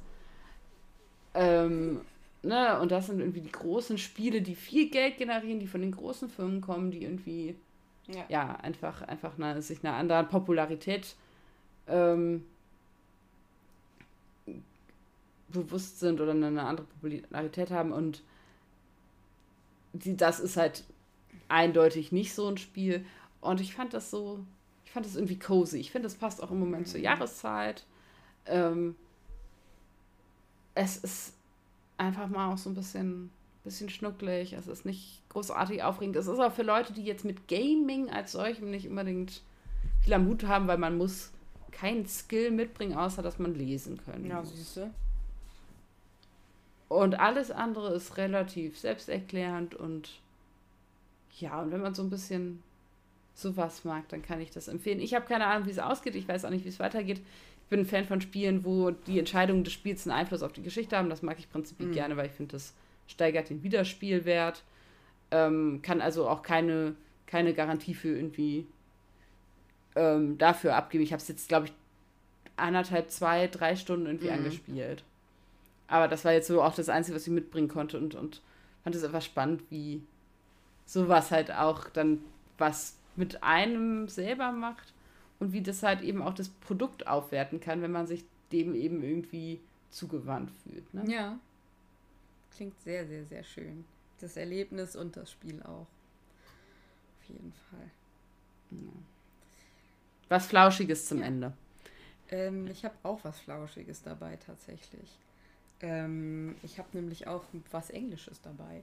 [1.35, 2.01] Ähm,
[2.43, 5.93] ne, und das sind irgendwie die großen Spiele, die viel Geld generieren, die von den
[5.93, 7.55] großen Firmen kommen, die irgendwie,
[8.07, 11.15] ja, ja einfach, einfach eine, sich einer anderen Popularität
[11.87, 12.45] ähm,
[15.49, 18.23] bewusst sind oder eine andere Popularität haben und
[20.05, 20.85] das ist halt
[21.49, 23.05] eindeutig nicht so ein Spiel.
[23.41, 24.41] Und ich fand das so,
[24.85, 25.79] ich fand das irgendwie cozy.
[25.79, 27.85] Ich finde, das passt auch im Moment zur Jahreszeit.
[28.47, 28.97] Ähm,
[30.75, 31.35] es ist
[31.97, 33.31] einfach mal auch so ein bisschen,
[33.65, 34.53] bisschen schnucklig.
[34.53, 36.17] Es ist nicht großartig aufregend.
[36.17, 39.43] Es ist auch für Leute, die jetzt mit Gaming als solchem nicht unbedingt
[40.01, 41.33] viel Mut haben, weil man muss
[41.71, 44.27] keinen Skill mitbringen, außer dass man lesen können.
[44.27, 44.91] Ja, siehst du.
[46.89, 50.21] Und alles andere ist relativ selbsterklärend und
[51.39, 52.63] ja, und wenn man so ein bisschen
[53.35, 55.01] sowas mag, dann kann ich das empfehlen.
[55.01, 56.15] Ich habe keine Ahnung, wie es ausgeht.
[56.17, 57.21] Ich weiß auch nicht, wie es weitergeht.
[57.63, 60.63] Ich bin ein Fan von Spielen, wo die Entscheidungen des Spiels einen Einfluss auf die
[60.63, 61.11] Geschichte haben.
[61.11, 61.95] Das mag ich prinzipiell mhm.
[61.95, 62.75] gerne, weil ich finde, das
[63.07, 64.65] steigert den Wiederspielwert.
[65.31, 66.97] Ähm, kann also auch keine,
[67.27, 68.67] keine Garantie für irgendwie
[69.95, 71.05] ähm, dafür abgeben.
[71.05, 71.73] Ich habe es jetzt, glaube ich,
[72.57, 74.33] anderthalb, zwei, drei Stunden irgendwie mhm.
[74.35, 75.05] angespielt.
[75.89, 78.43] Aber das war jetzt so auch das Einzige, was ich mitbringen konnte und, und
[78.85, 80.03] fand es einfach spannend, wie
[80.87, 82.21] sowas halt auch dann
[82.59, 84.93] was mit einem selber macht
[85.41, 89.03] und wie das halt eben auch das Produkt aufwerten kann, wenn man sich dem eben
[89.03, 89.61] irgendwie
[89.91, 90.93] zugewandt fühlt.
[90.95, 91.05] Ne?
[91.11, 91.39] Ja.
[92.55, 93.85] Klingt sehr, sehr, sehr schön.
[94.21, 95.87] Das Erlebnis und das Spiel auch.
[97.21, 97.91] Auf jeden Fall.
[98.71, 98.93] Ja.
[100.29, 101.27] Was Flauschiges zum ja.
[101.27, 101.53] Ende.
[102.31, 105.19] Ähm, ich habe auch was Flauschiges dabei tatsächlich.
[105.81, 108.83] Ähm, ich habe nämlich auch was Englisches dabei.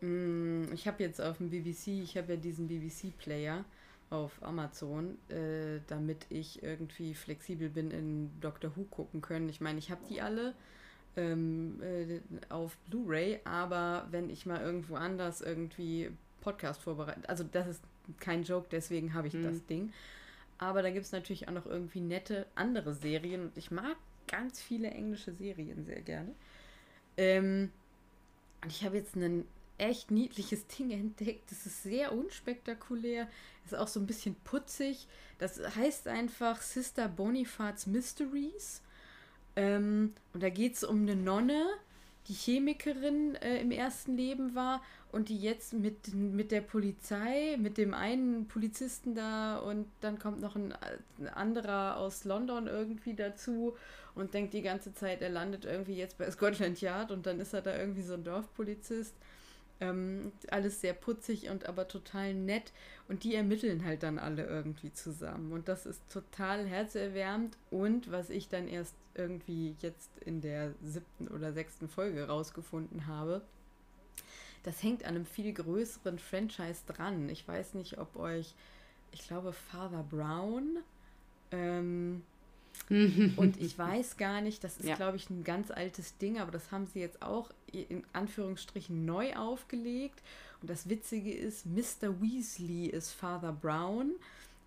[0.00, 3.64] Mm, ich habe jetzt auf dem BBC, ich habe ja diesen BBC-Player
[4.10, 9.48] auf Amazon, äh, damit ich irgendwie flexibel bin in Doctor Who gucken können.
[9.48, 10.54] Ich meine, ich habe die alle
[11.16, 12.20] ähm, äh,
[12.50, 16.10] auf Blu-ray, aber wenn ich mal irgendwo anders irgendwie
[16.40, 17.82] Podcast vorbereite, also das ist
[18.18, 19.44] kein Joke, deswegen habe ich hm.
[19.44, 19.92] das Ding.
[20.58, 23.96] Aber da gibt es natürlich auch noch irgendwie nette andere Serien und ich mag
[24.32, 26.34] ganz viele englische Serien sehr gerne.
[27.16, 27.70] Ähm,
[28.62, 29.44] und ich habe jetzt ein
[29.78, 31.50] echt niedliches Ding entdeckt.
[31.50, 33.28] Das ist sehr unspektakulär.
[33.64, 35.06] Ist auch so ein bisschen putzig.
[35.38, 38.82] Das heißt einfach Sister Bonifats Mysteries.
[39.54, 41.66] Ähm, und da geht es um eine Nonne,
[42.28, 47.76] die Chemikerin äh, im ersten Leben war und die jetzt mit, mit der Polizei, mit
[47.78, 50.72] dem einen Polizisten da und dann kommt noch ein,
[51.18, 53.76] ein anderer aus London irgendwie dazu
[54.14, 57.52] und denkt die ganze Zeit, er landet irgendwie jetzt bei Scotland Yard und dann ist
[57.52, 59.14] er da irgendwie so ein Dorfpolizist.
[59.82, 62.72] Ähm, alles sehr putzig und aber total nett.
[63.08, 65.52] Und die ermitteln halt dann alle irgendwie zusammen.
[65.52, 67.56] Und das ist total herzerwärmend.
[67.70, 73.42] Und was ich dann erst irgendwie jetzt in der siebten oder sechsten Folge rausgefunden habe,
[74.62, 77.28] das hängt an einem viel größeren Franchise dran.
[77.28, 78.54] Ich weiß nicht, ob euch,
[79.10, 80.78] ich glaube, Father Brown
[81.50, 82.22] ähm,
[82.88, 84.96] und ich weiß gar nicht, das ist, ja.
[84.96, 89.34] glaube ich, ein ganz altes Ding, aber das haben sie jetzt auch in Anführungsstrichen neu
[89.34, 90.22] aufgelegt.
[90.60, 92.20] Und das Witzige ist, Mr.
[92.20, 94.12] Weasley ist Father Brown.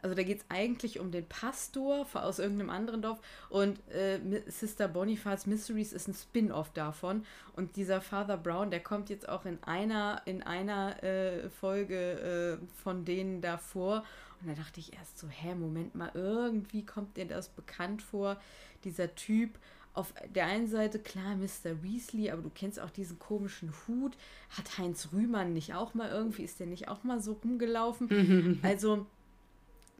[0.01, 3.17] Also da geht es eigentlich um den Pastor aus irgendeinem anderen Dorf
[3.49, 7.25] und äh, Sister Bonifaz Mysteries ist ein Spin-off davon.
[7.55, 12.81] Und dieser Father Brown, der kommt jetzt auch in einer, in einer äh, Folge äh,
[12.83, 14.03] von denen davor.
[14.41, 18.39] Und da dachte ich erst so, hä, Moment mal, irgendwie kommt dir das bekannt vor,
[18.83, 19.57] dieser Typ.
[19.93, 21.81] Auf der einen Seite, klar, Mr.
[21.81, 24.17] Weasley, aber du kennst auch diesen komischen Hut.
[24.49, 28.59] Hat Heinz Rühmann nicht auch mal irgendwie, ist der nicht auch mal so rumgelaufen?
[28.61, 29.05] also,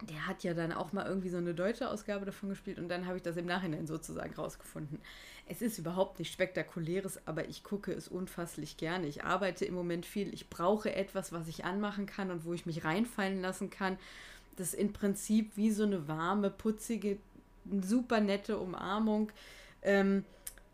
[0.01, 3.05] der hat ja dann auch mal irgendwie so eine deutsche Ausgabe davon gespielt und dann
[3.05, 4.99] habe ich das im Nachhinein sozusagen rausgefunden.
[5.47, 9.07] Es ist überhaupt nicht spektakuläres, aber ich gucke es unfasslich gerne.
[9.07, 10.33] Ich arbeite im Moment viel.
[10.33, 13.97] Ich brauche etwas, was ich anmachen kann und wo ich mich reinfallen lassen kann.
[14.57, 17.17] Das ist im Prinzip wie so eine warme, putzige,
[17.81, 19.31] super nette Umarmung.
[19.81, 20.25] Ähm,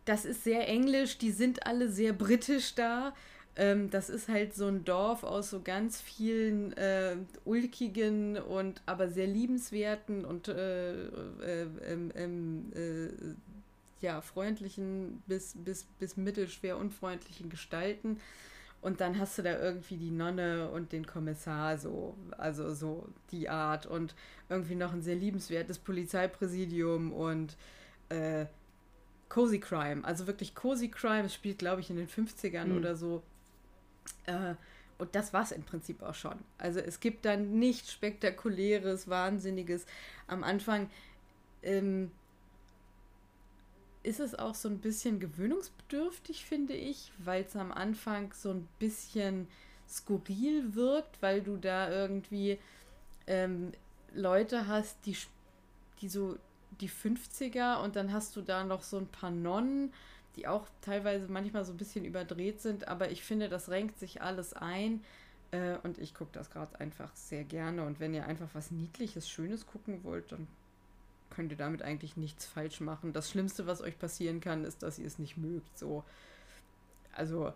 [0.06, 3.14] das ist sehr englisch, die sind alle sehr britisch da.
[3.56, 9.10] Ähm, das ist halt so ein Dorf aus so ganz vielen äh, ulkigen und aber
[9.10, 13.10] sehr liebenswerten und äh, äh, ähm, ähm, äh,
[14.00, 18.20] ja, freundlichen bis, bis, bis mittelschwer unfreundlichen Gestalten.
[18.82, 23.48] Und dann hast du da irgendwie die Nonne und den Kommissar, so, also so die
[23.48, 23.86] Art.
[23.86, 24.16] Und
[24.50, 27.58] irgendwie noch ein sehr liebenswertes Polizeipräsidium und
[28.10, 28.46] äh,
[29.30, 30.04] Cozy Crime.
[30.04, 31.26] Also wirklich Cozy Crime.
[31.26, 32.78] Es spielt, glaube ich, in den 50ern mhm.
[32.78, 33.22] oder so.
[34.26, 34.56] Äh,
[34.98, 36.38] und das war es im Prinzip auch schon.
[36.58, 39.86] Also es gibt dann nichts Spektakuläres, Wahnsinniges.
[40.28, 40.90] Am Anfang
[41.64, 42.12] ähm,
[44.04, 48.68] ist es auch so ein bisschen gewöhnungsbedürftig, finde ich, weil es am Anfang so ein
[48.80, 49.48] bisschen
[49.88, 52.60] skurril wirkt, weil du da irgendwie
[53.28, 53.72] ähm,
[54.14, 55.18] Leute hast, die,
[56.02, 56.38] die so
[56.80, 59.94] die 50er und dann hast du da noch so ein paar Nonnen
[60.36, 64.22] die auch teilweise manchmal so ein bisschen überdreht sind, aber ich finde, das renkt sich
[64.22, 65.04] alles ein.
[65.52, 67.86] Äh, und ich gucke das gerade einfach sehr gerne.
[67.86, 70.48] Und wenn ihr einfach was Niedliches, Schönes gucken wollt, dann
[71.30, 73.14] könnt ihr damit eigentlich nichts falsch machen.
[73.14, 75.78] Das Schlimmste, was euch passieren kann, ist, dass ihr es nicht mögt.
[75.78, 76.04] So.
[77.14, 77.54] Also,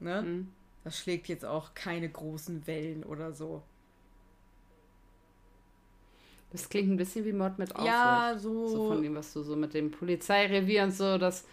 [0.00, 0.22] ne?
[0.22, 0.52] Mhm.
[0.84, 3.62] Das schlägt jetzt auch keine großen Wellen oder so.
[6.50, 7.88] Das klingt ein bisschen wie Mord mit Aufwand.
[7.88, 8.68] Ja, so.
[8.68, 11.44] So von dem, was du so mit dem Polizeirevier und so, das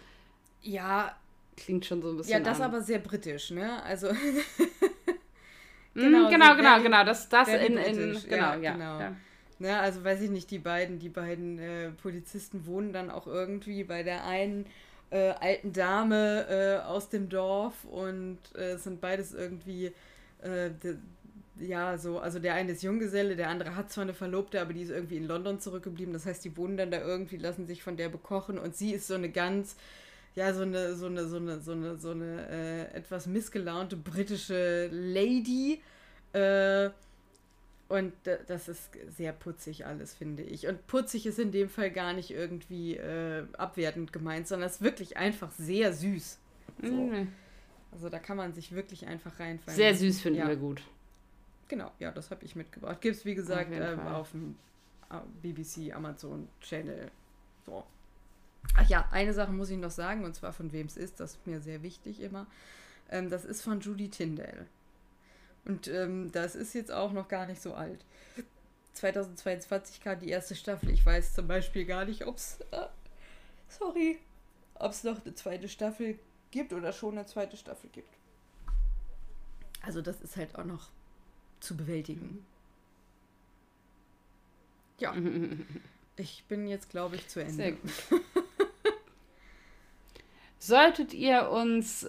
[0.62, 1.16] ja.
[1.56, 2.32] Klingt schon so ein bisschen.
[2.32, 2.66] Ja, das an.
[2.66, 3.82] aber sehr britisch, ne?
[3.82, 4.08] Also.
[5.94, 7.04] genau, genau, genau, very, genau.
[7.04, 7.96] Das, das in, in,
[8.28, 9.00] genau, ja, ja, genau.
[9.00, 9.16] Ja.
[9.58, 13.84] Ne, also weiß ich nicht, die beiden, die beiden äh, Polizisten wohnen dann auch irgendwie
[13.84, 14.66] bei der einen
[15.10, 19.92] äh, alten Dame äh, aus dem Dorf und äh, sind beides irgendwie
[20.42, 20.96] äh, de,
[21.58, 24.82] ja, so, also der eine ist Junggeselle, der andere hat zwar eine Verlobte, aber die
[24.82, 26.12] ist irgendwie in London zurückgeblieben.
[26.12, 29.06] Das heißt, die wohnen dann da irgendwie, lassen sich von der bekochen und sie ist
[29.06, 29.76] so eine ganz
[30.36, 34.88] ja, so eine, so eine, so eine, so eine, so eine äh, etwas missgelaunte britische
[34.92, 35.82] Lady.
[36.32, 36.90] Äh,
[37.88, 38.12] Und
[38.48, 40.66] das ist sehr putzig alles, finde ich.
[40.66, 44.82] Und putzig ist in dem Fall gar nicht irgendwie äh, abwertend gemeint, sondern es ist
[44.82, 46.38] wirklich einfach sehr süß.
[46.82, 46.90] So.
[46.90, 47.28] Mhm.
[47.92, 49.76] Also da kann man sich wirklich einfach reinfallen.
[49.76, 50.48] Sehr süß finden ja.
[50.48, 50.82] wir gut.
[51.68, 53.00] Genau, ja, das habe ich mitgebracht.
[53.00, 54.56] Gibt es, wie gesagt, auf, äh, auf dem
[55.10, 57.10] äh, BBC, Amazon Channel.
[57.64, 57.84] So.
[58.74, 61.32] Ach ja, eine Sache muss ich noch sagen, und zwar von wem es ist, das
[61.32, 62.46] ist mir sehr wichtig immer.
[63.10, 64.66] Ähm, das ist von Judy Tyndale.
[65.64, 68.04] Und ähm, das ist jetzt auch noch gar nicht so alt.
[68.94, 70.90] 2022 kam die erste Staffel.
[70.90, 72.58] Ich weiß zum Beispiel gar nicht, ob es.
[72.70, 72.86] Äh,
[73.68, 74.18] sorry.
[74.74, 76.18] Ob es noch eine zweite Staffel
[76.50, 78.14] gibt oder schon eine zweite Staffel gibt.
[79.82, 80.90] Also, das ist halt auch noch
[81.60, 82.44] zu bewältigen.
[84.98, 85.14] Ja.
[86.18, 87.52] Ich bin jetzt, glaube ich, zu Ende.
[87.52, 87.90] Sehr gut.
[90.58, 92.06] Solltet ihr uns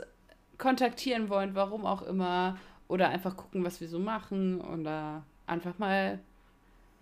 [0.57, 2.57] kontaktieren wollen, warum auch immer,
[2.87, 6.19] oder einfach gucken, was wir so machen oder einfach mal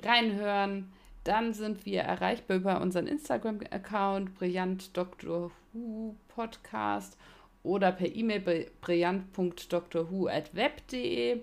[0.01, 0.91] reinhören,
[1.23, 5.51] dann sind wir erreichbar über unseren Instagram-Account Brillant Dr.
[5.73, 7.17] Who Podcast
[7.63, 11.39] oder per E-Mail brillant.drwho.web.de.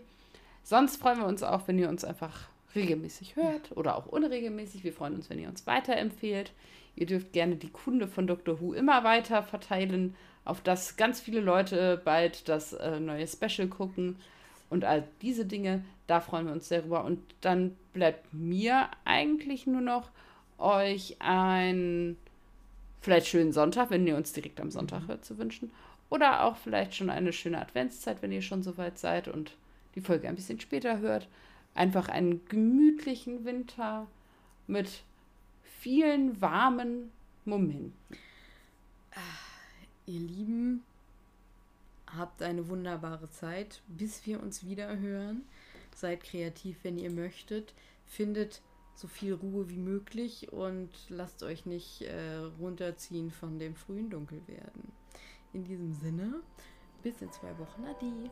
[0.63, 4.85] Sonst freuen wir uns auch, wenn ihr uns einfach regelmäßig hört oder auch unregelmäßig.
[4.85, 6.53] Wir freuen uns, wenn ihr uns weiterempfehlt.
[6.95, 8.61] Ihr dürft gerne die Kunde von Dr.
[8.61, 10.15] Who immer weiter verteilen,
[10.45, 14.17] auf das ganz viele Leute bald das äh, neue Special gucken
[14.71, 15.85] und all diese Dinge.
[16.07, 17.05] Da freuen wir uns sehr drüber.
[17.05, 20.11] Und dann bleibt mir eigentlich nur noch
[20.59, 22.17] euch einen
[23.01, 25.71] vielleicht schönen Sonntag, wenn ihr uns direkt am Sonntag hört, zu wünschen.
[26.11, 29.53] Oder auch vielleicht schon eine schöne Adventszeit, wenn ihr schon soweit seid und
[29.95, 31.29] die Folge ein bisschen später hört.
[31.75, 34.07] Einfach einen gemütlichen Winter
[34.67, 35.03] mit
[35.83, 37.11] vielen warmen
[37.45, 37.93] Momenten.
[40.07, 40.85] Ihr Lieben,
[42.07, 45.43] habt eine wunderbare Zeit, bis wir uns wieder hören.
[45.95, 47.75] Seid kreativ, wenn ihr möchtet.
[48.07, 48.63] Findet
[48.95, 54.93] so viel Ruhe wie möglich und lasst euch nicht äh, runterziehen von dem frühen Dunkelwerden.
[55.53, 56.43] In diesem Sinne,
[57.03, 57.85] bis in zwei Wochen.
[57.85, 58.31] Adi.